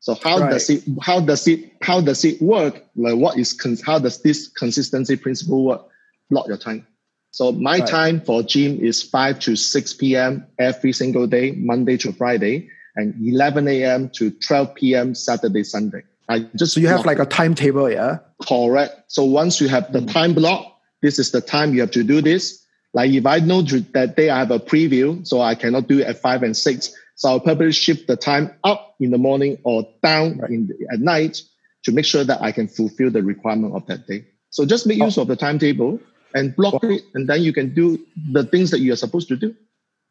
So 0.00 0.14
how 0.14 0.40
right. 0.40 0.50
does 0.50 0.68
it 0.68 0.82
how 1.00 1.20
does 1.20 1.46
it 1.46 1.72
how 1.82 2.00
does 2.00 2.24
it 2.24 2.42
work? 2.42 2.84
Like 2.96 3.16
what 3.16 3.38
is 3.38 3.56
how 3.86 3.98
does 3.98 4.20
this 4.22 4.48
consistency 4.48 5.16
principle 5.16 5.64
work? 5.64 5.86
Block 6.30 6.48
your 6.48 6.56
time. 6.58 6.86
So 7.30 7.52
my 7.52 7.80
Right. 7.80 7.88
time 7.88 8.20
for 8.20 8.42
gym 8.42 8.78
is 8.80 9.02
5 9.02 9.40
to 9.40 9.56
6 9.56 9.94
p.m. 9.94 10.46
every 10.58 10.92
single 10.92 11.26
day, 11.26 11.52
Monday 11.52 11.96
to 11.98 12.12
Friday, 12.12 12.68
and 12.96 13.14
11 13.26 13.66
a.m. 13.68 14.10
to 14.14 14.30
12 14.30 14.74
p.m. 14.74 15.14
Saturday, 15.14 15.64
Sunday. 15.64 16.02
I 16.28 16.40
just 16.56 16.74
So 16.74 16.80
you 16.80 16.88
have 16.88 17.04
like 17.06 17.18
a 17.18 17.26
timetable, 17.26 17.90
yeah? 17.90 18.18
Correct. 18.42 18.94
So 19.08 19.24
once 19.24 19.60
you 19.60 19.68
have 19.68 19.92
the 19.92 20.00
Mm. 20.00 20.12
time 20.12 20.34
block, 20.34 20.78
this 21.02 21.18
is 21.18 21.30
the 21.30 21.40
time 21.40 21.74
you 21.74 21.80
have 21.80 21.90
to 21.92 22.02
do 22.02 22.20
this. 22.22 22.64
Like 22.94 23.10
if 23.12 23.26
I 23.26 23.40
know 23.40 23.60
that 23.62 24.14
day 24.16 24.30
I 24.30 24.38
have 24.38 24.50
a 24.50 24.58
preview, 24.58 25.26
so 25.26 25.40
I 25.40 25.54
cannot 25.54 25.88
do 25.88 25.98
it 26.00 26.06
at 26.06 26.18
five 26.20 26.42
and 26.42 26.56
six, 26.56 26.94
so 27.16 27.28
I'll 27.28 27.40
probably 27.40 27.72
shift 27.72 28.06
the 28.06 28.16
time 28.16 28.50
up 28.64 28.94
in 29.00 29.10
the 29.10 29.18
morning 29.18 29.58
or 29.64 29.86
down 30.02 30.38
Right. 30.38 30.50
in 30.50 30.66
the, 30.68 30.74
at 30.92 31.00
night 31.00 31.42
to 31.84 31.92
make 31.92 32.04
sure 32.06 32.24
that 32.24 32.40
I 32.40 32.52
can 32.52 32.68
fulfill 32.68 33.10
the 33.10 33.22
requirement 33.22 33.74
of 33.74 33.84
that 33.86 34.06
day. 34.06 34.24
So 34.50 34.64
just 34.64 34.86
make 34.86 35.00
Oh. 35.00 35.04
use 35.06 35.18
of 35.18 35.26
the 35.28 35.36
timetable 35.36 36.00
and 36.34 36.54
block 36.56 36.82
it, 36.84 37.02
and 37.14 37.28
then 37.28 37.42
you 37.42 37.52
can 37.52 37.74
do 37.74 37.98
the 38.32 38.44
things 38.44 38.70
that 38.70 38.80
you 38.80 38.92
are 38.92 38.96
supposed 38.96 39.28
to 39.28 39.36
do. 39.36 39.54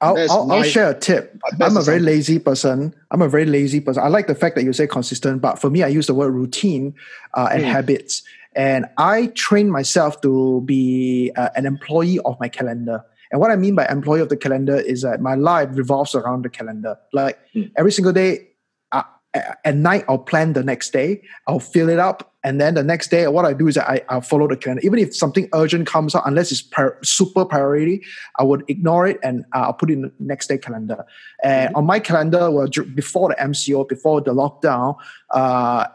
I'll, 0.04 0.18
I'll, 0.32 0.52
I'll 0.52 0.64
share 0.64 0.90
a 0.90 1.00
tip. 1.00 1.40
I'm 1.62 1.78
a 1.78 1.82
very 1.82 2.00
lazy 2.00 2.40
person. 2.40 2.94
I'm 3.12 3.22
a 3.22 3.30
very 3.30 3.46
lazy 3.46 3.80
person. 3.80 4.04
I 4.04 4.08
like 4.10 4.28
the 4.28 4.36
fact 4.36 4.56
that 4.56 4.64
you 4.64 4.74
say 4.74 4.86
consistent, 4.88 5.42
but 5.42 5.60
for 5.60 5.70
me, 5.70 5.82
I 5.84 5.88
use 5.88 6.08
the 6.08 6.14
word 6.14 6.32
routine 6.32 6.94
uh, 7.34 7.50
and 7.52 7.64
Hmm. 7.64 7.70
habits. 7.72 8.24
And 8.56 8.86
I 8.98 9.28
train 9.28 9.72
myself 9.72 10.22
to 10.22 10.62
be 10.66 11.32
uh, 11.36 11.50
an 11.56 11.66
employee 11.66 12.20
of 12.26 12.40
my 12.40 12.50
calendar. 12.50 13.04
And 13.32 13.42
what 13.42 13.50
I 13.50 13.56
mean 13.56 13.74
by 13.74 13.88
employee 13.88 14.22
of 14.22 14.30
the 14.30 14.38
calendar 14.38 14.78
is 14.78 15.02
that 15.02 15.20
my 15.22 15.34
life 15.36 15.70
revolves 15.72 16.14
around 16.14 16.44
the 16.46 16.50
calendar. 16.50 16.98
Like 17.14 17.40
Hmm. 17.54 17.64
every 17.78 17.92
single 17.92 18.14
day, 18.14 18.32
uh, 18.40 18.53
at 19.34 19.76
night, 19.76 20.06
I'll 20.08 20.20
plan 20.20 20.54
the 20.54 20.64
next 20.64 20.92
day. 20.92 21.22
I'll 21.48 21.60
fill 21.60 21.90
it 21.90 22.00
up. 22.00 22.34
And 22.44 22.60
then 22.60 22.74
the 22.74 22.84
next 22.84 23.08
day, 23.08 23.26
what 23.28 23.46
I 23.46 23.54
do 23.54 23.68
is 23.68 23.78
I, 23.78 24.02
I'll 24.10 24.22
follow 24.22 24.48
the 24.48 24.58
calendar. 24.58 24.82
Even 24.84 25.00
if 25.00 25.16
something 25.16 25.48
urgent 25.54 25.88
comes 25.88 26.14
up, 26.14 26.24
unless 26.26 26.52
it's 26.52 26.64
super 27.04 27.46
priority, 27.46 28.04
I 28.38 28.44
would 28.44 28.64
ignore 28.68 29.08
it 29.08 29.18
and 29.24 29.46
uh, 29.56 29.60
I'll 29.60 29.74
put 29.74 29.90
it 29.90 29.94
in 29.94 30.02
the 30.04 30.12
next 30.20 30.48
day 30.48 30.58
calendar. 30.58 31.06
And 31.42 31.74
on 31.74 31.86
my 31.86 32.00
calendar, 32.00 32.52
well, 32.52 32.68
before 32.94 33.30
the 33.30 33.36
MCO, 33.36 33.88
before 33.88 34.22
the 34.22 34.34
lockdown, 34.34 34.98
uh, 35.32 35.88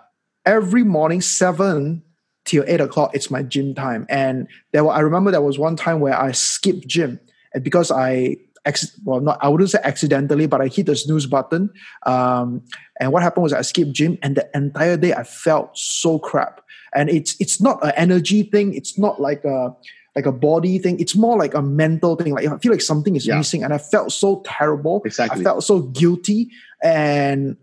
every 0.46 0.84
morning, 0.84 1.20
7 1.20 2.02
till 2.46 2.64
8 2.66 2.80
o'clock, 2.80 3.10
it's 3.14 3.30
my 3.30 3.42
gym 3.42 3.74
time. 3.74 4.06
And 4.08 4.48
there 4.72 4.84
were, 4.84 4.92
I 4.92 5.00
remember 5.00 5.30
there 5.30 5.42
was 5.42 5.58
one 5.58 5.76
time 5.76 6.00
where 6.00 6.18
I 6.18 6.32
skipped 6.32 6.88
gym. 6.88 7.20
And 7.52 7.62
because 7.62 7.90
I, 7.90 8.36
acc- 8.68 8.94
well, 9.04 9.20
not, 9.20 9.38
I 9.40 9.48
wouldn't 9.48 9.70
say 9.70 9.80
accidentally, 9.82 10.46
but 10.46 10.60
I 10.60 10.68
hit 10.68 10.86
the 10.86 10.94
snooze 10.94 11.26
button. 11.26 11.70
Um, 12.04 12.62
and 13.00 13.12
what 13.12 13.22
happened 13.22 13.42
was 13.42 13.52
I 13.52 13.62
skipped 13.62 13.92
gym 13.92 14.18
and 14.22 14.36
the 14.36 14.48
entire 14.54 14.96
day 14.96 15.12
I 15.14 15.24
felt 15.24 15.76
so 15.76 16.18
crap. 16.18 16.60
And 16.94 17.10
it's 17.10 17.36
it's 17.40 17.60
not 17.60 17.84
an 17.84 17.92
energy 17.96 18.42
thing. 18.44 18.74
It's 18.74 18.98
not 18.98 19.20
like 19.20 19.44
a 19.44 19.74
like 20.16 20.26
a 20.26 20.32
body 20.32 20.78
thing. 20.78 20.98
It's 20.98 21.14
more 21.14 21.36
like 21.36 21.54
a 21.54 21.62
mental 21.62 22.16
thing. 22.16 22.32
Like 22.34 22.46
I 22.46 22.58
feel 22.58 22.72
like 22.72 22.80
something 22.80 23.14
is 23.14 23.26
Yeah. 23.26 23.36
missing, 23.36 23.62
and 23.62 23.74
I 23.74 23.78
felt 23.78 24.10
so 24.12 24.42
terrible. 24.46 25.02
Exactly. 25.04 25.40
I 25.40 25.44
felt 25.44 25.64
so 25.64 25.80
guilty, 25.82 26.48
and 26.82 27.56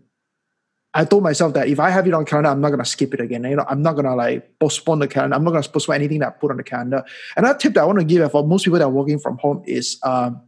I 0.94 1.04
told 1.04 1.22
myself 1.22 1.52
that 1.54 1.68
if 1.68 1.78
I 1.78 1.90
have 1.90 2.06
it 2.06 2.14
on 2.14 2.24
calendar, 2.24 2.48
I'm 2.50 2.60
not 2.62 2.70
gonna 2.70 2.84
skip 2.84 3.12
it 3.12 3.20
again. 3.20 3.44
You 3.44 3.56
know, 3.56 3.66
I'm 3.68 3.82
not 3.82 3.96
gonna 3.96 4.16
like 4.16 4.48
postpone 4.58 5.00
the 5.00 5.08
calendar. 5.08 5.36
I'm 5.36 5.44
not 5.44 5.50
gonna 5.50 5.68
postpone 5.68 5.96
anything 5.96 6.20
that 6.20 6.28
I 6.28 6.30
put 6.30 6.50
on 6.50 6.56
the 6.56 6.62
calendar. 6.62 7.04
Another 7.36 7.58
tip 7.58 7.74
that 7.74 7.82
I 7.82 7.84
want 7.84 7.98
to 7.98 8.04
give 8.04 8.30
for 8.30 8.46
most 8.46 8.64
people 8.64 8.78
that 8.78 8.86
are 8.86 8.90
working 8.90 9.18
from 9.18 9.36
home 9.38 9.62
is 9.66 9.98
um, 10.04 10.40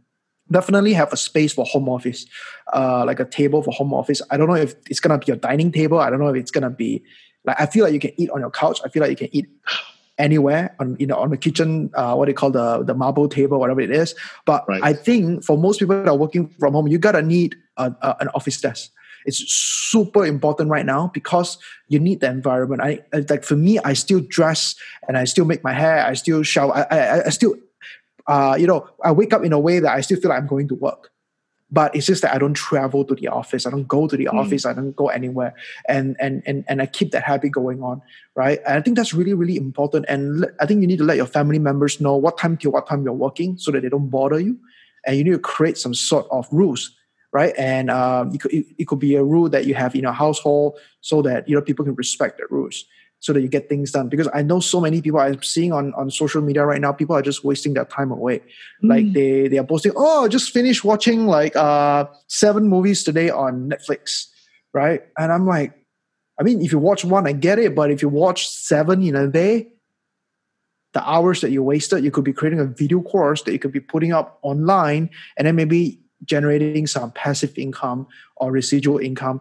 definitely 0.51 0.93
have 0.93 1.11
a 1.13 1.17
space 1.17 1.53
for 1.53 1.65
home 1.65 1.89
office, 1.89 2.25
uh, 2.73 3.03
like 3.05 3.19
a 3.19 3.25
table 3.25 3.61
for 3.63 3.71
home 3.71 3.93
office. 3.93 4.21
I 4.31 4.37
don't 4.37 4.47
know 4.47 4.55
if 4.55 4.75
it's 4.89 4.99
gonna 4.99 5.17
be 5.17 5.31
a 5.31 5.35
dining 5.35 5.71
table. 5.71 5.99
I 5.99 6.09
don't 6.09 6.19
know 6.19 6.29
if 6.29 6.35
it's 6.35 6.51
gonna 6.51 6.69
be 6.69 7.03
like 7.45 7.59
I 7.59 7.65
feel 7.65 7.83
like 7.85 7.93
you 7.93 7.99
can 7.99 8.11
eat 8.17 8.29
on 8.31 8.41
your 8.41 8.51
couch. 8.51 8.79
I 8.83 8.89
feel 8.89 9.01
like 9.01 9.11
you 9.11 9.15
can 9.27 9.35
eat 9.35 9.47
anywhere 10.19 10.75
on 10.79 10.97
you 10.99 11.07
know 11.07 11.15
on 11.15 11.29
the 11.31 11.37
kitchen 11.37 11.89
uh, 11.95 12.13
what 12.13 12.25
they 12.27 12.33
call 12.33 12.51
the 12.51 12.83
the 12.83 12.93
marble 12.93 13.27
table 13.27 13.57
whatever 13.57 13.79
it 13.79 13.89
is 13.89 14.13
but 14.45 14.65
Right. 14.67 14.83
i 14.83 14.93
think 14.93 15.43
for 15.43 15.57
most 15.57 15.79
people 15.79 15.95
that 15.95 16.09
are 16.09 16.17
working 16.17 16.49
from 16.59 16.73
home 16.73 16.87
you 16.87 16.97
gotta 16.99 17.21
need 17.21 17.55
a, 17.77 17.95
a, 18.01 18.17
an 18.19 18.27
office 18.35 18.59
desk 18.59 18.91
it's 19.25 19.37
super 19.49 20.25
important 20.25 20.69
right 20.69 20.85
now 20.85 21.09
because 21.13 21.57
you 21.87 21.99
need 21.99 22.19
the 22.19 22.29
environment 22.29 22.81
i 22.81 22.99
like 23.29 23.45
for 23.45 23.55
me 23.55 23.79
i 23.79 23.93
still 23.93 24.19
dress 24.19 24.75
and 25.07 25.17
i 25.17 25.23
still 25.23 25.45
make 25.45 25.63
my 25.63 25.73
hair 25.73 26.05
i 26.05 26.13
still 26.13 26.43
shower 26.43 26.75
i 26.75 26.97
i, 26.97 27.25
I 27.27 27.29
still 27.29 27.55
uh, 28.33 28.55
you 28.61 28.67
know 28.67 28.79
i 29.03 29.11
wake 29.11 29.33
up 29.33 29.43
in 29.43 29.53
a 29.53 29.59
way 29.67 29.79
that 29.79 29.93
i 29.97 30.01
still 30.01 30.19
feel 30.21 30.29
like 30.29 30.39
i'm 30.39 30.47
going 30.55 30.67
to 30.67 30.75
work 30.75 31.11
but 31.71 31.95
it's 31.95 32.07
just 32.07 32.23
that 32.23 32.33
I 32.33 32.39
don't 32.39 32.55
travel 32.55 33.05
to 33.05 33.13
the 33.13 33.27
office. 33.27 33.67
I 33.67 33.69
don't 33.69 33.87
go 33.87 34.07
to 34.07 34.17
the 34.17 34.25
Mm. 34.25 34.39
office. 34.41 34.65
I 34.65 34.73
don't 34.73 34.95
go 34.95 35.09
anywhere, 35.09 35.53
and 35.87 36.17
and 36.19 36.41
and 36.47 36.65
and 36.67 36.81
I 36.81 36.87
keep 36.87 37.11
that 37.11 37.23
habit 37.23 37.51
going 37.51 37.83
on, 37.83 38.01
right? 38.35 38.59
And 38.65 38.75
I 38.77 38.81
think 38.81 38.97
that's 38.97 39.13
really 39.13 39.35
really 39.35 39.55
important. 39.55 40.05
And 40.09 40.47
I 40.59 40.65
think 40.65 40.81
you 40.81 40.87
need 40.87 40.97
to 40.97 41.03
let 41.03 41.17
your 41.17 41.27
family 41.27 41.59
members 41.59 42.01
know 42.01 42.15
what 42.17 42.39
time 42.39 42.57
to 42.57 42.71
what 42.71 42.87
time 42.87 43.03
you're 43.05 43.13
working, 43.13 43.57
so 43.57 43.71
that 43.71 43.81
they 43.83 43.89
don't 43.89 44.09
bother 44.09 44.39
you. 44.39 44.57
And 45.05 45.15
you 45.17 45.23
need 45.23 45.37
to 45.37 45.39
create 45.39 45.77
some 45.77 45.93
sort 45.93 46.25
of 46.31 46.47
rules, 46.51 46.89
right? 47.31 47.53
And 47.55 47.91
um, 47.91 48.33
it 48.33 48.41
could 48.41 48.51
it, 48.51 48.65
it 48.79 48.87
could 48.87 48.99
be 48.99 49.13
a 49.15 49.23
rule 49.23 49.47
that 49.49 49.67
you 49.67 49.75
have 49.75 49.93
in 49.93 50.01
your 50.01 50.13
household, 50.13 50.79
so 51.01 51.21
that 51.21 51.47
you 51.47 51.55
know 51.55 51.61
people 51.61 51.85
can 51.85 51.93
respect 51.93 52.39
the 52.39 52.47
rules, 52.49 52.85
so 53.19 53.33
that 53.33 53.41
you 53.41 53.47
get 53.47 53.67
things 53.67 53.91
done. 53.91 54.09
Because 54.09 54.29
I 54.33 54.41
know 54.41 54.59
so 54.59 54.79
many 54.79 55.01
people 55.01 55.19
I'm 55.19 55.43
seeing 55.43 55.73
on 55.73 55.93
on 55.93 56.09
social 56.09 56.41
media 56.41 56.65
right 56.65 56.81
now, 56.81 56.91
people 56.91 57.15
are 57.15 57.21
just 57.21 57.43
wasting 57.43 57.73
their 57.73 57.85
time 57.85 58.11
away. 58.11 58.41
Like 58.81 59.13
they 59.13 59.47
they 59.47 59.57
are 59.57 59.65
posting 59.65 59.93
oh 59.95 60.27
just 60.27 60.51
finished 60.51 60.83
watching 60.83 61.27
like 61.27 61.55
uh 61.55 62.05
seven 62.27 62.67
movies 62.67 63.03
today 63.03 63.29
on 63.29 63.69
netflix 63.69 64.27
right? 64.73 65.01
And 65.17 65.31
i'm 65.31 65.45
like 65.45 65.73
i 66.39 66.43
mean 66.43 66.61
if 66.61 66.71
you 66.71 66.79
watch 66.79 67.03
one 67.03 67.27
i 67.27 67.31
get 67.31 67.59
it 67.59 67.75
but 67.75 67.91
if 67.91 68.01
you 68.01 68.09
watch 68.09 68.47
seven 68.47 69.03
in 69.03 69.15
a 69.15 69.27
day 69.27 69.67
the 70.93 71.07
hours 71.07 71.41
that 71.41 71.51
you 71.51 71.61
wasted 71.61 72.03
you 72.03 72.11
could 72.11 72.23
be 72.23 72.33
creating 72.33 72.59
a 72.59 72.65
video 72.65 73.01
course 73.01 73.43
that 73.43 73.51
you 73.51 73.59
could 73.59 73.71
be 73.71 73.79
putting 73.79 74.13
up 74.13 74.39
online 74.41 75.09
and 75.37 75.47
then 75.47 75.55
maybe 75.55 75.99
generating 76.25 76.87
some 76.87 77.11
passive 77.11 77.57
income 77.57 78.07
or 78.37 78.51
residual 78.51 78.97
income 78.97 79.39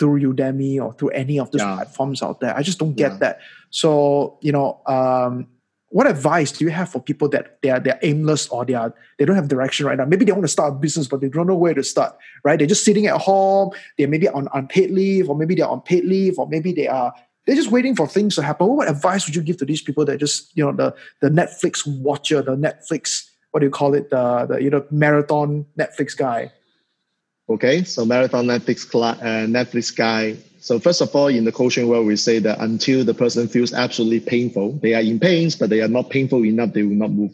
through 0.00 0.18
udemy 0.20 0.82
or 0.84 0.92
through 0.94 1.10
any 1.10 1.38
of 1.38 1.52
those 1.52 1.60
Yeah. 1.60 1.76
platforms 1.76 2.22
out 2.22 2.40
there 2.40 2.56
i 2.56 2.62
just 2.62 2.78
don't 2.80 2.96
get 2.96 3.12
Yeah. 3.12 3.18
that 3.18 3.40
so 3.70 4.38
you 4.40 4.50
know 4.50 4.80
um 4.86 5.46
what 5.92 6.06
advice 6.06 6.52
do 6.52 6.64
you 6.64 6.70
have 6.70 6.88
for 6.88 7.00
people 7.00 7.28
that 7.30 7.58
they 7.62 7.70
are 7.70 7.80
they're 7.80 7.98
aimless 8.02 8.48
or 8.48 8.64
they 8.64 8.74
are 8.74 8.94
they 9.18 9.24
don't 9.24 9.34
have 9.34 9.48
direction 9.48 9.86
right 9.86 9.98
now? 9.98 10.04
Maybe 10.04 10.24
they 10.24 10.30
want 10.30 10.44
to 10.44 10.48
start 10.48 10.72
a 10.72 10.76
business, 10.76 11.08
but 11.08 11.20
they 11.20 11.28
don't 11.28 11.48
know 11.48 11.56
where 11.56 11.74
to 11.74 11.82
start. 11.82 12.16
Right? 12.44 12.56
They're 12.60 12.68
just 12.68 12.84
sitting 12.84 13.06
at 13.08 13.20
home. 13.20 13.72
They're 13.98 14.06
maybe 14.06 14.28
on 14.28 14.46
unpaid 14.54 14.92
leave, 14.92 15.28
or 15.28 15.34
maybe 15.36 15.56
they're 15.56 15.66
on 15.66 15.80
paid 15.80 16.04
leave, 16.04 16.38
or 16.38 16.46
maybe 16.48 16.70
they 16.72 16.86
are 16.86 17.12
they're 17.44 17.56
just 17.56 17.72
waiting 17.72 17.96
for 17.96 18.06
things 18.06 18.36
to 18.36 18.42
happen. 18.42 18.68
What 18.68 18.88
advice 18.88 19.26
would 19.26 19.34
you 19.34 19.42
give 19.42 19.56
to 19.56 19.64
these 19.64 19.82
people 19.82 20.04
that 20.04 20.18
just 20.18 20.56
you 20.56 20.64
know 20.64 20.70
the 20.70 20.94
the 21.22 21.28
Netflix 21.28 21.84
watcher, 21.84 22.40
the 22.40 22.54
Netflix 22.54 23.24
what 23.50 23.58
do 23.58 23.66
you 23.66 23.70
call 23.72 23.92
it 23.94 24.10
the 24.10 24.46
the 24.48 24.62
you 24.62 24.70
know 24.70 24.84
marathon 24.92 25.66
Netflix 25.76 26.16
guy? 26.16 26.52
Okay, 27.50 27.82
so 27.82 28.04
marathon 28.04 28.46
Netflix 28.46 28.86
uh, 28.94 29.16
Netflix 29.46 29.94
guy. 29.94 30.36
So 30.60 30.78
first 30.78 31.00
of 31.00 31.14
all, 31.16 31.26
in 31.26 31.44
the 31.44 31.50
coaching 31.50 31.88
world, 31.88 32.06
we 32.06 32.14
say 32.14 32.38
that 32.38 32.60
until 32.60 33.04
the 33.04 33.12
person 33.12 33.48
feels 33.48 33.72
absolutely 33.72 34.20
painful, 34.20 34.78
they 34.80 34.94
are 34.94 35.00
in 35.00 35.18
pains, 35.18 35.56
but 35.56 35.68
they 35.68 35.80
are 35.80 35.88
not 35.88 36.10
painful 36.10 36.44
enough, 36.44 36.72
they 36.72 36.84
will 36.84 36.94
not 36.94 37.10
move. 37.10 37.32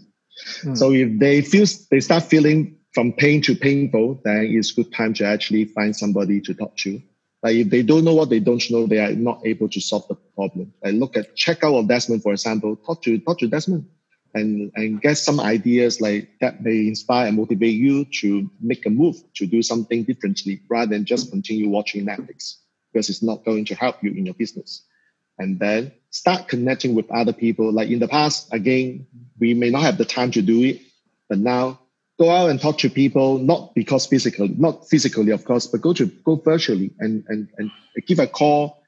Hmm. 0.62 0.74
So 0.74 0.92
if 0.92 1.18
they 1.18 1.42
feel 1.42 1.66
they 1.90 2.00
start 2.00 2.22
feeling 2.22 2.78
from 2.94 3.12
pain 3.12 3.42
to 3.42 3.54
painful, 3.54 4.22
then 4.24 4.46
it's 4.46 4.72
good 4.72 4.90
time 4.90 5.12
to 5.14 5.26
actually 5.26 5.66
find 5.66 5.94
somebody 5.94 6.40
to 6.40 6.54
talk 6.54 6.74
to. 6.78 6.98
Like 7.42 7.56
if 7.56 7.68
they 7.68 7.82
don't 7.82 8.04
know 8.04 8.14
what 8.14 8.30
they 8.30 8.40
don't 8.40 8.62
know, 8.70 8.86
they 8.86 9.00
are 9.00 9.12
not 9.12 9.42
able 9.44 9.68
to 9.68 9.80
solve 9.82 10.08
the 10.08 10.14
problem. 10.34 10.72
Like 10.82 10.94
look 10.94 11.18
at 11.18 11.36
check 11.36 11.62
out 11.62 11.74
of 11.74 11.88
Desmond, 11.88 12.22
for 12.22 12.32
example. 12.32 12.76
Talk 12.76 13.02
to 13.02 13.18
talk 13.18 13.38
to 13.40 13.48
Desmond 13.48 13.86
and 14.36 14.70
and 14.74 15.00
get 15.00 15.16
some 15.16 15.40
ideas 15.40 16.00
like 16.00 16.28
that 16.40 16.62
may 16.62 16.86
inspire 16.86 17.26
and 17.26 17.36
motivate 17.36 17.74
you 17.74 18.04
to 18.20 18.50
make 18.60 18.84
a 18.86 18.90
move 18.90 19.16
to 19.34 19.46
do 19.46 19.62
something 19.62 20.04
differently 20.04 20.60
rather 20.68 20.90
than 20.90 21.04
just 21.04 21.30
continue 21.30 21.68
watching 21.68 22.06
Netflix 22.06 22.56
because 22.92 23.08
it's 23.08 23.22
not 23.22 23.44
going 23.44 23.64
to 23.64 23.74
help 23.74 24.02
you 24.02 24.10
in 24.10 24.26
your 24.26 24.34
business. 24.34 24.84
And 25.38 25.58
then 25.58 25.92
start 26.10 26.48
connecting 26.48 26.94
with 26.94 27.10
other 27.10 27.32
people. 27.32 27.70
Like 27.72 27.90
in 27.90 27.98
the 27.98 28.08
past, 28.08 28.52
again, 28.52 29.06
we 29.38 29.52
may 29.54 29.70
not 29.70 29.82
have 29.82 29.98
the 29.98 30.04
time 30.04 30.30
to 30.32 30.42
do 30.42 30.62
it, 30.62 30.80
but 31.28 31.38
now 31.38 31.78
go 32.18 32.30
out 32.30 32.48
and 32.50 32.60
talk 32.60 32.78
to 32.78 32.90
people, 32.90 33.38
not 33.38 33.74
because 33.74 34.06
physically, 34.06 34.48
not 34.56 34.88
physically, 34.88 35.32
of 35.32 35.44
course, 35.44 35.66
but 35.66 35.80
go 35.80 35.92
to 35.94 36.06
go 36.24 36.36
virtually 36.36 36.90
and 36.98 37.24
and 37.28 37.48
and 37.58 37.70
give 38.06 38.18
a 38.18 38.26
call, 38.26 38.82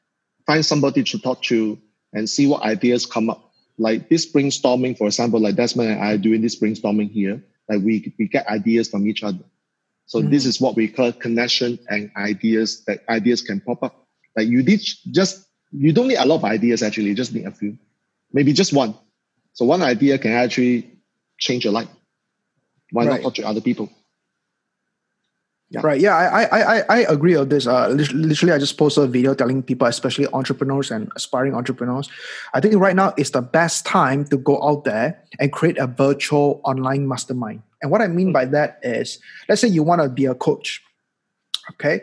find 0.47 0.65
somebody 0.65 1.03
to 1.05 1.19
talk 1.19 1.43
to, 1.45 1.79
and 2.13 2.29
see 2.29 2.47
what 2.47 2.63
ideas 2.63 3.07
come 3.07 3.31
up. 3.31 3.48
Like 3.79 4.09
this 4.09 4.31
brainstorming, 4.31 4.99
for 4.99 5.07
example, 5.07 5.41
like 5.41 5.55
Desmond 5.57 5.91
and 5.93 6.01
I 6.03 6.15
are 6.15 6.19
doing 6.19 6.43
this 6.43 6.59
brainstorming 6.61 7.11
here. 7.11 7.43
Like 7.69 7.83
we 7.83 8.13
we 8.19 8.29
get 8.29 8.47
ideas 8.49 8.89
from 8.89 9.07
each 9.07 9.23
other. 9.23 9.45
So 10.07 10.21
Mm. 10.23 10.31
this 10.31 10.47
is 10.47 10.61
what 10.61 10.75
we 10.77 10.89
call 10.89 11.13
connection 11.13 11.79
and 11.89 12.11
ideas 12.17 12.85
that 12.87 13.01
ideas 13.09 13.43
can 13.43 13.61
pop 13.61 13.83
up. 13.83 14.07
Like 14.37 14.49
you 14.49 14.63
did 14.63 14.81
just 15.13 15.47
you 15.73 15.93
don't 15.93 16.09
need 16.09 16.17
a 16.17 16.25
lot 16.27 16.37
of 16.37 16.45
ideas 16.45 16.83
actually, 16.83 17.09
you 17.09 17.15
just 17.15 17.33
need 17.35 17.47
a 17.47 17.51
few. 17.53 17.79
Maybe 18.33 18.53
just 18.53 18.73
one. 18.73 18.95
So 19.53 19.65
one 19.65 19.83
idea 19.83 20.19
can 20.19 20.33
actually 20.33 20.99
change 21.39 21.65
your 21.65 21.73
life. 21.73 21.89
Why 22.93 23.05
Right. 23.05 23.13
not 23.15 23.23
talk 23.23 23.35
to 23.37 23.47
other 23.47 23.61
people? 23.61 23.91
Yeah. 25.71 25.81
Right. 25.85 26.01
Yeah, 26.01 26.17
I, 26.17 26.45
I 26.45 26.85
I 26.89 26.99
agree 27.13 27.37
on 27.37 27.51
this. 27.51 27.67
Uh, 27.67 27.89
literally, 27.91 28.55
I 28.55 28.59
just 28.59 28.79
posted 28.79 29.05
a 29.05 29.07
video 29.07 29.35
telling 29.35 29.63
people, 29.63 29.87
especially 29.87 30.27
entrepreneurs 30.33 30.91
and 30.91 31.13
aspiring 31.15 31.55
entrepreneurs, 31.55 32.09
I 32.55 32.61
think 32.61 32.75
right 32.77 32.97
now 32.97 33.13
is 33.19 33.33
the 33.33 33.43
best 33.43 33.85
time 33.85 34.25
to 34.33 34.39
go 34.39 34.63
out 34.63 34.85
there 34.85 35.23
and 35.39 35.53
create 35.53 35.77
a 35.77 35.87
virtual 35.87 36.63
online 36.65 37.07
mastermind. 37.07 37.61
And 37.83 37.91
what 37.91 38.01
I 38.01 38.07
mean 38.07 38.33
by 38.33 38.47
that 38.47 38.81
is, 38.83 39.19
let's 39.47 39.61
say 39.61 39.69
you 39.69 39.83
want 39.83 40.01
to 40.01 40.09
be 40.09 40.25
a 40.25 40.35
coach. 40.35 40.83
Okay, 41.73 42.01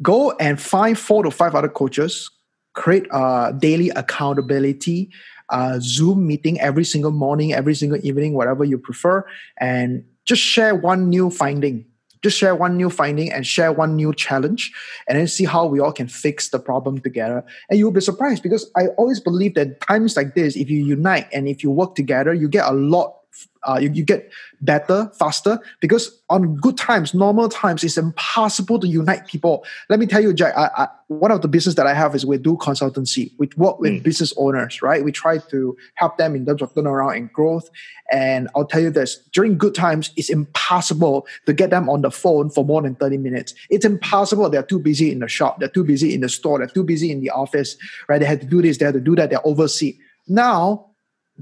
go 0.00 0.30
and 0.38 0.60
find 0.60 0.96
four 0.96 1.24
to 1.24 1.32
five 1.32 1.56
other 1.56 1.68
coaches, 1.68 2.30
create 2.74 3.08
a 3.10 3.52
daily 3.58 3.90
accountability 3.90 5.10
uh, 5.50 5.78
Zoom 5.80 6.26
meeting 6.26 6.60
every 6.60 6.84
single 6.84 7.10
morning, 7.10 7.52
every 7.52 7.74
single 7.74 7.98
evening, 8.02 8.34
whatever 8.34 8.64
you 8.64 8.78
prefer, 8.78 9.24
and 9.58 10.04
just 10.24 10.42
share 10.42 10.74
one 10.74 11.08
new 11.08 11.30
finding 11.30 11.84
just 12.22 12.36
share 12.36 12.54
one 12.54 12.76
new 12.76 12.90
finding 12.90 13.32
and 13.32 13.46
share 13.46 13.72
one 13.72 13.96
new 13.96 14.12
challenge 14.12 14.72
and 15.06 15.18
then 15.18 15.26
see 15.26 15.44
how 15.44 15.66
we 15.66 15.80
all 15.80 15.92
can 15.92 16.08
fix 16.08 16.48
the 16.48 16.58
problem 16.58 17.00
together. 17.00 17.44
And 17.70 17.78
you'll 17.78 17.92
be 17.92 18.00
surprised 18.00 18.42
because 18.42 18.70
i 18.76 18.86
always 18.98 19.20
believe 19.20 19.54
that 19.54 19.80
times 19.80 20.16
like 20.16 20.34
this 20.34 20.56
if 20.56 20.70
you 20.70 20.84
unite 20.84 21.28
and 21.32 21.48
if 21.48 21.62
you 21.62 21.70
work 21.70 21.94
together 21.94 22.32
you 22.34 22.48
get 22.48 22.66
a 22.66 22.72
lot 22.72 23.17
uh, 23.64 23.78
you, 23.80 23.90
you 23.92 24.04
get 24.04 24.30
better 24.60 25.10
faster 25.18 25.60
because 25.80 26.20
on 26.30 26.56
good 26.56 26.76
times 26.76 27.12
normal 27.12 27.48
times 27.48 27.82
it's 27.82 27.98
impossible 27.98 28.78
to 28.78 28.86
unite 28.86 29.26
people. 29.26 29.64
Let 29.88 29.98
me 29.98 30.06
tell 30.06 30.22
you 30.22 30.32
jack 30.32 30.56
I, 30.56 30.70
I, 30.76 30.88
one 31.08 31.30
of 31.30 31.42
the 31.42 31.48
business 31.48 31.74
that 31.76 31.86
i 31.86 31.94
have 31.94 32.14
is 32.14 32.24
we 32.24 32.38
do 32.38 32.56
consultancy. 32.56 33.32
We 33.38 33.48
work 33.56 33.80
with 33.80 33.92
mm. 33.92 34.02
business 34.02 34.32
owners 34.36 34.80
right? 34.82 35.04
We 35.04 35.12
try 35.12 35.38
to 35.38 35.76
help 35.94 36.18
them 36.18 36.34
in 36.34 36.46
terms 36.46 36.62
of 36.62 36.72
turnaround 36.74 37.16
and 37.16 37.32
growth. 37.32 37.68
And 38.12 38.48
i'll 38.54 38.64
tell 38.64 38.80
you 38.80 38.90
this 38.90 39.16
during 39.32 39.58
good 39.58 39.74
times 39.74 40.10
it's 40.16 40.30
impossible 40.30 41.26
to 41.46 41.52
get 41.52 41.70
them 41.70 41.88
on 41.88 42.02
the 42.02 42.10
phone 42.10 42.50
for 42.50 42.64
more 42.64 42.82
than 42.82 42.94
30 42.94 43.18
minutes. 43.18 43.54
It's 43.70 43.84
impossible. 43.84 44.48
They're 44.50 44.62
too 44.62 44.78
busy 44.78 45.10
in 45.10 45.18
the 45.18 45.28
shop. 45.28 45.58
They're 45.58 45.68
too 45.68 45.84
busy 45.84 46.14
in 46.14 46.20
the 46.20 46.28
store. 46.28 46.58
They're 46.58 46.68
too 46.68 46.84
busy 46.84 47.10
in 47.10 47.20
the 47.20 47.30
office 47.30 47.76
right? 48.08 48.18
They 48.18 48.26
had 48.26 48.40
to 48.40 48.46
do 48.46 48.62
this. 48.62 48.78
They 48.78 48.84
had 48.84 48.94
to 48.94 49.00
do 49.00 49.16
that. 49.16 49.30
They're 49.30 49.46
overseas. 49.46 49.96
Now 50.26 50.87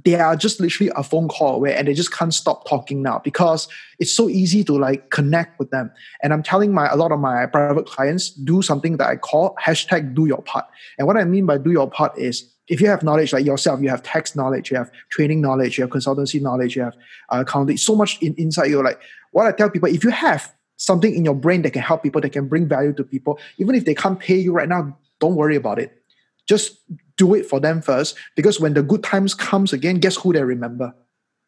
they 0.04 0.14
are 0.16 0.36
just 0.36 0.60
literally 0.60 0.92
a 0.94 1.02
phone 1.02 1.26
call 1.28 1.54
away 1.54 1.74
and 1.74 1.88
they 1.88 1.94
just 1.94 2.12
can't 2.12 2.34
stop 2.34 2.68
talking 2.68 3.02
now 3.02 3.18
because 3.24 3.66
it's 3.98 4.12
so 4.14 4.28
easy 4.28 4.62
to 4.62 4.74
like 4.74 5.10
connect 5.10 5.58
with 5.58 5.70
them. 5.70 5.90
And 6.22 6.32
I'm 6.32 6.42
telling 6.42 6.74
my 6.74 6.88
a 6.88 6.96
lot 6.96 7.12
of 7.12 7.20
my 7.20 7.46
private 7.46 7.86
clients 7.86 8.30
do 8.30 8.60
something 8.60 8.98
that 8.98 9.08
I 9.08 9.16
call 9.16 9.56
hashtag 9.62 10.14
do 10.14 10.26
your 10.26 10.42
part. 10.42 10.66
And 10.98 11.06
what 11.06 11.16
I 11.16 11.24
mean 11.24 11.46
by 11.46 11.56
do 11.58 11.70
your 11.70 11.88
part 11.88 12.16
is 12.18 12.52
if 12.68 12.80
you 12.80 12.88
have 12.88 13.02
knowledge 13.02 13.32
like 13.32 13.46
yourself, 13.46 13.80
you 13.80 13.88
have 13.88 14.02
tax 14.02 14.36
knowledge, 14.36 14.70
you 14.70 14.76
have 14.76 14.90
training 15.10 15.40
knowledge, 15.40 15.78
you 15.78 15.82
have 15.82 15.90
consultancy 15.90 16.42
knowledge, 16.42 16.76
you 16.76 16.82
have 16.82 16.96
uh, 17.30 17.40
accounting, 17.40 17.76
so 17.76 17.94
much 17.94 18.20
in, 18.20 18.34
inside 18.34 18.66
you. 18.66 18.82
Like 18.82 19.00
what 19.30 19.46
I 19.46 19.52
tell 19.52 19.70
people, 19.70 19.88
if 19.88 20.04
you 20.04 20.10
have 20.10 20.52
something 20.76 21.14
in 21.14 21.24
your 21.24 21.34
brain 21.34 21.62
that 21.62 21.70
can 21.70 21.82
help 21.82 22.02
people, 22.02 22.20
that 22.20 22.30
can 22.30 22.48
bring 22.48 22.68
value 22.68 22.92
to 22.94 23.04
people, 23.04 23.38
even 23.56 23.74
if 23.74 23.84
they 23.86 23.94
can't 23.94 24.18
pay 24.18 24.36
you 24.36 24.52
right 24.52 24.68
now, 24.68 24.98
don't 25.20 25.36
worry 25.36 25.56
about 25.56 25.78
it. 25.78 26.02
Just 26.46 26.78
do 27.16 27.34
it 27.34 27.46
for 27.46 27.60
them 27.60 27.80
first 27.82 28.16
because 28.34 28.60
when 28.60 28.74
the 28.74 28.82
good 28.82 29.02
times 29.02 29.34
comes 29.34 29.72
again, 29.72 29.98
guess 29.98 30.16
who 30.16 30.32
they 30.32 30.42
remember? 30.42 30.94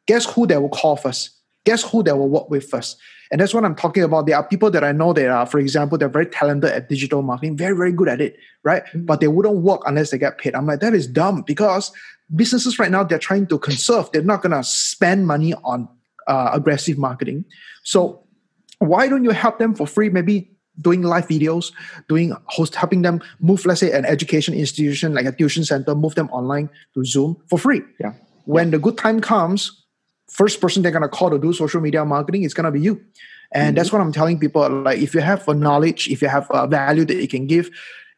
Guess 0.07 0.27
who 0.33 0.47
they 0.47 0.57
will 0.57 0.69
call 0.69 0.97
first? 0.97 1.31
Guess 1.65 1.83
who 1.91 2.03
they 2.03 2.13
will 2.13 2.29
work 2.29 2.49
with 2.49 2.69
first? 2.69 2.99
And 3.31 3.41
that's 3.41 3.53
what 3.53 3.65
I'm 3.65 3.75
talking 3.75 4.03
about. 4.03 4.27
There 4.27 4.37
are 4.37 4.47
people 4.47 4.71
that 4.71 4.83
I 4.83 4.93
know 4.93 5.13
that 5.13 5.29
are, 5.29 5.45
for 5.45 5.59
example, 5.59 5.99
they're 5.99 6.09
very 6.09 6.27
talented 6.27 6.71
at 6.71 6.89
digital 6.89 7.21
marketing, 7.21 7.59
very, 7.59 7.77
very 7.77 7.93
good 7.93 8.09
at 8.09 8.21
it, 8.21 8.37
right? 8.65 8.85
Mm-hmm. 8.87 9.05
But 9.05 9.21
they 9.21 9.29
wouldn't 9.29 9.57
work 9.57 9.83
unless 9.85 10.11
they 10.11 10.19
get 10.19 10.39
paid. 10.39 10.55
I'm 10.55 10.67
like, 10.67 10.81
that 10.81 10.95
is 10.95 11.07
dumb 11.07 11.43
because 11.43 11.93
businesses 12.35 12.79
right 12.79 12.91
now, 12.91 13.05
they're 13.05 13.19
trying 13.19 13.47
to 13.49 13.59
conserve. 13.59 14.11
They're 14.13 14.23
not 14.23 14.43
going 14.43 14.53
to 14.53 14.65
spend 14.65 15.27
money 15.27 15.53
on 15.65 15.89
uh, 16.27 16.51
aggressive 16.53 16.97
marketing. 16.97 17.45
So 17.83 18.25
why 18.79 19.09
don't 19.09 19.25
you 19.25 19.31
help 19.31 19.59
them 19.59 19.75
for 19.75 19.87
free? 19.87 20.09
Maybe 20.09 20.51
doing 20.81 21.03
live 21.03 21.27
videos, 21.29 21.73
doing 22.09 22.35
host, 22.47 22.75
helping 22.75 23.03
them 23.03 23.21
move, 23.41 23.65
let's 23.67 23.81
say, 23.81 23.93
an 23.93 24.05
education 24.05 24.55
institution 24.55 25.15
like 25.15 25.27
a 25.27 25.33
tuition 25.33 25.65
center, 25.65 25.95
move 25.95 26.15
them 26.15 26.29
online 26.31 26.71
to 26.95 27.05
Zoom 27.05 27.37
for 27.49 27.59
free. 27.59 27.83
Yeah. 28.01 28.15
When 28.45 28.71
the 28.71 28.79
good 28.79 28.97
time 28.97 29.21
comes, 29.21 29.85
first 30.29 30.61
person 30.61 30.83
they're 30.83 30.93
gonna 30.93 31.09
call 31.09 31.31
to 31.31 31.39
do 31.39 31.53
social 31.53 31.81
media 31.81 32.05
marketing 32.05 32.43
is 32.43 32.55
gonna 32.55 32.71
be 32.71 32.81
you. 32.81 33.01
And 33.53 33.69
mm-hmm. 33.69 33.75
that's 33.77 33.93
what 33.93 34.01
I'm 34.01 34.13
telling 34.13 34.39
people. 34.39 34.69
Like, 34.69 34.99
if 34.99 35.15
you 35.15 35.21
have 35.21 35.47
a 35.49 35.55
knowledge, 35.55 36.09
if 36.09 36.21
you 36.21 36.29
have 36.29 36.47
a 36.51 36.67
value 36.67 37.05
that 37.07 37.17
you 37.17 37.29
can 37.29 37.47
give, 37.47 37.71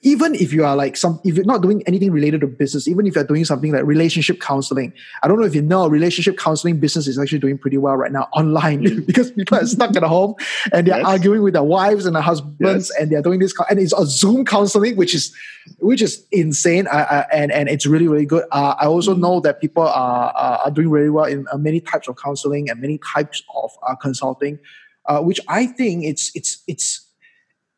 even 0.02 0.34
if 0.34 0.50
you 0.50 0.64
are 0.64 0.74
like 0.74 0.96
some 0.96 1.20
if 1.24 1.36
you're 1.36 1.44
not 1.44 1.60
doing 1.60 1.82
anything 1.86 2.10
related 2.10 2.40
to 2.40 2.46
business 2.46 2.88
even 2.88 3.06
if 3.06 3.14
you're 3.14 3.24
doing 3.24 3.44
something 3.44 3.72
like 3.72 3.84
relationship 3.84 4.40
counseling 4.40 4.92
i 5.22 5.28
don't 5.28 5.38
know 5.38 5.46
if 5.46 5.54
you 5.54 5.60
know 5.60 5.86
relationship 5.88 6.38
counseling 6.38 6.78
business 6.80 7.06
is 7.06 7.18
actually 7.18 7.38
doing 7.38 7.58
pretty 7.58 7.76
well 7.76 7.96
right 7.96 8.12
now 8.12 8.22
online 8.32 8.82
mm. 8.82 9.06
because 9.06 9.30
people 9.30 9.58
are 9.58 9.66
stuck 9.66 9.94
at 9.96 10.02
home 10.02 10.34
and 10.72 10.86
they're 10.86 10.98
yes. 10.98 11.06
arguing 11.06 11.42
with 11.42 11.54
their 11.54 11.62
wives 11.62 12.06
and 12.06 12.16
their 12.16 12.22
husbands 12.22 12.58
yes. 12.60 12.90
and 12.98 13.10
they're 13.10 13.22
doing 13.22 13.38
this 13.38 13.54
and 13.68 13.78
it's 13.78 13.92
a 13.92 14.06
zoom 14.06 14.44
counseling 14.44 14.96
which 14.96 15.14
is 15.14 15.34
which 15.78 16.00
is 16.00 16.24
insane 16.32 16.86
and 17.32 17.52
and 17.52 17.68
it's 17.68 17.86
really 17.86 18.08
really 18.08 18.26
good 18.26 18.44
uh, 18.52 18.74
i 18.80 18.86
also 18.86 19.14
mm. 19.14 19.18
know 19.18 19.40
that 19.40 19.60
people 19.60 19.82
are 19.82 20.32
are 20.32 20.70
doing 20.70 20.88
really 20.88 21.10
well 21.10 21.26
in 21.26 21.46
uh, 21.52 21.58
many 21.58 21.80
types 21.80 22.08
of 22.08 22.16
counseling 22.16 22.70
and 22.70 22.80
many 22.80 22.98
types 22.98 23.42
of 23.54 23.70
uh, 23.86 23.94
consulting 23.96 24.58
uh, 25.06 25.20
which 25.20 25.40
i 25.48 25.66
think 25.66 26.04
it's 26.04 26.30
it's 26.34 26.62
it's 26.66 27.06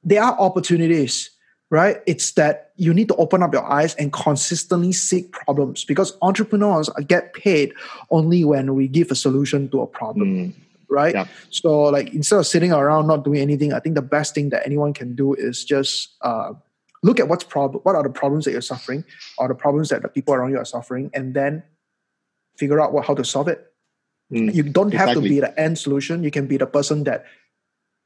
there 0.05 0.23
are 0.23 0.39
opportunities 0.39 1.31
right? 1.73 2.03
It's 2.07 2.33
that 2.33 2.73
you 2.77 2.93
need 2.93 3.09
to 3.09 3.17
open 3.17 3.43
up 3.43 3.55
your 3.55 3.65
eyes 3.65 3.95
and 3.95 4.13
consistently 4.13 4.93
seek 4.93 5.33
problems 5.33 5.87
because 5.87 6.17
entrepreneurs 6.21 6.91
get 7.09 7.33
paid 7.33 7.73
only 8.11 8.45
when 8.45 8.75
we 8.75 8.87
give 8.87 9.11
a 9.11 9.15
solution 9.15 9.71
to 9.71 9.81
a 9.81 9.87
problem. 9.87 10.29
Mm. 10.29 10.55
Right. 10.91 11.15
Yeah. 11.15 11.25
So, 11.49 11.85
like, 11.85 12.13
instead 12.13 12.39
of 12.39 12.47
sitting 12.47 12.71
around 12.71 13.07
not 13.07 13.25
doing 13.25 13.41
anything, 13.41 13.73
I 13.73 13.81
think 13.81 13.95
the 13.95 14.03
best 14.03 14.35
thing 14.35 14.51
that 14.51 14.67
anyone 14.67 14.93
can 14.93 15.17
do 15.17 15.33
is 15.33 15.65
just 15.65 16.11
uh, 16.21 16.53
look 17.03 17.19
at 17.19 17.29
what's 17.29 17.45
problem, 17.45 17.81
what 17.85 17.97
are 17.97 18.03
the 18.03 18.11
problems 18.11 18.45
that 18.45 18.51
you're 18.51 18.61
suffering, 18.61 19.03
or 19.39 19.49
the 19.49 19.55
problems 19.55 19.89
that 19.89 20.03
the 20.03 20.09
people 20.09 20.35
around 20.35 20.51
you 20.51 20.59
are 20.59 20.67
suffering, 20.67 21.11
and 21.15 21.33
then 21.33 21.63
figure 22.59 22.79
out 22.79 22.93
what, 22.93 23.07
how 23.07 23.15
to 23.15 23.25
solve 23.25 23.49
it. 23.49 23.73
Mm. 24.31 24.55
You 24.55 24.65
don't 24.65 24.93
have 24.93 25.15
to 25.15 25.23
be 25.23 25.41
the 25.41 25.59
end 25.59 25.79
solution. 25.79 26.23
You 26.23 26.31
can 26.31 26.47
be 26.47 26.59
the 26.59 26.67
person 26.67 27.05
that, 27.05 27.25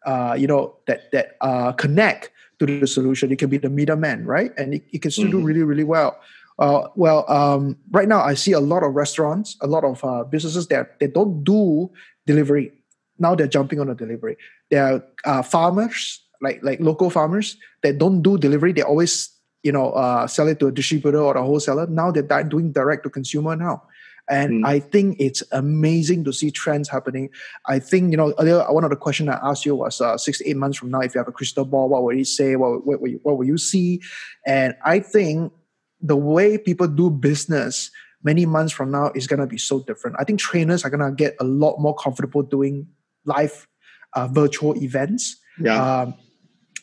uh, 0.07 0.37
you 0.39 0.47
know, 0.47 0.77
that 0.87 1.11
that 1.11 1.37
uh, 1.41 1.73
connect 1.73 2.31
to 2.59 2.67
the 2.67 2.87
solution. 2.87 3.31
You 3.31 3.37
can 3.37 3.51
be 3.51 3.59
the 3.59 3.71
middleman, 3.71 4.25
right? 4.25 4.53
And 4.57 4.75
it, 4.75 4.85
it 4.93 5.03
can 5.03 5.11
still 5.11 5.27
mm-hmm. 5.27 5.41
do 5.41 5.45
really, 5.45 5.63
really 5.63 5.85
well. 5.85 6.19
Uh, 6.59 6.89
well, 6.95 7.31
um, 7.31 7.77
right 7.91 8.09
now 8.09 8.23
I 8.23 8.35
see 8.35 8.53
a 8.53 8.61
lot 8.61 8.83
of 8.83 8.95
restaurants, 8.95 9.57
a 9.61 9.67
lot 9.67 9.85
of 9.85 10.03
uh, 10.05 10.25
businesses 10.25 10.69
that 10.69 10.99
they 11.01 11.07
don't 11.07 11.45
do 11.45 11.91
delivery. 12.27 12.73
Now 13.19 13.35
they're 13.35 13.47
jumping 13.47 13.81
on 13.81 13.89
the 13.89 13.95
delivery. 13.95 14.37
There 14.71 14.85
are 14.85 15.05
uh, 15.25 15.43
farmers, 15.43 16.23
like 16.41 16.63
like 16.63 16.81
local 16.81 17.11
farmers, 17.11 17.57
that 17.83 17.99
don't 17.99 18.23
do 18.23 18.39
delivery. 18.39 18.73
They 18.73 18.83
always, 18.83 19.31
you 19.63 19.73
know, 19.73 19.93
uh, 19.93 20.27
sell 20.27 20.49
it 20.49 20.59
to 20.61 20.69
a 20.69 20.73
distributor 20.73 21.21
or 21.21 21.37
a 21.37 21.43
wholesaler. 21.43 21.87
Now 21.89 22.11
they're 22.11 22.45
doing 22.45 22.73
direct 22.73 23.05
to 23.05 23.11
consumer 23.11 23.57
now. 23.57 23.83
And 24.29 24.65
mm. 24.65 24.67
I 24.67 24.81
think 24.81 25.17
it's 25.21 25.43
amazing 25.53 26.25
to 26.25 26.33
see 26.33 26.51
trends 26.51 26.89
happening. 26.89 27.31
I 27.67 27.79
think, 27.79 28.11
you 28.11 28.17
know, 28.17 28.35
earlier, 28.39 28.65
one 28.73 28.85
of 28.85 28.91
the 28.91 28.97
questions 28.97 29.29
I 29.29 29.39
asked 29.43 29.65
you 29.65 29.77
was 29.77 30.01
uh, 30.01 30.19
six 30.19 30.39
to 30.39 30.49
eight 30.49 30.57
months 30.57 30.79
from 30.79 30.91
now, 30.91 31.01
if 31.01 31.15
you 31.15 31.19
have 31.19 31.29
a 31.29 31.33
crystal 31.33 31.65
ball, 31.65 31.89
what 31.89 32.03
will 32.03 32.15
you 32.15 32.25
say? 32.25 32.57
What, 32.57 32.87
what, 32.87 33.01
what, 33.01 33.11
what 33.23 33.39
will 33.39 33.47
you 33.47 33.59
see? 33.59 34.03
And 34.47 34.75
I 34.85 34.99
think 35.01 35.53
the 36.01 36.17
way 36.17 36.59
people 36.59 36.89
do 36.89 37.11
business 37.11 37.91
many 38.23 38.47
months 38.47 38.73
from 38.73 38.91
now 38.91 39.13
is 39.15 39.27
going 39.27 39.41
to 39.41 39.47
be 39.47 39.59
so 39.59 39.81
different. 39.81 40.17
I 40.19 40.25
think 40.25 40.41
trainers 40.41 40.85
are 40.85 40.91
going 40.91 41.09
to 41.09 41.15
get 41.15 41.37
a 41.41 41.45
lot 41.45 41.79
more 41.79 41.95
comfortable 41.95 42.43
doing 42.43 42.89
live 43.25 43.69
uh, 44.15 44.27
virtual 44.27 44.77
events. 44.83 45.37
Yeah. 45.61 46.01
Um, 46.01 46.15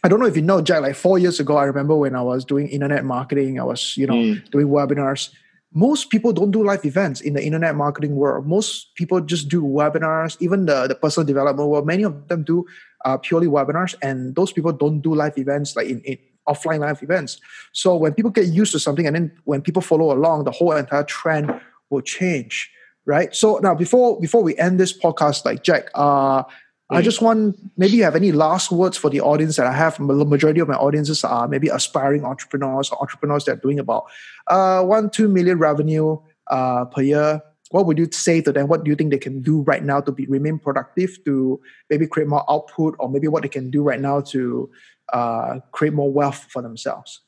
I 0.06 0.10
don't 0.10 0.20
know 0.20 0.26
if 0.26 0.36
you 0.36 0.42
know, 0.42 0.62
Jack, 0.62 0.82
like 0.82 0.96
four 0.96 1.18
years 1.18 1.40
ago, 1.40 1.56
I 1.56 1.64
remember 1.64 1.96
when 1.96 2.16
I 2.16 2.22
was 2.22 2.44
doing 2.44 2.68
internet 2.68 3.06
marketing, 3.06 3.60
I 3.60 3.64
was, 3.64 3.96
you 3.96 4.06
know, 4.06 4.16
mm. 4.16 4.50
doing 4.52 4.68
webinars 4.68 5.30
most 5.74 6.10
people 6.10 6.32
don't 6.34 6.52
do 6.52 6.64
live 6.64 6.86
events 6.86 7.20
in 7.22 7.34
the 7.34 7.44
internet 7.44 7.76
marketing 7.76 8.16
world. 8.16 8.46
Most 8.46 8.94
people 8.96 9.20
just 9.22 9.50
do 9.50 9.62
webinars, 9.62 10.38
even 10.40 10.66
the, 10.66 10.88
the 10.88 10.96
personal 10.96 11.26
development 11.26 11.68
world. 11.68 11.88
Many 11.88 12.04
of 12.04 12.28
them 12.28 12.44
do 12.44 12.66
uh, 13.06 13.18
purely 13.18 13.48
webinars, 13.48 13.96
and 14.02 14.36
those 14.36 14.52
people 14.52 14.72
don't 14.72 15.02
do 15.02 15.16
live 15.16 15.38
events 15.38 15.76
like 15.76 15.88
in, 15.88 16.00
in 16.02 16.18
offline 16.48 16.80
live 16.80 17.02
events. 17.02 17.40
So 17.72 17.96
when 17.96 18.14
people 18.14 18.32
get 18.32 18.48
used 18.48 18.72
to 18.74 18.80
something, 18.80 19.08
and 19.08 19.16
then 19.16 19.32
when 19.46 19.62
people 19.62 19.82
follow 19.82 20.12
along, 20.12 20.44
the 20.44 20.52
whole 20.52 20.74
entire 20.74 21.04
trend 21.04 21.52
will 21.90 22.02
change, 22.02 22.70
right? 23.06 23.34
So 23.36 23.58
now 23.58 23.74
before 23.74 24.20
before 24.20 24.44
we 24.44 24.58
end 24.58 24.80
this 24.80 24.98
podcast, 24.98 25.44
like 25.44 25.64
Jack, 25.64 25.90
uh, 25.96 26.44
I 26.90 27.02
just 27.02 27.22
want 27.22 27.58
maybe 27.78 27.94
you 27.98 28.04
have 28.04 28.16
any 28.16 28.32
last 28.32 28.72
words 28.72 28.98
for 28.98 29.10
the 29.10 29.22
audience 29.22 29.56
that 29.56 29.66
I 29.66 29.74
have. 29.74 29.98
The 29.98 30.26
majority 30.26 30.60
of 30.60 30.68
my 30.68 30.76
audiences 30.76 31.24
are 31.24 31.48
maybe 31.48 31.70
aspiring 31.70 32.24
entrepreneurs 32.24 32.90
or 32.92 33.02
entrepreneurs 33.02 33.46
that 33.46 33.52
are 33.54 33.62
doing 33.62 33.80
about 33.80 34.06
uh, 34.48 34.84
one, 34.84 35.10
two 35.10 35.28
million 35.28 35.58
revenue 35.58 36.20
uh, 36.52 36.86
per 36.86 37.02
year. 37.02 37.42
What 37.72 37.88
would 37.88 37.98
you 37.98 38.08
say 38.12 38.42
to 38.42 38.52
them? 38.52 38.68
What 38.68 38.84
do 38.84 38.92
you 38.92 38.96
think 38.96 39.10
they 39.10 39.18
can 39.18 39.42
do 39.42 39.62
right 39.62 39.84
now 39.84 40.02
to 40.02 40.12
be 40.12 40.28
remain 40.28 40.60
productive, 40.60 41.18
to 41.26 41.60
maybe 41.90 42.06
create 42.06 42.30
more 42.30 42.46
output, 42.48 42.96
or 43.00 43.10
maybe 43.10 43.28
what 43.28 43.42
they 43.42 43.50
can 43.50 43.72
do 43.72 43.82
right 43.82 44.00
now 44.00 44.22
to 44.22 44.70
uh, 45.12 45.60
create 45.72 45.94
more 45.94 46.12
wealth 46.12 46.46
for 46.50 46.62
themselves? 46.62 47.22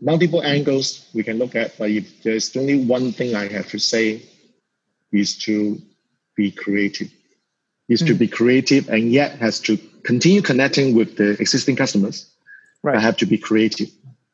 Multiple 0.00 0.42
angles 0.44 1.10
we 1.14 1.24
can 1.24 1.38
look 1.38 1.56
at, 1.56 1.76
but 1.78 1.90
if 1.90 2.22
there's 2.22 2.54
only 2.56 2.84
one 2.84 3.10
thing 3.10 3.34
I 3.34 3.48
have 3.48 3.68
to 3.70 3.78
say, 3.78 4.22
is 5.10 5.36
to 5.38 5.80
be 6.36 6.50
creative 6.50 7.10
is 7.88 8.02
mm. 8.02 8.06
to 8.08 8.14
be 8.14 8.28
creative 8.28 8.88
and 8.88 9.12
yet 9.12 9.38
has 9.38 9.60
to 9.60 9.76
continue 10.02 10.42
connecting 10.42 10.94
with 10.94 11.16
the 11.16 11.30
existing 11.40 11.76
customers. 11.76 12.30
Right. 12.82 12.96
I 12.96 13.00
have 13.00 13.16
to 13.18 13.26
be 13.26 13.38
creative. 13.38 13.88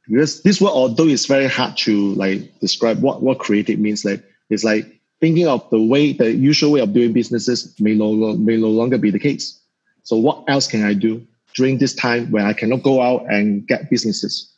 Because 0.07 0.43
this 0.43 0.61
word, 0.61 0.71
although 0.71 1.07
it's 1.07 1.27
very 1.27 1.47
hard 1.47 1.77
to 1.79 2.15
like 2.15 2.59
describe 2.61 3.01
what, 3.01 3.23
what 3.23 3.39
creative 3.39 3.79
means, 3.79 4.05
like 4.05 4.25
it's 4.49 4.65
like 4.65 5.01
thinking 5.21 5.47
of 5.47 5.69
the 5.71 5.81
way 5.81 6.13
the 6.13 6.33
usual 6.33 6.73
way 6.73 6.81
of 6.81 6.93
doing 6.93 7.13
businesses 7.13 7.75
may 7.79 7.95
no, 7.95 8.13
may 8.37 8.57
no 8.57 8.69
longer 8.69 8.99
be 8.99 9.11
the 9.11 9.19
case. 9.19 9.61
So 10.03 10.17
what 10.17 10.45
else 10.49 10.67
can 10.67 10.85
I 10.85 10.95
do 10.95 11.25
during 11.55 11.79
this 11.79 11.95
time 11.95 12.31
when 12.31 12.45
I 12.45 12.53
cannot 12.53 12.83
go 12.83 13.01
out 13.01 13.27
and 13.29 13.67
get 13.67 13.91
businesses? 13.91 14.53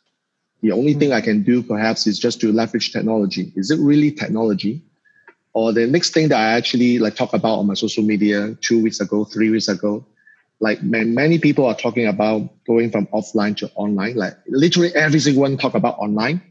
The 0.61 0.71
only 0.71 0.93
thing 0.93 1.11
I 1.11 1.21
can 1.21 1.43
do 1.43 1.61
perhaps 1.61 2.07
is 2.07 2.17
just 2.17 2.39
to 2.41 2.51
leverage 2.51 2.93
technology. 2.93 3.51
Is 3.55 3.69
it 3.69 3.79
really 3.79 4.11
technology? 4.11 4.81
Or 5.53 5.71
the 5.71 5.85
next 5.85 6.13
thing 6.13 6.29
that 6.29 6.39
I 6.39 6.53
actually 6.53 6.99
like 6.99 7.15
talk 7.15 7.33
about 7.33 7.59
on 7.59 7.67
my 7.67 7.75
social 7.75 8.03
media 8.03 8.55
two 8.61 8.81
weeks 8.81 8.99
ago, 8.99 9.23
three 9.23 9.49
weeks 9.49 9.67
ago, 9.67 10.05
like 10.59 10.81
many 10.81 11.39
people 11.39 11.65
are 11.65 11.75
talking 11.75 12.07
about 12.07 12.49
going 12.65 12.89
from 12.89 13.07
offline 13.07 13.55
to 13.57 13.69
online. 13.75 14.15
Like 14.15 14.35
literally 14.47 14.93
every 14.95 15.19
single 15.19 15.41
one 15.41 15.57
talk 15.57 15.75
about 15.75 15.97
online. 15.99 16.41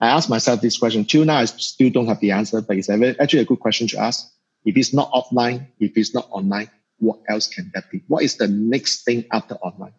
I 0.00 0.08
asked 0.08 0.30
myself 0.30 0.62
this 0.62 0.78
question. 0.78 1.04
Till 1.04 1.26
now, 1.26 1.36
I 1.36 1.44
still 1.44 1.90
don't 1.90 2.06
have 2.06 2.20
the 2.20 2.30
answer, 2.32 2.62
but 2.62 2.76
it's 2.78 2.88
actually 2.88 3.40
a 3.40 3.44
good 3.44 3.60
question 3.60 3.86
to 3.88 3.98
ask. 3.98 4.26
If 4.64 4.76
it's 4.76 4.94
not 4.94 5.12
offline, 5.12 5.66
if 5.78 5.92
it's 5.96 6.14
not 6.14 6.26
online, 6.30 6.70
what 6.98 7.18
else 7.28 7.48
can 7.48 7.70
that 7.74 7.90
be? 7.90 8.02
What 8.08 8.22
is 8.22 8.36
the 8.36 8.48
next 8.48 9.04
thing 9.04 9.24
after 9.30 9.56
online? 9.56 9.92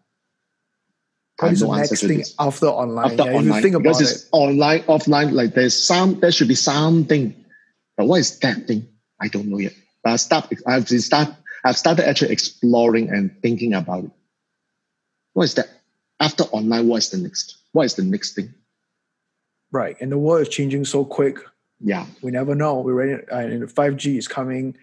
What 1.40 1.54
is 1.54 1.60
the 1.62 1.68
next 1.68 2.02
thing 2.02 2.24
after 2.40 2.68
online? 2.68 3.12
After 3.12 3.26
yeah, 3.26 3.38
online, 3.38 3.56
you 3.56 3.62
think 3.62 3.76
about 3.76 3.84
because 3.84 4.02
it's 4.02 4.30
online, 4.32 4.82
offline. 4.84 5.34
Like 5.34 5.54
there's 5.54 5.76
some, 5.76 6.20
there 6.20 6.32
should 6.32 6.48
be 6.48 6.56
something, 6.56 7.36
but 7.98 8.08
what 8.08 8.20
is 8.20 8.40
that 8.40 8.68
thing? 8.68 8.88
I 9.20 9.28
don't 9.28 9.48
know 9.48 9.58
yet. 9.58 9.74
But 10.04 10.14
I 10.14 10.16
start, 10.16 10.52
I've 10.66 10.88
start, 10.88 11.30
I've 11.64 11.78
started 11.78 12.08
actually 12.08 12.32
exploring 12.32 13.10
and 13.10 13.36
thinking 13.42 13.74
about 13.74 14.06
it. 14.06 14.12
What 15.34 15.44
is 15.44 15.56
that? 15.56 15.70
After 16.20 16.44
online, 16.46 16.88
what 16.88 16.98
is 16.98 17.10
the 17.10 17.18
next? 17.18 17.58
What 17.72 17.86
is 17.86 17.96
the 17.96 18.04
next 18.04 18.34
thing? 18.34 18.54
Right, 19.72 19.96
and 20.02 20.12
the 20.12 20.18
world 20.18 20.42
is 20.42 20.50
changing 20.50 20.86
so 20.86 21.06
quick. 21.06 21.38
Yeah, 21.80 22.06
we 22.22 22.32
never 22.32 22.54
know. 22.54 22.80
We're 22.80 22.94
ready. 22.94 23.24
Uh, 23.32 23.38
and 23.38 23.72
five 23.72 23.96
G 23.98 24.18
is 24.18 24.28
coming. 24.28 24.78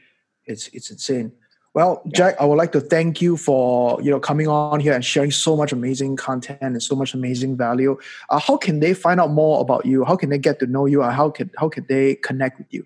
It's 0.47 0.69
it's 0.69 0.91
insane. 0.91 1.33
Well, 1.75 2.03
Jack, 2.13 2.35
I 2.41 2.45
would 2.45 2.57
like 2.57 2.73
to 2.73 2.81
thank 2.81 3.21
you 3.21 3.37
for 3.37 4.03
you 4.03 4.11
know 4.11 4.19
coming 4.19 4.49
on 4.49 4.81
here 4.81 4.95
and 4.95 5.05
sharing 5.05 5.31
so 5.31 5.57
much 5.57 5.71
amazing 5.71 6.17
content 6.17 6.59
and 6.61 6.83
so 6.83 6.97
much 6.97 7.15
amazing 7.15 7.57
value. 7.57 7.99
Uh, 8.31 8.41
how 8.41 8.57
can 8.57 8.81
they 8.81 8.95
find 8.95 9.21
out 9.21 9.31
more 9.31 9.61
about 9.61 9.87
you? 9.87 10.05
How 10.05 10.17
can 10.17 10.31
they 10.31 10.39
get 10.39 10.59
to 10.61 10.67
know 10.67 10.87
you? 10.87 11.03
And 11.03 11.15
how 11.15 11.31
can 11.31 11.51
how 11.59 11.69
can 11.69 11.87
they 11.89 12.17
connect 12.17 12.59
with 12.59 12.69
you? 12.71 12.85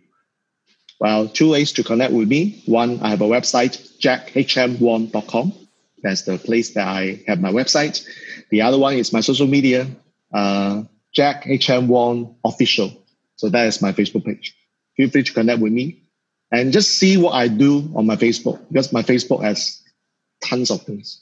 Well, 1.03 1.27
two 1.27 1.51
ways 1.51 1.73
to 1.73 1.83
connect 1.83 2.13
with 2.13 2.29
me. 2.29 2.63
One, 2.67 3.01
I 3.03 3.11
have 3.11 3.23
a 3.23 3.27
website, 3.27 3.75
jackhmwong.com. 3.99 5.53
That's 6.01 6.23
the 6.23 6.39
place 6.39 6.75
that 6.75 6.87
I 6.87 7.25
have 7.27 7.41
my 7.41 7.51
website. 7.51 8.07
The 8.51 8.63
other 8.63 8.79
one 8.79 8.95
is 8.95 9.13
my 9.13 9.21
social 9.21 9.49
media, 9.49 9.89
uh, 10.33 10.85
Jack 11.13 11.45
HM 11.45 11.89
Wong 11.89 12.37
Official. 12.45 12.93
So 13.35 13.49
that 13.49 13.67
is 13.67 13.83
my 13.83 13.91
Facebook 13.91 14.25
page. 14.25 14.55
Feel 14.97 15.11
free 15.11 15.25
to 15.25 15.33
connect 15.33 15.61
with 15.61 15.73
me 15.73 16.05
and 16.53 16.73
just 16.73 16.93
see 16.99 17.17
what 17.17 17.33
I 17.33 17.49
do 17.49 17.91
on 17.97 18.07
my 18.07 18.15
Facebook 18.15 18.61
because 18.69 18.93
my 18.93 19.03
Facebook 19.03 19.43
has 19.43 19.83
tons 20.41 20.71
of 20.71 20.83
things. 20.83 21.21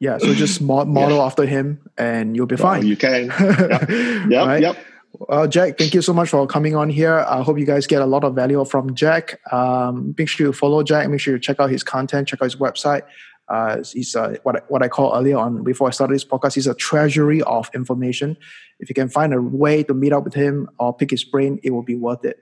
Yeah, 0.00 0.16
so 0.16 0.32
just 0.32 0.62
model 0.62 1.18
yeah. 1.18 1.22
after 1.22 1.44
him 1.44 1.78
and 1.98 2.34
you'll 2.34 2.46
be 2.46 2.56
fine. 2.56 2.86
you 2.86 2.96
can. 2.96 3.30
Yep. 3.38 4.30
Yep. 4.30 4.46
right? 4.46 4.62
yep. 4.62 4.78
Well, 5.14 5.46
Jack, 5.46 5.78
thank 5.78 5.94
you 5.94 6.02
so 6.02 6.12
much 6.12 6.30
for 6.30 6.46
coming 6.46 6.74
on 6.74 6.88
here. 6.88 7.18
I 7.20 7.42
hope 7.42 7.58
you 7.58 7.66
guys 7.66 7.86
get 7.86 8.00
a 8.00 8.06
lot 8.06 8.24
of 8.24 8.34
value 8.34 8.64
from 8.64 8.94
Jack. 8.94 9.40
Um, 9.52 10.14
make 10.16 10.28
sure 10.28 10.46
you 10.46 10.52
follow 10.52 10.82
Jack. 10.82 11.08
Make 11.08 11.20
sure 11.20 11.34
you 11.34 11.40
check 11.40 11.60
out 11.60 11.70
his 11.70 11.82
content, 11.82 12.28
check 12.28 12.40
out 12.40 12.46
his 12.46 12.56
website. 12.56 13.02
Uh, 13.48 13.82
he's 13.92 14.16
uh, 14.16 14.36
what, 14.44 14.56
I, 14.56 14.60
what 14.68 14.82
I 14.82 14.88
call 14.88 15.14
earlier 15.14 15.36
on 15.36 15.62
before 15.62 15.88
I 15.88 15.90
started 15.90 16.14
this 16.14 16.24
podcast. 16.24 16.54
He's 16.54 16.66
a 16.66 16.74
treasury 16.74 17.42
of 17.42 17.68
information. 17.74 18.38
If 18.80 18.88
you 18.88 18.94
can 18.94 19.10
find 19.10 19.34
a 19.34 19.42
way 19.42 19.82
to 19.82 19.92
meet 19.92 20.12
up 20.12 20.24
with 20.24 20.34
him 20.34 20.70
or 20.78 20.94
pick 20.94 21.10
his 21.10 21.24
brain, 21.24 21.60
it 21.62 21.70
will 21.70 21.82
be 21.82 21.94
worth 21.94 22.24
it. 22.24 22.38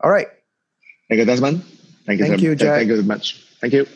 All 0.00 0.10
right. 0.10 0.26
Thank 1.08 1.20
you, 1.20 1.24
Desmond. 1.24 1.62
Thank 2.06 2.18
you. 2.18 2.26
Thank 2.26 2.40
you, 2.42 2.56
Jack. 2.56 2.78
Thank 2.78 2.88
you 2.88 2.96
very 2.96 3.06
much. 3.06 3.46
Thank 3.60 3.74
you. 3.74 3.86